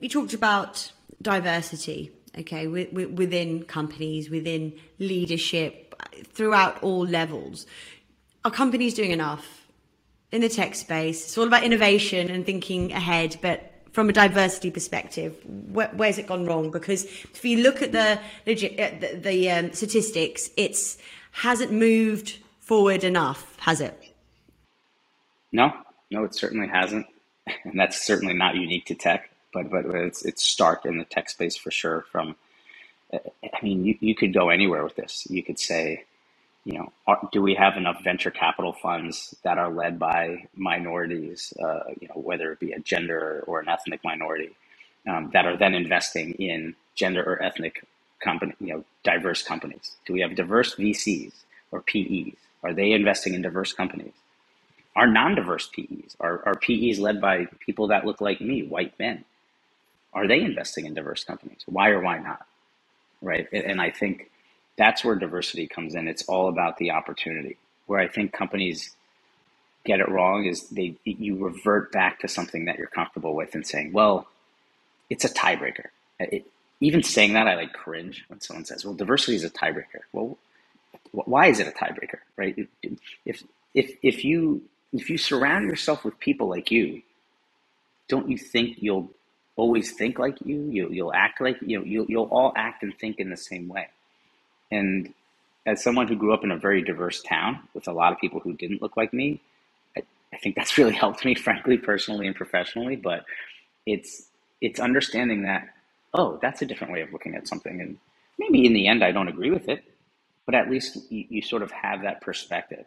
you 0.00 0.08
talked 0.08 0.32
about 0.32 0.92
diversity, 1.20 2.10
okay, 2.38 2.66
within 2.66 3.64
companies, 3.64 4.30
within 4.30 4.72
leadership, 4.98 5.94
throughout 6.32 6.82
all 6.82 7.06
levels 7.06 7.66
are 8.46 8.50
companies 8.50 8.94
doing 8.94 9.10
enough 9.10 9.66
in 10.30 10.40
the 10.40 10.48
tech 10.48 10.76
space? 10.76 11.24
It's 11.24 11.36
all 11.36 11.48
about 11.48 11.64
innovation 11.64 12.30
and 12.30 12.46
thinking 12.46 12.92
ahead, 12.92 13.36
but 13.42 13.72
from 13.90 14.08
a 14.08 14.12
diversity 14.12 14.70
perspective, 14.70 15.36
where, 15.72 15.90
where's 15.96 16.16
it 16.16 16.28
gone 16.28 16.46
wrong? 16.46 16.70
Because 16.70 17.04
if 17.04 17.44
you 17.44 17.58
look 17.58 17.82
at 17.82 17.90
the 17.90 18.20
legit, 18.46 18.78
uh, 18.78 18.90
the, 19.00 19.18
the 19.18 19.50
um, 19.50 19.72
statistics, 19.72 20.50
it's 20.56 20.96
hasn't 21.32 21.72
moved 21.72 22.38
forward 22.60 23.02
enough, 23.02 23.56
has 23.58 23.80
it? 23.80 24.14
No, 25.50 25.72
no, 26.12 26.22
it 26.22 26.34
certainly 26.34 26.68
hasn't, 26.68 27.06
and 27.64 27.78
that's 27.78 28.06
certainly 28.06 28.34
not 28.34 28.54
unique 28.54 28.86
to 28.86 28.94
tech. 28.94 29.28
But 29.52 29.70
but 29.70 29.86
it's 29.86 30.24
it's 30.24 30.42
stark 30.44 30.84
in 30.84 30.98
the 30.98 31.04
tech 31.04 31.30
space 31.30 31.56
for 31.56 31.72
sure. 31.72 32.04
From 32.12 32.36
I 33.12 33.18
mean, 33.62 33.84
you, 33.84 33.96
you 34.00 34.14
could 34.14 34.32
go 34.32 34.50
anywhere 34.50 34.84
with 34.84 34.94
this. 34.94 35.26
You 35.30 35.42
could 35.42 35.58
say 35.58 36.04
you 36.66 36.74
know, 36.74 36.92
are, 37.06 37.20
do 37.32 37.42
we 37.42 37.54
have 37.54 37.78
enough 37.78 38.02
venture 38.04 38.32
capital 38.32 38.74
funds 38.74 39.36
that 39.44 39.56
are 39.56 39.70
led 39.72 40.00
by 40.00 40.48
minorities, 40.56 41.54
uh, 41.64 41.84
you 42.00 42.08
know, 42.08 42.16
whether 42.16 42.52
it 42.52 42.60
be 42.60 42.72
a 42.72 42.80
gender 42.80 43.44
or 43.46 43.60
an 43.60 43.68
ethnic 43.68 44.00
minority, 44.04 44.50
um, 45.08 45.30
that 45.32 45.46
are 45.46 45.56
then 45.56 45.74
investing 45.74 46.32
in 46.34 46.74
gender 46.96 47.22
or 47.22 47.40
ethnic 47.40 47.84
company, 48.20 48.52
you 48.60 48.74
know, 48.74 48.84
diverse 49.04 49.44
companies? 49.44 49.96
Do 50.06 50.14
we 50.14 50.22
have 50.22 50.34
diverse 50.34 50.74
VCs 50.74 51.34
or 51.70 51.82
PEs? 51.82 52.36
Are 52.64 52.74
they 52.74 52.92
investing 52.92 53.34
in 53.34 53.42
diverse 53.42 53.72
companies? 53.72 54.14
Are 54.96 55.06
non-diverse 55.06 55.68
PEs? 55.68 56.16
Are, 56.20 56.42
are 56.46 56.56
PEs 56.56 56.98
led 56.98 57.20
by 57.20 57.46
people 57.60 57.88
that 57.88 58.04
look 58.04 58.20
like 58.20 58.40
me, 58.40 58.64
white 58.64 58.98
men? 58.98 59.24
Are 60.12 60.26
they 60.26 60.40
investing 60.40 60.86
in 60.86 60.94
diverse 60.94 61.22
companies? 61.22 61.60
Why 61.66 61.90
or 61.90 62.00
why 62.00 62.18
not? 62.18 62.44
Right. 63.22 63.46
And, 63.52 63.64
and 63.64 63.80
I 63.80 63.90
think 63.90 64.30
that's 64.76 65.04
where 65.04 65.14
diversity 65.14 65.66
comes 65.66 65.94
in. 65.94 66.08
It's 66.08 66.24
all 66.24 66.48
about 66.48 66.78
the 66.78 66.90
opportunity. 66.90 67.56
Where 67.86 68.00
I 68.00 68.08
think 68.08 68.32
companies 68.32 68.94
get 69.84 70.00
it 70.00 70.08
wrong 70.08 70.44
is 70.44 70.68
they 70.70 70.96
you 71.04 71.36
revert 71.36 71.92
back 71.92 72.20
to 72.20 72.28
something 72.28 72.64
that 72.66 72.78
you're 72.78 72.88
comfortable 72.88 73.34
with 73.34 73.54
and 73.54 73.66
saying, 73.66 73.92
well, 73.92 74.26
it's 75.08 75.24
a 75.24 75.28
tiebreaker. 75.28 75.86
It, 76.18 76.46
even 76.80 77.02
saying 77.02 77.32
that, 77.34 77.48
I 77.48 77.54
like 77.54 77.72
cringe 77.72 78.24
when 78.28 78.40
someone 78.40 78.64
says, 78.66 78.84
well, 78.84 78.94
diversity 78.94 79.36
is 79.36 79.44
a 79.44 79.50
tiebreaker. 79.50 80.00
Well, 80.12 80.36
why 81.12 81.46
is 81.46 81.60
it 81.60 81.68
a 81.68 81.70
tiebreaker, 81.70 82.18
right? 82.36 82.56
If 83.24 83.42
if 83.74 83.90
if 84.02 84.24
you 84.24 84.62
if 84.92 85.08
you 85.08 85.16
surround 85.18 85.68
yourself 85.70 86.04
with 86.04 86.18
people 86.18 86.48
like 86.48 86.70
you, 86.70 87.02
don't 88.08 88.28
you 88.28 88.36
think 88.36 88.78
you'll 88.80 89.10
always 89.56 89.92
think 89.92 90.18
like 90.18 90.36
you? 90.44 90.68
You 90.70 90.88
you'll 90.90 91.14
act 91.14 91.40
like 91.40 91.56
you 91.62 91.78
know, 91.78 91.84
you'll 91.84 92.06
you'll 92.08 92.28
all 92.30 92.52
act 92.56 92.82
and 92.82 92.96
think 92.98 93.18
in 93.18 93.30
the 93.30 93.36
same 93.36 93.68
way. 93.68 93.88
And 94.70 95.12
as 95.66 95.82
someone 95.82 96.08
who 96.08 96.16
grew 96.16 96.32
up 96.32 96.44
in 96.44 96.50
a 96.50 96.56
very 96.56 96.82
diverse 96.82 97.22
town 97.22 97.60
with 97.74 97.88
a 97.88 97.92
lot 97.92 98.12
of 98.12 98.18
people 98.18 98.40
who 98.40 98.52
didn't 98.52 98.82
look 98.82 98.96
like 98.96 99.12
me, 99.12 99.40
I, 99.96 100.02
I 100.32 100.38
think 100.38 100.56
that's 100.56 100.78
really 100.78 100.94
helped 100.94 101.24
me, 101.24 101.34
frankly, 101.34 101.78
personally 101.78 102.26
and 102.26 102.36
professionally. 102.36 102.96
But 102.96 103.24
it's 103.84 104.26
it's 104.60 104.80
understanding 104.80 105.42
that 105.42 105.68
oh, 106.14 106.38
that's 106.40 106.62
a 106.62 106.66
different 106.66 106.92
way 106.92 107.02
of 107.02 107.12
looking 107.12 107.34
at 107.34 107.46
something, 107.46 107.80
and 107.80 107.98
maybe 108.38 108.64
in 108.64 108.72
the 108.72 108.88
end 108.88 109.04
I 109.04 109.12
don't 109.12 109.28
agree 109.28 109.50
with 109.50 109.68
it, 109.68 109.84
but 110.46 110.54
at 110.54 110.70
least 110.70 110.98
you, 111.10 111.24
you 111.28 111.42
sort 111.42 111.62
of 111.62 111.70
have 111.72 112.02
that 112.02 112.22
perspective, 112.22 112.86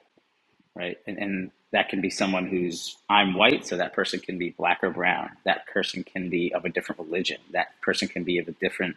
right? 0.76 0.98
And, 1.06 1.18
and 1.18 1.52
that 1.72 1.90
can 1.90 2.02
be 2.02 2.10
someone 2.10 2.48
who's 2.48 2.98
I'm 3.10 3.36
white, 3.36 3.68
so 3.68 3.78
that 3.78 3.94
person 3.94 4.20
can 4.20 4.38
be 4.38 4.50
black 4.52 4.80
or 4.84 4.90
brown. 4.90 5.30
That 5.46 5.68
person 5.68 6.04
can 6.04 6.30
be 6.30 6.54
of 6.54 6.66
a 6.66 6.70
different 6.70 7.00
religion. 7.00 7.40
That 7.52 7.80
person 7.82 8.08
can 8.08 8.24
be 8.24 8.40
of 8.40 8.48
a 8.48 8.54
different 8.54 8.96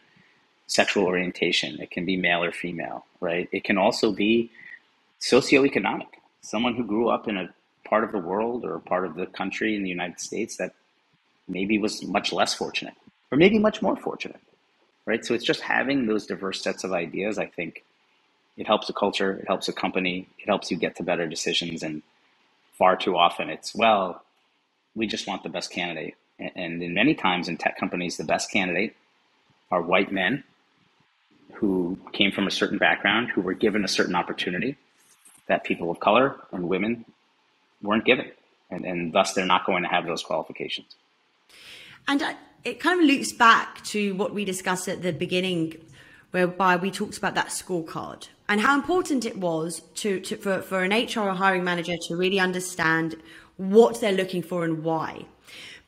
sexual 0.74 1.04
orientation. 1.06 1.80
It 1.80 1.90
can 1.90 2.06
be 2.06 2.16
male 2.16 2.44
or 2.44 2.52
female, 2.52 3.06
right? 3.20 3.48
It 3.52 3.64
can 3.64 3.78
also 3.78 4.12
be 4.12 4.50
socioeconomic. 5.20 6.08
Someone 6.42 6.76
who 6.76 6.84
grew 6.84 7.08
up 7.10 7.28
in 7.28 7.36
a 7.36 7.50
part 7.88 8.04
of 8.04 8.12
the 8.12 8.18
world 8.18 8.64
or 8.64 8.76
a 8.76 8.80
part 8.80 9.06
of 9.06 9.16
the 9.16 9.26
country 9.26 9.76
in 9.76 9.82
the 9.84 9.90
United 9.90 10.20
States 10.20 10.56
that 10.58 10.74
maybe 11.48 11.78
was 11.78 12.04
much 12.04 12.32
less 12.32 12.54
fortunate 12.54 12.94
or 13.32 13.38
maybe 13.38 13.58
much 13.58 13.82
more 13.82 13.96
fortunate, 13.96 14.40
right? 15.06 15.24
So 15.24 15.34
it's 15.34 15.44
just 15.44 15.62
having 15.62 16.06
those 16.06 16.26
diverse 16.26 16.62
sets 16.62 16.84
of 16.84 16.92
ideas. 16.92 17.38
I 17.38 17.46
think 17.46 17.84
it 18.56 18.66
helps 18.66 18.90
a 18.90 18.94
culture, 18.94 19.32
it 19.34 19.46
helps 19.48 19.68
a 19.68 19.74
company, 19.74 20.28
it 20.38 20.48
helps 20.48 20.70
you 20.70 20.78
get 20.78 20.96
to 20.96 21.04
better 21.04 21.28
decisions. 21.28 21.82
And 21.82 22.02
far 22.78 22.96
too 22.96 23.16
often 23.16 23.50
it's, 23.50 23.74
well, 23.74 24.22
we 24.94 25.06
just 25.06 25.26
want 25.28 25.42
the 25.42 25.50
best 25.50 25.70
candidate 25.72 26.16
And 26.56 26.82
in 26.82 26.94
many 26.94 27.14
times 27.14 27.48
in 27.48 27.56
tech 27.56 27.78
companies, 27.78 28.16
the 28.16 28.24
best 28.24 28.50
candidate 28.50 28.96
are 29.70 29.82
white 29.82 30.12
men 30.12 30.44
who 31.54 31.98
came 32.12 32.32
from 32.32 32.46
a 32.46 32.50
certain 32.50 32.78
background, 32.78 33.30
who 33.30 33.40
were 33.40 33.54
given 33.54 33.84
a 33.84 33.88
certain 33.88 34.14
opportunity 34.14 34.76
that 35.46 35.64
people 35.64 35.90
of 35.90 36.00
color 36.00 36.36
and 36.52 36.68
women 36.68 37.04
weren't 37.82 38.04
given. 38.04 38.30
And, 38.70 38.84
and 38.84 39.12
thus, 39.12 39.34
they're 39.34 39.46
not 39.46 39.66
going 39.66 39.82
to 39.82 39.88
have 39.88 40.06
those 40.06 40.22
qualifications. 40.22 40.96
And 42.08 42.22
it 42.64 42.80
kind 42.80 43.00
of 43.00 43.06
loops 43.06 43.32
back 43.32 43.82
to 43.84 44.14
what 44.14 44.32
we 44.32 44.44
discussed 44.44 44.88
at 44.88 45.02
the 45.02 45.12
beginning, 45.12 45.76
whereby 46.30 46.76
we 46.76 46.90
talked 46.90 47.18
about 47.18 47.34
that 47.34 47.48
scorecard 47.48 48.28
and 48.48 48.60
how 48.60 48.74
important 48.74 49.24
it 49.24 49.38
was 49.38 49.82
to, 49.94 50.20
to 50.20 50.36
for, 50.36 50.62
for 50.62 50.82
an 50.82 50.90
HR 50.90 51.20
or 51.20 51.34
hiring 51.34 51.64
manager 51.64 51.94
to 52.08 52.16
really 52.16 52.40
understand 52.40 53.16
what 53.56 54.00
they're 54.00 54.12
looking 54.12 54.42
for 54.42 54.64
and 54.64 54.82
why. 54.82 55.26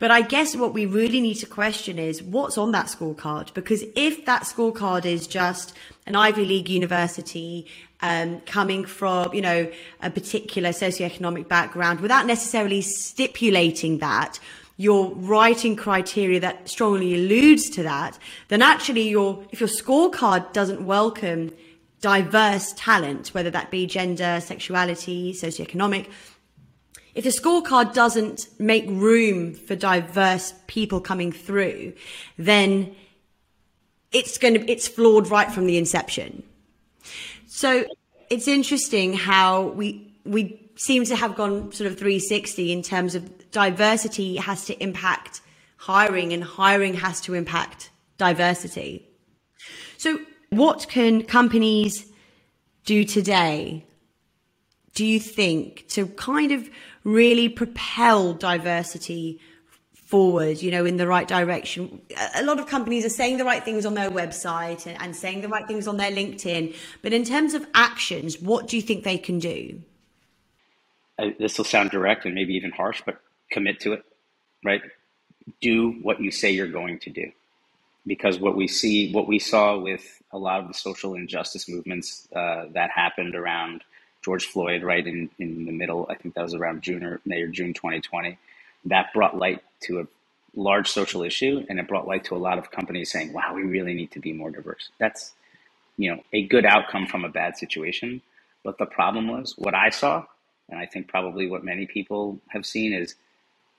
But 0.05 0.11
I 0.11 0.20
guess 0.20 0.55
what 0.55 0.74
we 0.74 0.84
really 0.84 1.22
need 1.22 1.36
to 1.36 1.46
question 1.46 1.98
is 1.98 2.22
what's 2.22 2.59
on 2.59 2.72
that 2.72 2.88
scorecard? 2.88 3.55
Because 3.55 3.82
if 3.96 4.26
that 4.26 4.42
scorecard 4.42 5.07
is 5.07 5.26
just 5.26 5.72
an 6.07 6.14
Ivy 6.14 6.44
League 6.44 6.68
university, 6.68 7.66
um, 8.02 8.40
coming 8.40 8.84
from, 8.84 9.32
you 9.32 9.40
know, 9.40 9.66
a 10.02 10.11
particular 10.11 10.72
socioeconomic 10.72 11.48
background 11.48 12.00
without 12.00 12.26
necessarily 12.26 12.82
stipulating 12.82 13.96
that, 14.00 14.38
you're 14.76 15.09
writing 15.14 15.74
criteria 15.74 16.38
that 16.38 16.68
strongly 16.68 17.14
alludes 17.14 17.70
to 17.70 17.82
that, 17.84 18.18
then 18.48 18.61
actually 18.61 19.09
your, 19.09 19.42
if 19.52 19.61
your 19.61 19.70
scorecard 19.70 20.52
doesn't 20.52 20.84
welcome 20.84 21.50
diverse 22.02 22.74
talent, 22.76 23.28
whether 23.28 23.50
that 23.50 23.70
be 23.70 23.86
gender, 23.86 24.38
sexuality, 24.42 25.32
socioeconomic, 25.32 26.09
if 27.14 27.24
the 27.24 27.30
scorecard 27.30 27.94
doesn't 27.94 28.48
make 28.58 28.84
room 28.88 29.54
for 29.54 29.76
diverse 29.76 30.52
people 30.66 31.00
coming 31.00 31.30
through, 31.30 31.92
then 32.36 32.94
it's 34.12 34.38
going 34.38 34.54
to, 34.54 34.70
it's 34.70 34.88
flawed 34.88 35.28
right 35.28 35.50
from 35.50 35.66
the 35.66 35.78
inception. 35.78 36.42
So 37.46 37.84
it's 38.30 38.48
interesting 38.48 39.14
how 39.14 39.68
we, 39.68 40.12
we 40.24 40.60
seem 40.76 41.04
to 41.04 41.16
have 41.16 41.36
gone 41.36 41.72
sort 41.72 41.90
of 41.90 41.98
360 41.98 42.72
in 42.72 42.82
terms 42.82 43.14
of 43.14 43.50
diversity 43.50 44.36
has 44.36 44.64
to 44.66 44.82
impact 44.82 45.40
hiring 45.76 46.32
and 46.32 46.42
hiring 46.42 46.94
has 46.94 47.20
to 47.20 47.34
impact 47.34 47.90
diversity. 48.18 49.08
So 49.98 50.18
what 50.50 50.88
can 50.88 51.22
companies 51.22 52.06
do 52.84 53.04
today 53.04 53.84
do 54.95 55.05
you 55.05 55.20
think 55.20 55.86
to 55.88 56.07
kind 56.07 56.53
of 56.53 56.68
really 57.05 57.49
propel 57.49 58.32
diversity 58.32 59.40
forward, 60.14 60.62
you 60.62 60.70
know, 60.70 60.84
in 60.84 60.97
the 60.97 61.07
right 61.07 61.26
direction. 61.26 62.01
A 62.34 62.45
lot 62.45 62.61
of 62.61 62.66
companies 62.66 63.05
are 63.05 63.11
saying 63.11 63.38
the 63.38 63.45
right 63.45 63.64
things 63.64 63.84
on 63.84 63.95
their 63.95 64.11
website 64.11 64.86
and, 64.86 65.16
saying 65.16 65.40
the 65.40 65.49
right 65.49 65.66
things 65.66 65.88
on 65.88 65.97
their 65.97 66.11
LinkedIn. 66.11 66.74
But 67.03 67.12
in 67.12 67.24
terms 67.24 67.55
of 67.55 67.66
actions, 67.74 68.40
what 68.40 68.68
do 68.68 68.76
you 68.76 68.82
think 68.82 69.03
they 69.03 69.18
can 69.18 69.38
do? 69.38 69.82
Uh, 71.18 71.30
this 71.38 71.59
will 71.59 71.64
sound 71.64 71.90
direct 71.90 72.26
and 72.26 72.34
maybe 72.34 72.55
even 72.55 72.70
harsh, 72.70 73.03
but 73.05 73.20
commit 73.51 73.80
to 73.80 73.95
it, 73.95 74.05
right? 74.64 74.82
Do 75.61 75.92
what 76.03 76.20
you 76.20 76.30
say 76.30 76.51
you're 76.51 76.68
going 76.68 76.99
to 77.01 77.11
do. 77.11 77.32
Because 78.07 78.38
what 78.38 78.55
we 78.55 78.68
see, 78.68 79.11
what 79.12 79.26
we 79.26 79.38
saw 79.38 79.78
with 79.78 80.22
a 80.30 80.38
lot 80.38 80.61
of 80.61 80.68
the 80.68 80.74
social 80.74 81.14
injustice 81.14 81.68
movements 81.68 82.28
uh, 82.36 82.66
that 82.74 82.90
happened 82.90 83.34
around 83.34 83.82
George 84.24 84.46
Floyd, 84.46 84.82
right 84.82 85.06
in, 85.06 85.28
in 85.38 85.66
the 85.66 85.72
middle. 85.72 86.06
I 86.08 86.14
think 86.14 86.34
that 86.34 86.42
was 86.42 86.54
around 86.54 86.82
June 86.82 87.04
or 87.04 87.20
May 87.26 87.42
or 87.42 87.48
June 87.48 87.74
2020. 87.74 88.38
That 88.86 89.12
brought 89.12 89.36
light 89.36 89.62
to 89.82 90.00
a 90.00 90.06
large 90.56 90.88
social 90.88 91.22
issue, 91.22 91.64
and 91.68 91.78
it 91.78 91.88
brought 91.88 92.06
light 92.06 92.24
to 92.24 92.36
a 92.36 92.38
lot 92.38 92.58
of 92.58 92.70
companies 92.70 93.10
saying, 93.10 93.32
"Wow, 93.32 93.52
we 93.54 93.62
really 93.62 93.92
need 93.92 94.12
to 94.12 94.20
be 94.20 94.32
more 94.32 94.50
diverse." 94.50 94.88
That's, 94.98 95.32
you 95.98 96.10
know, 96.10 96.22
a 96.32 96.46
good 96.46 96.64
outcome 96.64 97.06
from 97.06 97.24
a 97.24 97.28
bad 97.28 97.58
situation. 97.58 98.22
But 98.62 98.78
the 98.78 98.86
problem 98.86 99.28
was 99.28 99.54
what 99.58 99.74
I 99.74 99.90
saw, 99.90 100.24
and 100.70 100.78
I 100.80 100.86
think 100.86 101.08
probably 101.08 101.46
what 101.46 101.62
many 101.62 101.86
people 101.86 102.40
have 102.48 102.64
seen 102.64 102.94
is, 102.94 103.14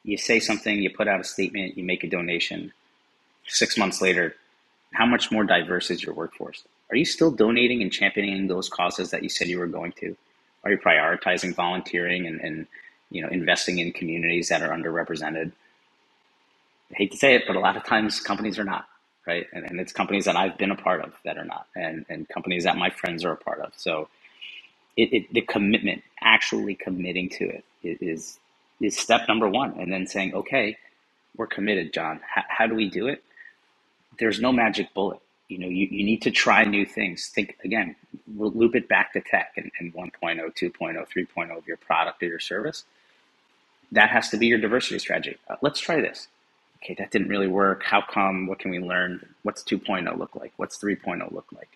you 0.03 0.17
say 0.17 0.39
something, 0.39 0.79
you 0.79 0.91
put 0.91 1.07
out 1.07 1.19
a 1.19 1.23
statement, 1.23 1.75
you 1.75 1.83
make 1.83 2.03
a 2.03 2.07
donation. 2.09 2.71
Six 3.47 3.77
months 3.77 3.99
later, 3.99 4.35
how 4.93 5.07
much 5.07 5.31
more 5.31 5.43
diverse 5.43 5.89
is 5.89 6.03
your 6.03 6.13
workforce? 6.13 6.63
Are 6.91 6.95
you 6.95 7.05
still 7.05 7.31
donating 7.31 7.81
and 7.81 7.91
championing 7.91 8.47
those 8.47 8.69
causes 8.69 9.09
that 9.09 9.23
you 9.23 9.29
said 9.29 9.47
you 9.47 9.57
were 9.57 9.67
going 9.67 9.93
to? 9.93 10.15
Are 10.65 10.71
you 10.71 10.77
prioritizing 10.77 11.55
volunteering 11.55 12.27
and, 12.27 12.41
and 12.41 12.67
you 13.11 13.21
know 13.21 13.29
investing 13.29 13.79
in 13.79 13.93
communities 13.93 14.49
that 14.49 14.61
are 14.63 14.69
underrepresented? 14.69 15.51
I 16.91 16.95
hate 16.95 17.11
to 17.11 17.17
say 17.17 17.35
it, 17.35 17.43
but 17.47 17.55
a 17.55 17.59
lot 17.59 17.77
of 17.77 17.83
times 17.85 18.19
companies 18.19 18.59
are 18.59 18.63
not, 18.63 18.87
right? 19.27 19.47
And, 19.53 19.65
and 19.65 19.79
it's 19.79 19.93
companies 19.93 20.25
that 20.25 20.35
I've 20.35 20.57
been 20.57 20.71
a 20.71 20.75
part 20.75 21.01
of 21.01 21.13
that 21.25 21.37
are 21.37 21.45
not, 21.45 21.67
and, 21.75 22.05
and 22.09 22.27
companies 22.29 22.63
that 22.65 22.77
my 22.77 22.89
friends 22.89 23.25
are 23.25 23.31
a 23.31 23.37
part 23.37 23.59
of. 23.61 23.73
So 23.75 24.09
it, 24.97 25.13
it, 25.13 25.33
the 25.33 25.41
commitment, 25.41 26.03
actually 26.21 26.75
committing 26.75 27.29
to 27.29 27.45
it 27.49 27.65
is, 27.83 28.39
is 28.81 28.97
step 28.97 29.27
number 29.27 29.49
one. 29.49 29.79
And 29.79 29.91
then 29.91 30.07
saying, 30.07 30.35
okay, 30.35 30.77
we're 31.35 31.47
committed, 31.47 31.93
John. 31.93 32.21
How 32.25 32.67
do 32.67 32.75
we 32.75 32.89
do 32.89 33.07
it? 33.07 33.23
There's 34.19 34.39
no 34.39 34.51
magic 34.51 34.93
bullet 34.93 35.19
you 35.47 35.59
know, 35.59 35.67
you, 35.67 35.87
you 35.89 36.03
need 36.03 36.21
to 36.23 36.31
try 36.31 36.63
new 36.63 36.85
things. 36.85 37.27
Think 37.27 37.57
again, 37.63 37.95
we'll 38.27 38.51
loop 38.51 38.75
it 38.75 38.87
back 38.87 39.13
to 39.13 39.21
tech 39.21 39.53
and, 39.57 39.71
and 39.79 39.93
1.0, 39.93 40.11
2.0, 40.21 40.71
3.0 40.73 41.57
of 41.57 41.67
your 41.67 41.77
product 41.77 42.23
or 42.23 42.27
your 42.27 42.39
service. 42.39 42.85
That 43.91 44.09
has 44.09 44.29
to 44.29 44.37
be 44.37 44.47
your 44.47 44.57
diversity 44.57 44.99
strategy. 44.99 45.37
Uh, 45.47 45.55
let's 45.61 45.79
try 45.79 46.01
this. 46.01 46.27
Okay, 46.83 46.95
that 46.97 47.11
didn't 47.11 47.29
really 47.29 47.47
work. 47.47 47.83
How 47.83 48.01
come? 48.01 48.47
What 48.47 48.59
can 48.59 48.71
we 48.71 48.79
learn? 48.79 49.25
What's 49.43 49.63
2.0 49.63 50.17
look 50.17 50.35
like? 50.35 50.53
What's 50.57 50.77
3.0 50.77 51.31
look 51.31 51.47
like? 51.53 51.69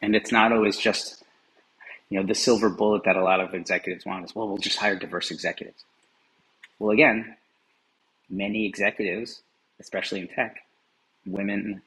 And 0.00 0.14
it's 0.14 0.32
not 0.32 0.52
always 0.52 0.78
just, 0.78 1.22
you 2.10 2.20
know, 2.20 2.26
the 2.26 2.34
silver 2.34 2.68
bullet 2.68 3.04
that 3.04 3.16
a 3.16 3.22
lot 3.22 3.40
of 3.40 3.54
executives 3.54 4.04
want 4.04 4.24
is, 4.24 4.34
well, 4.34 4.48
we'll 4.48 4.58
just 4.58 4.78
hire 4.78 4.96
diverse 4.96 5.30
executives. 5.30 5.84
Well, 6.78 6.90
again, 6.90 7.36
many 8.28 8.66
executives, 8.66 9.42
especially 9.80 10.20
in 10.20 10.28
tech, 10.28 10.58
women 11.26 11.82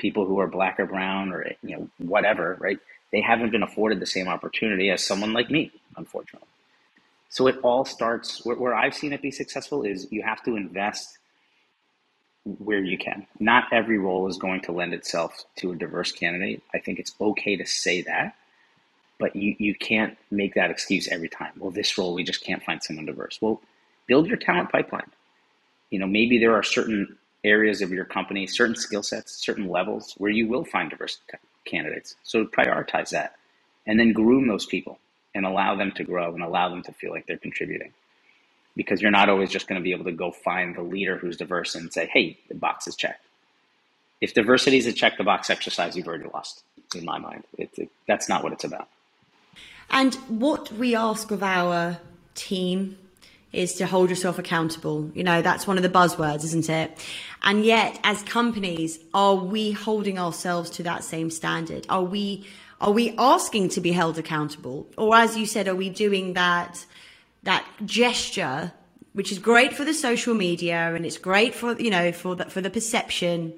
people 0.00 0.24
who 0.26 0.40
are 0.40 0.48
black 0.48 0.80
or 0.80 0.86
brown 0.86 1.32
or 1.32 1.46
you 1.62 1.76
know 1.76 1.88
whatever, 1.98 2.56
right? 2.58 2.78
They 3.12 3.20
haven't 3.20 3.50
been 3.50 3.62
afforded 3.62 4.00
the 4.00 4.06
same 4.06 4.28
opportunity 4.28 4.90
as 4.90 5.04
someone 5.04 5.32
like 5.32 5.50
me, 5.50 5.70
unfortunately. 5.96 6.48
So 7.28 7.46
it 7.46 7.58
all 7.62 7.84
starts 7.84 8.44
where, 8.44 8.56
where 8.56 8.74
I've 8.74 8.94
seen 8.94 9.12
it 9.12 9.22
be 9.22 9.30
successful 9.30 9.84
is 9.84 10.10
you 10.10 10.22
have 10.22 10.42
to 10.44 10.56
invest 10.56 11.18
where 12.44 12.82
you 12.82 12.98
can. 12.98 13.26
Not 13.38 13.72
every 13.72 13.98
role 13.98 14.28
is 14.28 14.38
going 14.38 14.62
to 14.62 14.72
lend 14.72 14.94
itself 14.94 15.44
to 15.56 15.72
a 15.72 15.76
diverse 15.76 16.12
candidate. 16.12 16.62
I 16.74 16.78
think 16.78 16.98
it's 16.98 17.14
okay 17.20 17.56
to 17.56 17.66
say 17.66 18.02
that, 18.02 18.34
but 19.18 19.36
you, 19.36 19.54
you 19.58 19.74
can't 19.74 20.16
make 20.30 20.54
that 20.54 20.70
excuse 20.70 21.08
every 21.08 21.28
time. 21.28 21.52
Well, 21.58 21.70
this 21.70 21.98
role, 21.98 22.14
we 22.14 22.24
just 22.24 22.42
can't 22.42 22.62
find 22.62 22.82
someone 22.82 23.06
diverse. 23.06 23.38
Well, 23.40 23.60
build 24.06 24.26
your 24.26 24.38
talent 24.38 24.72
pipeline. 24.72 25.10
You 25.90 25.98
know, 25.98 26.06
maybe 26.06 26.38
there 26.38 26.54
are 26.54 26.62
certain 26.62 27.16
areas 27.44 27.82
of 27.82 27.90
your 27.90 28.04
company, 28.04 28.46
certain 28.46 28.76
skill 28.76 29.02
sets, 29.02 29.32
certain 29.44 29.68
levels 29.68 30.14
where 30.18 30.30
you 30.30 30.48
will 30.48 30.64
find 30.64 30.90
diverse 30.90 31.18
candidates. 31.64 32.16
So 32.22 32.44
prioritize 32.44 33.10
that 33.10 33.36
and 33.86 33.98
then 33.98 34.12
groom 34.12 34.46
those 34.46 34.66
people 34.66 34.98
and 35.34 35.46
allow 35.46 35.76
them 35.76 35.92
to 35.92 36.04
grow 36.04 36.34
and 36.34 36.42
allow 36.42 36.68
them 36.68 36.82
to 36.82 36.92
feel 36.92 37.12
like 37.12 37.26
they're 37.26 37.38
contributing. 37.38 37.92
Because 38.76 39.02
you're 39.02 39.10
not 39.10 39.28
always 39.28 39.50
just 39.50 39.66
going 39.66 39.80
to 39.80 39.82
be 39.82 39.92
able 39.92 40.04
to 40.04 40.12
go 40.12 40.30
find 40.30 40.76
the 40.76 40.82
leader 40.82 41.16
who's 41.16 41.36
diverse 41.36 41.74
and 41.74 41.92
say, 41.92 42.06
hey, 42.12 42.38
the 42.48 42.54
box 42.54 42.86
is 42.86 42.96
checked. 42.96 43.24
If 44.20 44.34
diversity 44.34 44.78
is 44.78 44.86
a 44.86 44.92
check 44.92 45.16
the 45.16 45.24
box 45.24 45.50
exercise, 45.50 45.96
you've 45.96 46.06
already 46.06 46.28
lost, 46.32 46.62
in 46.94 47.04
my 47.04 47.18
mind. 47.18 47.44
It, 47.58 47.90
that's 48.06 48.28
not 48.28 48.44
what 48.44 48.52
it's 48.52 48.64
about. 48.64 48.88
And 49.90 50.14
what 50.28 50.70
we 50.72 50.94
ask 50.94 51.30
of 51.30 51.42
our 51.42 51.98
team 52.34 52.96
is 53.52 53.74
to 53.74 53.86
hold 53.86 54.10
yourself 54.10 54.38
accountable. 54.38 55.10
You 55.14 55.24
know, 55.24 55.42
that's 55.42 55.66
one 55.66 55.76
of 55.76 55.82
the 55.82 55.88
buzzwords, 55.88 56.44
isn't 56.44 56.68
it? 56.68 56.96
And 57.42 57.64
yet, 57.64 57.98
as 58.04 58.22
companies, 58.22 58.98
are 59.12 59.34
we 59.34 59.72
holding 59.72 60.18
ourselves 60.18 60.70
to 60.70 60.82
that 60.84 61.02
same 61.02 61.30
standard? 61.30 61.86
Are 61.88 62.02
we, 62.02 62.46
are 62.80 62.92
we 62.92 63.14
asking 63.18 63.70
to 63.70 63.80
be 63.80 63.92
held 63.92 64.18
accountable? 64.18 64.86
Or 64.96 65.16
as 65.16 65.36
you 65.36 65.46
said, 65.46 65.66
are 65.66 65.74
we 65.74 65.90
doing 65.90 66.34
that, 66.34 66.86
that 67.42 67.66
gesture, 67.84 68.72
which 69.14 69.32
is 69.32 69.40
great 69.40 69.72
for 69.72 69.84
the 69.84 69.94
social 69.94 70.34
media 70.34 70.94
and 70.94 71.04
it's 71.04 71.18
great 71.18 71.54
for, 71.54 71.80
you 71.80 71.90
know, 71.90 72.12
for 72.12 72.36
the, 72.36 72.44
for 72.44 72.60
the 72.60 72.70
perception 72.70 73.52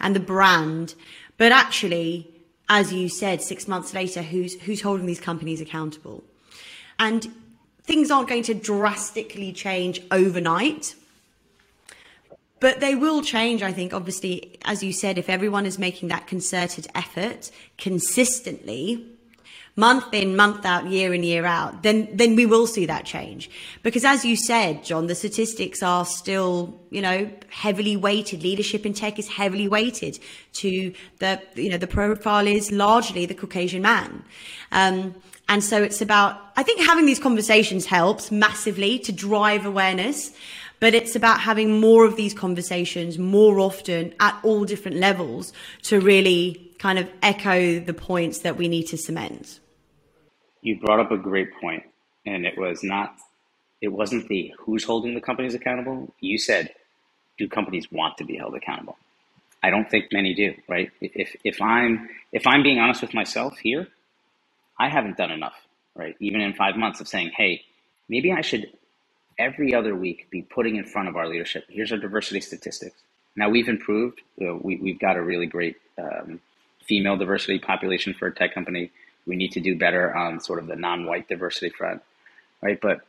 and 0.00 0.16
the 0.16 0.20
brand. 0.20 0.94
But 1.36 1.52
actually, 1.52 2.30
as 2.70 2.94
you 2.94 3.10
said, 3.10 3.42
six 3.42 3.68
months 3.68 3.92
later, 3.92 4.22
who's, 4.22 4.58
who's 4.62 4.80
holding 4.80 5.04
these 5.04 5.20
companies 5.20 5.60
accountable? 5.60 6.24
And 6.98 7.30
things 7.84 8.10
aren't 8.10 8.28
going 8.28 8.42
to 8.44 8.54
drastically 8.54 9.52
change 9.52 10.00
overnight. 10.10 10.94
But 12.60 12.80
they 12.80 12.94
will 12.94 13.22
change, 13.22 13.62
I 13.62 13.72
think, 13.72 13.92
obviously, 13.92 14.58
as 14.64 14.82
you 14.82 14.92
said, 14.92 15.18
if 15.18 15.28
everyone 15.28 15.66
is 15.66 15.78
making 15.78 16.08
that 16.08 16.26
concerted 16.26 16.86
effort 16.94 17.50
consistently. 17.76 19.06
month 19.76 20.14
in, 20.14 20.36
month 20.36 20.64
out, 20.64 20.86
year 20.86 21.12
in, 21.12 21.22
year 21.22 21.44
out, 21.44 21.82
then, 21.82 22.08
then 22.12 22.36
we 22.36 22.46
will 22.46 22.66
see 22.66 22.86
that 22.86 23.04
change. 23.04 23.50
Because 23.82 24.04
as 24.04 24.24
you 24.24 24.36
said, 24.36 24.84
John, 24.84 25.06
the 25.08 25.14
statistics 25.14 25.82
are 25.82 26.06
still, 26.06 26.80
you 26.90 27.02
know, 27.02 27.28
heavily 27.48 27.96
weighted. 27.96 28.42
Leadership 28.42 28.86
in 28.86 28.94
tech 28.94 29.18
is 29.18 29.28
heavily 29.28 29.66
weighted 29.66 30.18
to 30.54 30.92
the, 31.18 31.42
you 31.56 31.70
know, 31.70 31.78
the 31.78 31.86
profile 31.86 32.46
is 32.46 32.70
largely 32.70 33.26
the 33.26 33.34
Caucasian 33.34 33.82
man. 33.82 34.24
Um, 34.70 35.14
and 35.48 35.62
so 35.62 35.82
it's 35.82 36.00
about, 36.00 36.40
I 36.56 36.62
think 36.62 36.86
having 36.86 37.06
these 37.06 37.18
conversations 37.18 37.86
helps 37.86 38.30
massively 38.30 38.98
to 39.00 39.12
drive 39.12 39.66
awareness, 39.66 40.32
but 40.80 40.94
it's 40.94 41.14
about 41.14 41.40
having 41.40 41.80
more 41.80 42.04
of 42.04 42.16
these 42.16 42.34
conversations 42.34 43.18
more 43.18 43.60
often 43.60 44.14
at 44.20 44.38
all 44.42 44.64
different 44.64 44.98
levels 44.98 45.52
to 45.82 46.00
really 46.00 46.72
kind 46.78 46.98
of 46.98 47.08
echo 47.22 47.78
the 47.80 47.94
points 47.94 48.40
that 48.40 48.56
we 48.56 48.68
need 48.68 48.84
to 48.84 48.96
cement. 48.96 49.60
You 50.62 50.78
brought 50.80 51.00
up 51.00 51.10
a 51.10 51.16
great 51.16 51.54
point, 51.60 51.84
and 52.26 52.46
it 52.46 52.58
was 52.58 52.82
not, 52.82 53.16
it 53.80 53.88
wasn't 53.88 54.28
the 54.28 54.52
who's 54.58 54.84
holding 54.84 55.14
the 55.14 55.20
companies 55.20 55.54
accountable. 55.54 56.12
You 56.20 56.38
said, 56.38 56.70
do 57.38 57.48
companies 57.48 57.90
want 57.92 58.16
to 58.18 58.24
be 58.24 58.36
held 58.36 58.54
accountable? 58.54 58.96
I 59.62 59.70
don't 59.70 59.88
think 59.90 60.12
many 60.12 60.34
do, 60.34 60.54
right? 60.68 60.90
If, 61.00 61.36
if 61.42 61.62
I'm 61.62 62.08
if 62.32 62.46
I'm 62.46 62.62
being 62.62 62.78
honest 62.78 63.00
with 63.00 63.14
myself 63.14 63.56
here, 63.58 63.88
I 64.78 64.88
haven't 64.88 65.16
done 65.16 65.30
enough, 65.30 65.54
right? 65.94 66.16
Even 66.20 66.40
in 66.40 66.54
five 66.54 66.76
months 66.76 67.00
of 67.00 67.08
saying, 67.08 67.32
hey, 67.36 67.62
maybe 68.08 68.32
I 68.32 68.42
should 68.42 68.66
every 69.38 69.74
other 69.74 69.94
week 69.94 70.28
be 70.30 70.42
putting 70.42 70.76
in 70.76 70.84
front 70.84 71.08
of 71.08 71.16
our 71.16 71.28
leadership. 71.28 71.64
Here's 71.68 71.92
our 71.92 71.98
diversity 71.98 72.40
statistics. 72.40 72.96
Now 73.36 73.50
we've 73.50 73.68
improved. 73.68 74.20
We, 74.38 74.76
we've 74.76 75.00
got 75.00 75.16
a 75.16 75.22
really 75.22 75.46
great 75.46 75.76
um, 75.98 76.40
female 76.86 77.16
diversity 77.16 77.58
population 77.58 78.14
for 78.14 78.28
a 78.28 78.34
tech 78.34 78.54
company. 78.54 78.92
We 79.26 79.36
need 79.36 79.52
to 79.52 79.60
do 79.60 79.76
better 79.78 80.14
on 80.14 80.40
sort 80.40 80.58
of 80.60 80.66
the 80.66 80.76
non-white 80.76 81.28
diversity 81.28 81.70
front, 81.70 82.02
right? 82.62 82.80
But 82.80 83.00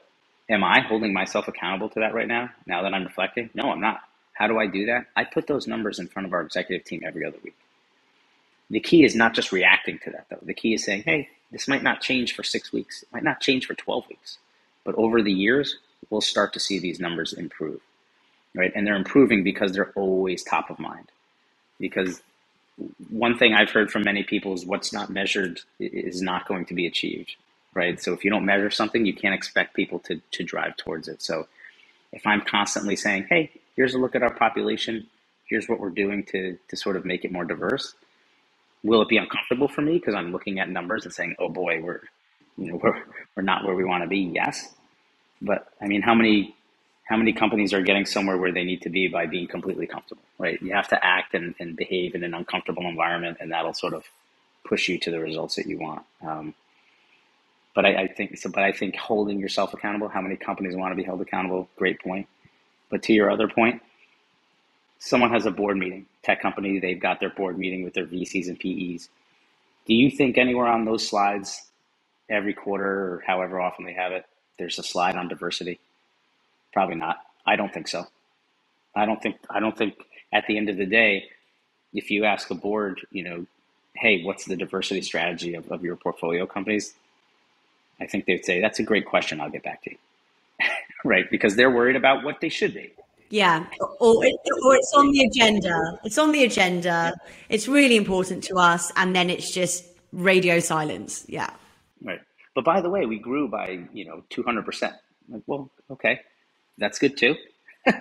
am 0.50 0.64
I 0.64 0.82
holding 0.82 1.14
myself 1.14 1.48
accountable 1.48 1.90
to 1.90 2.00
that 2.02 2.14
right 2.14 2.28
now? 2.28 2.50
Now 2.68 2.84
that 2.84 2.94
I'm 2.94 3.04
reflecting, 3.06 3.50
no, 3.54 3.72
I'm 3.72 3.82
not. 3.82 4.02
How 4.34 4.48
do 4.48 4.60
I 4.60 4.68
do 4.68 4.88
that? 4.88 5.08
I 5.16 5.26
put 5.26 5.48
those 5.48 5.68
numbers 5.68 6.00
in 6.00 6.08
front 6.08 6.28
of 6.28 6.34
our 6.34 6.42
executive 6.42 6.86
team 6.86 7.04
every 7.06 7.26
other 7.26 7.38
week. 7.44 7.56
The 8.70 8.80
key 8.82 9.04
is 9.06 9.16
not 9.16 9.34
just 9.36 9.52
reacting 9.52 10.00
to 10.06 10.12
that, 10.12 10.28
though. 10.30 10.40
The 10.44 10.54
key 10.54 10.74
is 10.74 10.84
saying, 10.86 11.04
hey, 11.06 11.30
this 11.56 11.70
might 11.70 11.84
not 11.84 12.02
change 12.02 12.36
for 12.36 12.44
six 12.44 12.74
weeks, 12.74 13.04
it 13.04 13.08
might 13.14 13.24
not 13.24 13.40
change 13.40 13.66
for 13.66 13.76
12 13.76 14.10
weeks, 14.10 14.40
but 14.84 14.94
over 14.96 15.22
the 15.22 15.32
years, 15.32 15.78
we'll 16.10 16.20
start 16.20 16.52
to 16.52 16.60
see 16.60 16.80
these 16.80 17.00
numbers 17.00 17.32
improve, 17.32 17.80
right? 18.54 18.74
And 18.76 18.86
they're 18.86 18.98
improving 18.98 19.42
because 19.42 19.72
they're 19.72 19.94
always 19.96 20.44
top 20.44 20.70
of 20.70 20.80
mind. 20.80 21.14
Because 21.80 22.22
one 23.10 23.38
thing 23.38 23.54
I've 23.54 23.70
heard 23.70 23.90
from 23.90 24.04
many 24.04 24.22
people 24.22 24.54
is 24.54 24.66
what's 24.66 24.92
not 24.92 25.10
measured 25.10 25.62
is 25.80 26.22
not 26.22 26.46
going 26.46 26.66
to 26.66 26.74
be 26.74 26.88
achieved, 26.88 27.38
right? 27.74 28.02
So 28.02 28.12
if 28.12 28.26
you 28.26 28.32
don't 28.32 28.46
measure 28.46 28.70
something, 28.70 29.06
you 29.06 29.14
can't 29.14 29.34
expect 29.34 29.76
people 29.76 30.00
to, 30.00 30.20
to 30.32 30.44
drive 30.44 30.76
towards 30.76 31.08
it. 31.08 31.22
So 31.22 31.48
if 32.12 32.28
I'm 32.28 32.42
constantly 32.42 32.98
saying, 32.98 33.28
hey, 33.30 33.50
here's 33.78 33.94
a 33.94 33.98
look 33.98 34.14
at 34.14 34.24
our 34.24 34.34
population, 34.34 35.08
here's 35.46 35.70
what 35.70 35.80
we're 35.80 35.90
doing 35.90 36.26
to, 36.32 36.58
to 36.68 36.76
sort 36.76 36.98
of 36.98 37.06
make 37.06 37.24
it 37.24 37.32
more 37.32 37.46
diverse, 37.46 37.96
will 38.84 39.02
it 39.02 39.10
be 39.10 39.18
uncomfortable 39.18 39.68
for 39.68 39.82
me 39.82 39.94
because 39.94 40.16
I'm 40.16 40.32
looking 40.32 40.60
at 40.60 40.70
numbers 40.70 41.06
and 41.06 41.14
saying, 41.14 41.36
oh 41.40 41.50
boy, 41.50 41.82
we're, 41.82 42.02
you 42.58 42.72
know, 42.72 42.80
we're, 42.84 43.04
we're 43.36 43.44
not 43.44 43.66
where 43.66 43.76
we 43.76 43.84
want 43.84 44.04
to 44.04 44.08
be? 44.08 44.20
Yes. 44.20 44.74
But 45.42 45.68
I 45.82 45.88
mean, 45.88 46.02
how 46.02 46.16
many 46.16 46.56
how 47.06 47.18
many 47.18 47.34
companies 47.34 47.74
are 47.74 47.82
getting 47.82 48.06
somewhere 48.06 48.38
where 48.38 48.52
they 48.52 48.64
need 48.64 48.82
to 48.82 48.90
be 48.90 49.08
by 49.08 49.28
being 49.28 49.48
completely 49.48 49.86
comfortable, 49.86 50.24
right? 50.40 50.60
You 50.62 50.74
have 50.74 50.88
to 50.88 51.06
act 51.06 51.36
and, 51.36 51.54
and 51.60 51.76
behave 51.76 52.16
in 52.16 52.24
an 52.24 52.34
uncomfortable 52.34 52.88
environment, 52.88 53.38
and 53.40 53.52
that'll 53.52 53.76
sort 53.76 53.94
of 53.94 54.06
push 54.68 54.90
you 54.90 54.98
to 55.00 55.12
the 55.12 55.20
results 55.20 55.56
that 55.56 55.68
you 55.68 55.78
want. 55.78 56.04
Um, 56.24 56.56
but 57.76 57.86
I, 57.86 58.04
I, 58.04 58.08
think 58.08 58.38
so. 58.38 58.50
But 58.50 58.64
I 58.64 58.72
think 58.72 58.96
holding 58.96 59.40
yourself 59.40 59.74
accountable. 59.74 60.08
How 60.08 60.22
many 60.22 60.36
companies 60.36 60.76
want 60.76 60.94
to 60.94 60.96
be 60.96 61.04
held 61.04 61.22
accountable? 61.22 61.70
Great 61.78 62.00
point. 62.02 62.28
But 62.90 63.04
to 63.04 63.14
your 63.14 63.30
other 63.30 63.48
point, 63.48 63.82
someone 65.06 65.30
has 65.32 65.46
a 65.46 65.52
board 65.52 65.78
meeting, 65.78 66.08
tech 66.24 66.42
company, 66.42 66.80
they've 66.80 67.00
got 67.00 67.20
their 67.20 67.30
board 67.30 67.60
meeting 67.60 67.84
with 67.84 67.94
their 67.94 68.08
VCs 68.08 68.48
and 68.48 68.60
PEs. 68.60 69.08
Do 69.86 69.94
you 69.94 70.10
think 70.10 70.38
anywhere 70.38 70.68
on 70.68 70.84
those 70.84 71.08
slides, 71.08 71.68
every 72.28 72.56
quarter 72.56 73.14
or 73.14 73.24
however 73.26 73.62
often 73.62 73.86
they 73.86 73.94
have 73.94 74.12
it, 74.12 74.26
there's 74.58 74.80
a 74.80 74.84
slide 74.84 75.16
on 75.16 75.28
diversity? 75.28 75.80
Probably 76.74 76.96
not. 76.96 77.20
I 77.46 77.56
don't 77.56 77.72
think 77.72 77.88
so. 77.88 78.08
I 78.96 79.06
don't 79.06 79.22
think 79.22 79.38
I 79.50 79.60
don't 79.60 79.78
think 79.78 79.94
at 80.34 80.48
the 80.48 80.58
end 80.58 80.70
of 80.70 80.78
the 80.78 80.88
day, 80.88 81.26
if 81.94 82.10
you 82.10 82.26
ask 82.26 82.50
a 82.50 82.56
board, 82.56 83.02
you 83.12 83.24
know, 83.24 83.46
hey, 83.94 84.24
what's 84.24 84.46
the 84.46 84.56
diversity 84.56 85.04
strategy 85.04 85.54
of, 85.54 85.72
of 85.72 85.84
your 85.84 85.96
portfolio 85.96 86.48
companies? 86.48 86.96
I 88.00 88.08
think 88.08 88.26
they'd 88.26 88.44
say, 88.44 88.60
that's 88.60 88.80
a 88.80 88.84
great 88.84 89.06
question. 89.06 89.40
I'll 89.40 89.52
get 89.52 89.64
back 89.64 89.84
to 89.84 89.92
you. 89.92 89.98
right? 91.06 91.30
Because 91.30 91.56
they're 91.56 91.72
worried 91.72 91.96
about 91.96 92.24
what 92.24 92.42
they 92.42 92.50
should 92.50 92.74
be. 92.74 92.92
Yeah, 93.30 93.66
or, 94.00 94.24
it, 94.24 94.36
or 94.64 94.76
it's 94.76 94.94
on 94.96 95.12
the 95.12 95.24
agenda. 95.24 96.00
It's 96.04 96.18
on 96.18 96.32
the 96.32 96.44
agenda. 96.44 97.14
It's 97.50 97.68
really 97.68 97.98
important 97.98 98.44
to 98.46 98.56
us. 98.56 98.92
And 98.96 99.16
then 99.16 99.30
it's 99.30 99.52
just 99.52 99.84
radio 100.12 100.60
silence. 100.60 101.26
Yeah. 101.28 101.50
Right. 102.04 102.22
But 102.54 102.64
by 102.64 102.82
the 102.82 102.90
way, 102.90 103.06
we 103.06 103.20
grew 103.20 103.48
by, 103.48 103.80
you 103.94 104.06
know, 104.06 104.24
200%. 104.30 104.94
Like, 105.28 105.42
well, 105.48 105.72
okay 105.90 106.22
that's 106.78 107.00
good 107.00 107.18
too. 107.18 107.36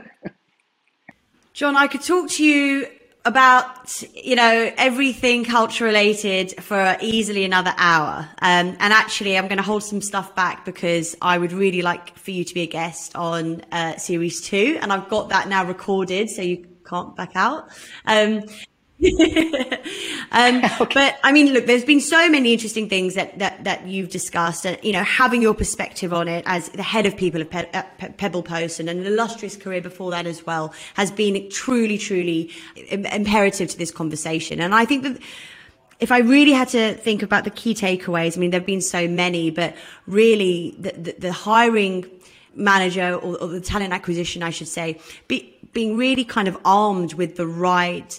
John, 1.52 1.76
I 1.76 1.86
could 1.86 2.02
talk 2.02 2.30
to 2.30 2.44
you 2.44 2.88
about 3.26 4.02
you 4.14 4.36
know 4.36 4.70
everything 4.76 5.44
culture 5.44 5.84
related 5.84 6.62
for 6.62 6.96
easily 7.00 7.44
another 7.44 7.72
hour. 7.76 8.28
Um, 8.42 8.76
and 8.78 8.92
actually 8.92 9.38
i'm 9.38 9.48
going 9.48 9.56
to 9.56 9.64
hold 9.64 9.82
some 9.82 10.02
stuff 10.02 10.34
back 10.34 10.64
because 10.64 11.16
i 11.22 11.38
would 11.38 11.52
really 11.52 11.80
like 11.80 12.16
for 12.18 12.32
you 12.32 12.44
to 12.44 12.54
be 12.54 12.62
a 12.62 12.66
guest 12.66 13.16
on 13.16 13.62
uh, 13.72 13.96
series 13.96 14.40
two. 14.40 14.78
And 14.80 14.92
i've 14.92 15.08
got 15.08 15.30
that 15.30 15.48
now 15.48 15.64
recorded 15.64 16.28
so 16.28 16.42
you 16.42 16.66
can't 16.84 17.16
back 17.16 17.32
out. 17.34 17.68
Um, 18.04 18.42
um, 20.32 20.62
okay. 20.80 20.94
But 20.94 21.18
I 21.22 21.32
mean, 21.32 21.52
look, 21.52 21.66
there's 21.66 21.84
been 21.84 22.00
so 22.00 22.28
many 22.28 22.52
interesting 22.52 22.88
things 22.88 23.14
that, 23.14 23.38
that, 23.38 23.64
that 23.64 23.86
you've 23.86 24.10
discussed 24.10 24.64
and, 24.64 24.78
you 24.82 24.92
know, 24.92 25.02
having 25.02 25.42
your 25.42 25.54
perspective 25.54 26.12
on 26.12 26.28
it 26.28 26.44
as 26.46 26.68
the 26.70 26.82
head 26.82 27.06
of 27.06 27.16
people 27.16 27.40
of 27.40 27.50
Pe- 27.50 27.70
uh, 27.72 27.82
Pe- 27.98 28.12
PebblePost 28.12 28.80
and 28.80 28.88
an 28.88 29.04
illustrious 29.04 29.56
career 29.56 29.80
before 29.80 30.10
that 30.12 30.26
as 30.26 30.46
well 30.46 30.72
has 30.94 31.10
been 31.10 31.48
truly, 31.50 31.98
truly 31.98 32.50
imperative 32.90 33.68
to 33.70 33.78
this 33.78 33.90
conversation. 33.90 34.60
And 34.60 34.74
I 34.74 34.84
think 34.84 35.02
that 35.02 35.18
if 36.00 36.10
I 36.12 36.18
really 36.18 36.52
had 36.52 36.68
to 36.68 36.94
think 36.94 37.22
about 37.22 37.44
the 37.44 37.50
key 37.50 37.74
takeaways, 37.74 38.36
I 38.36 38.40
mean, 38.40 38.50
there 38.50 38.60
have 38.60 38.66
been 38.66 38.80
so 38.80 39.08
many, 39.08 39.50
but 39.50 39.74
really 40.06 40.74
the, 40.78 40.92
the, 40.92 41.16
the 41.18 41.32
hiring 41.32 42.04
manager 42.56 43.14
or, 43.14 43.36
or, 43.38 43.48
the 43.48 43.60
talent 43.60 43.92
acquisition, 43.92 44.42
I 44.42 44.50
should 44.50 44.68
say, 44.68 44.98
be, 45.28 45.54
being 45.72 45.96
really 45.96 46.24
kind 46.24 46.48
of 46.48 46.56
armed 46.64 47.14
with 47.14 47.36
the 47.36 47.46
right 47.46 48.18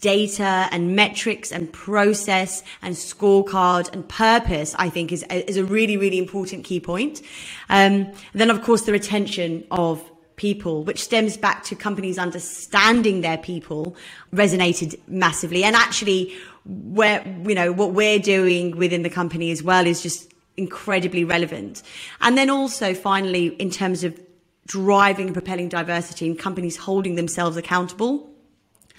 data 0.00 0.68
and 0.72 0.96
metrics 0.96 1.52
and 1.52 1.72
process 1.72 2.62
and 2.82 2.94
scorecard 2.94 3.92
and 3.92 4.08
purpose, 4.08 4.74
I 4.78 4.88
think 4.88 5.12
is, 5.12 5.22
is 5.30 5.56
a 5.56 5.64
really, 5.64 5.96
really 5.96 6.18
important 6.18 6.64
key 6.64 6.80
point. 6.80 7.22
Um, 7.68 8.12
then 8.32 8.50
of 8.50 8.62
course 8.62 8.82
the 8.82 8.92
retention 8.92 9.64
of 9.70 10.02
people, 10.36 10.84
which 10.84 11.02
stems 11.02 11.36
back 11.36 11.64
to 11.64 11.74
companies 11.74 12.18
understanding 12.18 13.22
their 13.22 13.38
people 13.38 13.96
resonated 14.32 14.98
massively. 15.08 15.64
And 15.64 15.74
actually 15.74 16.34
where, 16.64 17.24
you 17.46 17.54
know, 17.54 17.72
what 17.72 17.92
we're 17.92 18.18
doing 18.18 18.76
within 18.76 19.02
the 19.02 19.10
company 19.10 19.50
as 19.50 19.62
well 19.62 19.86
is 19.86 20.02
just 20.02 20.32
incredibly 20.56 21.24
relevant. 21.24 21.82
And 22.20 22.36
then 22.36 22.50
also 22.50 22.94
finally, 22.94 23.48
in 23.48 23.70
terms 23.70 24.04
of 24.04 24.18
driving 24.66 25.26
and 25.26 25.34
propelling 25.34 25.68
diversity 25.68 26.26
and 26.26 26.38
companies 26.38 26.76
holding 26.76 27.14
themselves 27.14 27.56
accountable. 27.56 28.30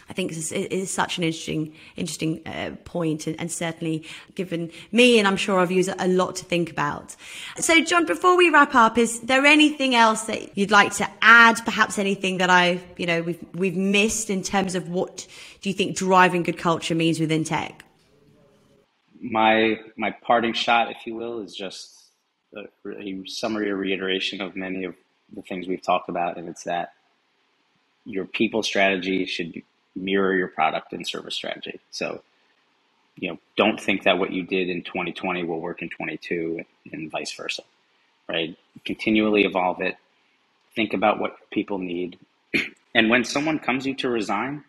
I 0.09 0.13
think 0.13 0.31
is, 0.31 0.53
is 0.53 0.89
such 0.89 1.17
an 1.17 1.25
interesting, 1.25 1.73
interesting 1.97 2.41
uh, 2.47 2.77
point, 2.85 3.27
and, 3.27 3.37
and, 3.41 3.51
certainly 3.51 4.05
given 4.35 4.71
me 4.89 5.19
and 5.19 5.27
I'm 5.27 5.35
sure 5.35 5.59
our 5.59 5.65
viewers 5.65 5.89
a 5.89 6.07
lot 6.07 6.37
to 6.37 6.45
think 6.45 6.71
about. 6.71 7.13
So, 7.57 7.83
John, 7.83 8.05
before 8.05 8.37
we 8.37 8.49
wrap 8.49 8.73
up, 8.73 8.97
is 8.97 9.19
there 9.19 9.45
anything 9.45 9.95
else 9.95 10.21
that 10.23 10.57
you'd 10.57 10.71
like 10.71 10.93
to 10.95 11.09
add? 11.21 11.57
Perhaps 11.65 11.99
anything 11.99 12.37
that 12.37 12.49
I, 12.49 12.79
you 12.95 13.05
know, 13.05 13.21
we've 13.21 13.45
we've 13.53 13.75
missed 13.75 14.29
in 14.29 14.43
terms 14.43 14.75
of 14.75 14.87
what 14.87 15.27
do 15.59 15.67
you 15.67 15.75
think 15.75 15.97
driving 15.97 16.43
good 16.43 16.57
culture 16.57 16.95
means 16.95 17.19
within 17.19 17.43
tech? 17.43 17.83
My 19.21 19.79
my 19.95 20.11
parting 20.11 20.53
shot, 20.53 20.91
if 20.91 21.05
you 21.05 21.15
will, 21.15 21.41
is 21.41 21.55
just 21.55 22.09
a, 22.55 22.65
a 22.89 23.23
summary 23.27 23.69
or 23.69 23.75
reiteration 23.75 24.41
of 24.41 24.55
many 24.55 24.83
of 24.83 24.95
the 25.33 25.41
things 25.41 25.67
we've 25.67 25.81
talked 25.81 26.09
about, 26.09 26.37
and 26.37 26.47
it's 26.47 26.63
that 26.63 26.93
your 28.05 28.25
people 28.25 28.63
strategy 28.63 29.25
should 29.25 29.61
mirror 29.95 30.35
your 30.35 30.47
product 30.47 30.93
and 30.93 31.05
service 31.05 31.35
strategy. 31.35 31.79
So, 31.91 32.23
you 33.17 33.29
know, 33.29 33.39
don't 33.57 33.79
think 33.79 34.03
that 34.03 34.17
what 34.17 34.31
you 34.31 34.43
did 34.43 34.69
in 34.69 34.83
2020 34.83 35.43
will 35.43 35.59
work 35.59 35.81
in 35.81 35.89
22 35.89 36.61
and 36.93 37.11
vice 37.11 37.33
versa, 37.33 37.63
right? 38.29 38.57
Continually 38.85 39.43
evolve 39.43 39.81
it. 39.81 39.95
Think 40.75 40.93
about 40.93 41.19
what 41.19 41.37
people 41.51 41.77
need. 41.79 42.17
And 42.95 43.11
when 43.11 43.25
someone 43.25 43.59
comes 43.59 43.83
to 43.83 43.89
you 43.89 43.95
to 43.97 44.09
resign, 44.09 44.63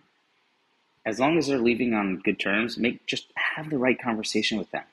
as 1.09 1.19
long 1.19 1.39
as 1.39 1.47
they're 1.47 1.59
leaving 1.59 1.95
on 1.95 2.19
good 2.19 2.39
terms, 2.39 2.77
make 2.77 3.07
just 3.07 3.27
have 3.35 3.71
the 3.71 3.79
right 3.79 4.01
conversation 4.01 4.59
with 4.59 4.71
them. 4.71 4.85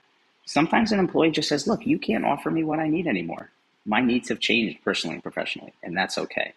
sometimes 0.46 0.92
an 0.92 1.00
employee 1.00 1.32
just 1.32 1.50
says, 1.50 1.68
look, 1.68 1.86
you 1.86 2.00
can't 2.00 2.26
offer 2.26 2.50
me 2.50 2.64
what 2.64 2.80
I 2.80 2.88
need 2.88 3.08
anymore. 3.08 3.50
My 3.86 4.02
needs 4.02 4.30
have 4.30 4.40
changed 4.40 4.84
personally 4.84 5.16
and 5.16 5.24
professionally, 5.24 5.74
and 5.84 5.98
that's 5.98 6.18
okay. 6.18 6.54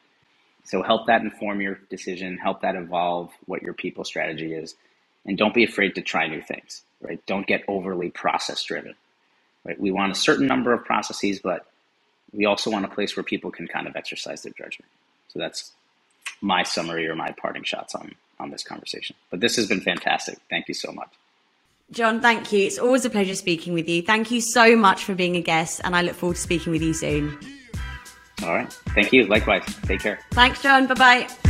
So 0.65 0.83
help 0.83 1.07
that 1.07 1.23
inform 1.23 1.61
your 1.61 1.81
decision, 1.91 2.37
help 2.37 2.61
that 2.61 2.77
evolve 2.77 3.33
what 3.47 3.63
your 3.63 3.73
people 3.73 4.05
strategy 4.05 4.55
is, 4.55 4.77
and 5.27 5.37
don't 5.37 5.55
be 5.55 5.65
afraid 5.65 5.95
to 5.95 6.03
try 6.03 6.27
new 6.27 6.43
things, 6.43 6.83
right? 7.01 7.25
Don't 7.27 7.47
get 7.47 7.65
overly 7.69 8.11
process 8.11 8.63
driven. 8.63 8.95
Right? 9.65 9.81
We 9.81 9.91
want 9.91 10.13
a 10.13 10.15
certain 10.15 10.47
number 10.47 10.73
of 10.73 10.85
processes, 10.85 11.41
but 11.43 11.67
we 12.33 12.47
also 12.47 12.71
want 12.71 12.85
a 12.85 12.89
place 12.89 13.17
where 13.17 13.25
people 13.25 13.51
can 13.51 13.67
kind 13.67 13.87
of 13.87 13.97
exercise 13.97 14.43
their 14.43 14.53
judgment. 14.53 14.91
So 15.29 15.39
that's 15.39 15.73
my 16.41 16.63
summary 16.63 17.09
or 17.09 17.15
my 17.15 17.33
parting 17.33 17.65
shots 17.65 17.95
on 17.95 18.15
on 18.41 18.51
this 18.51 18.63
conversation. 18.63 19.17
But 19.31 19.41
this 19.41 19.57
has 19.57 19.67
been 19.67 19.81
fantastic. 19.81 20.39
Thank 20.51 20.69
you 20.69 20.75
so 20.75 20.93
much. 20.93 21.11
John, 21.91 22.21
thank 22.21 22.53
you. 22.53 22.67
It's 22.67 22.79
always 22.79 23.05
a 23.05 23.11
pleasure 23.11 23.35
speaking 23.35 23.73
with 23.73 23.89
you. 23.89 24.03
Thank 24.03 24.31
you 24.31 24.41
so 24.41 24.77
much 24.77 25.05
for 25.05 25.15
being 25.15 25.37
a 25.37 25.41
guest, 25.41 25.81
and 25.85 25.97
I 25.97 26.03
look 26.03 26.15
forward 26.15 26.37
to 26.37 26.43
speaking 26.43 26.71
with 26.73 26.83
you 26.83 26.93
soon. 26.93 27.39
All 28.43 28.55
right. 28.55 28.73
Thank 28.95 29.13
you. 29.13 29.27
Likewise. 29.27 29.65
Take 29.87 30.01
care. 30.01 30.21
Thanks, 30.33 30.63
John. 30.63 30.87
Bye 30.87 30.95
bye. 30.95 31.48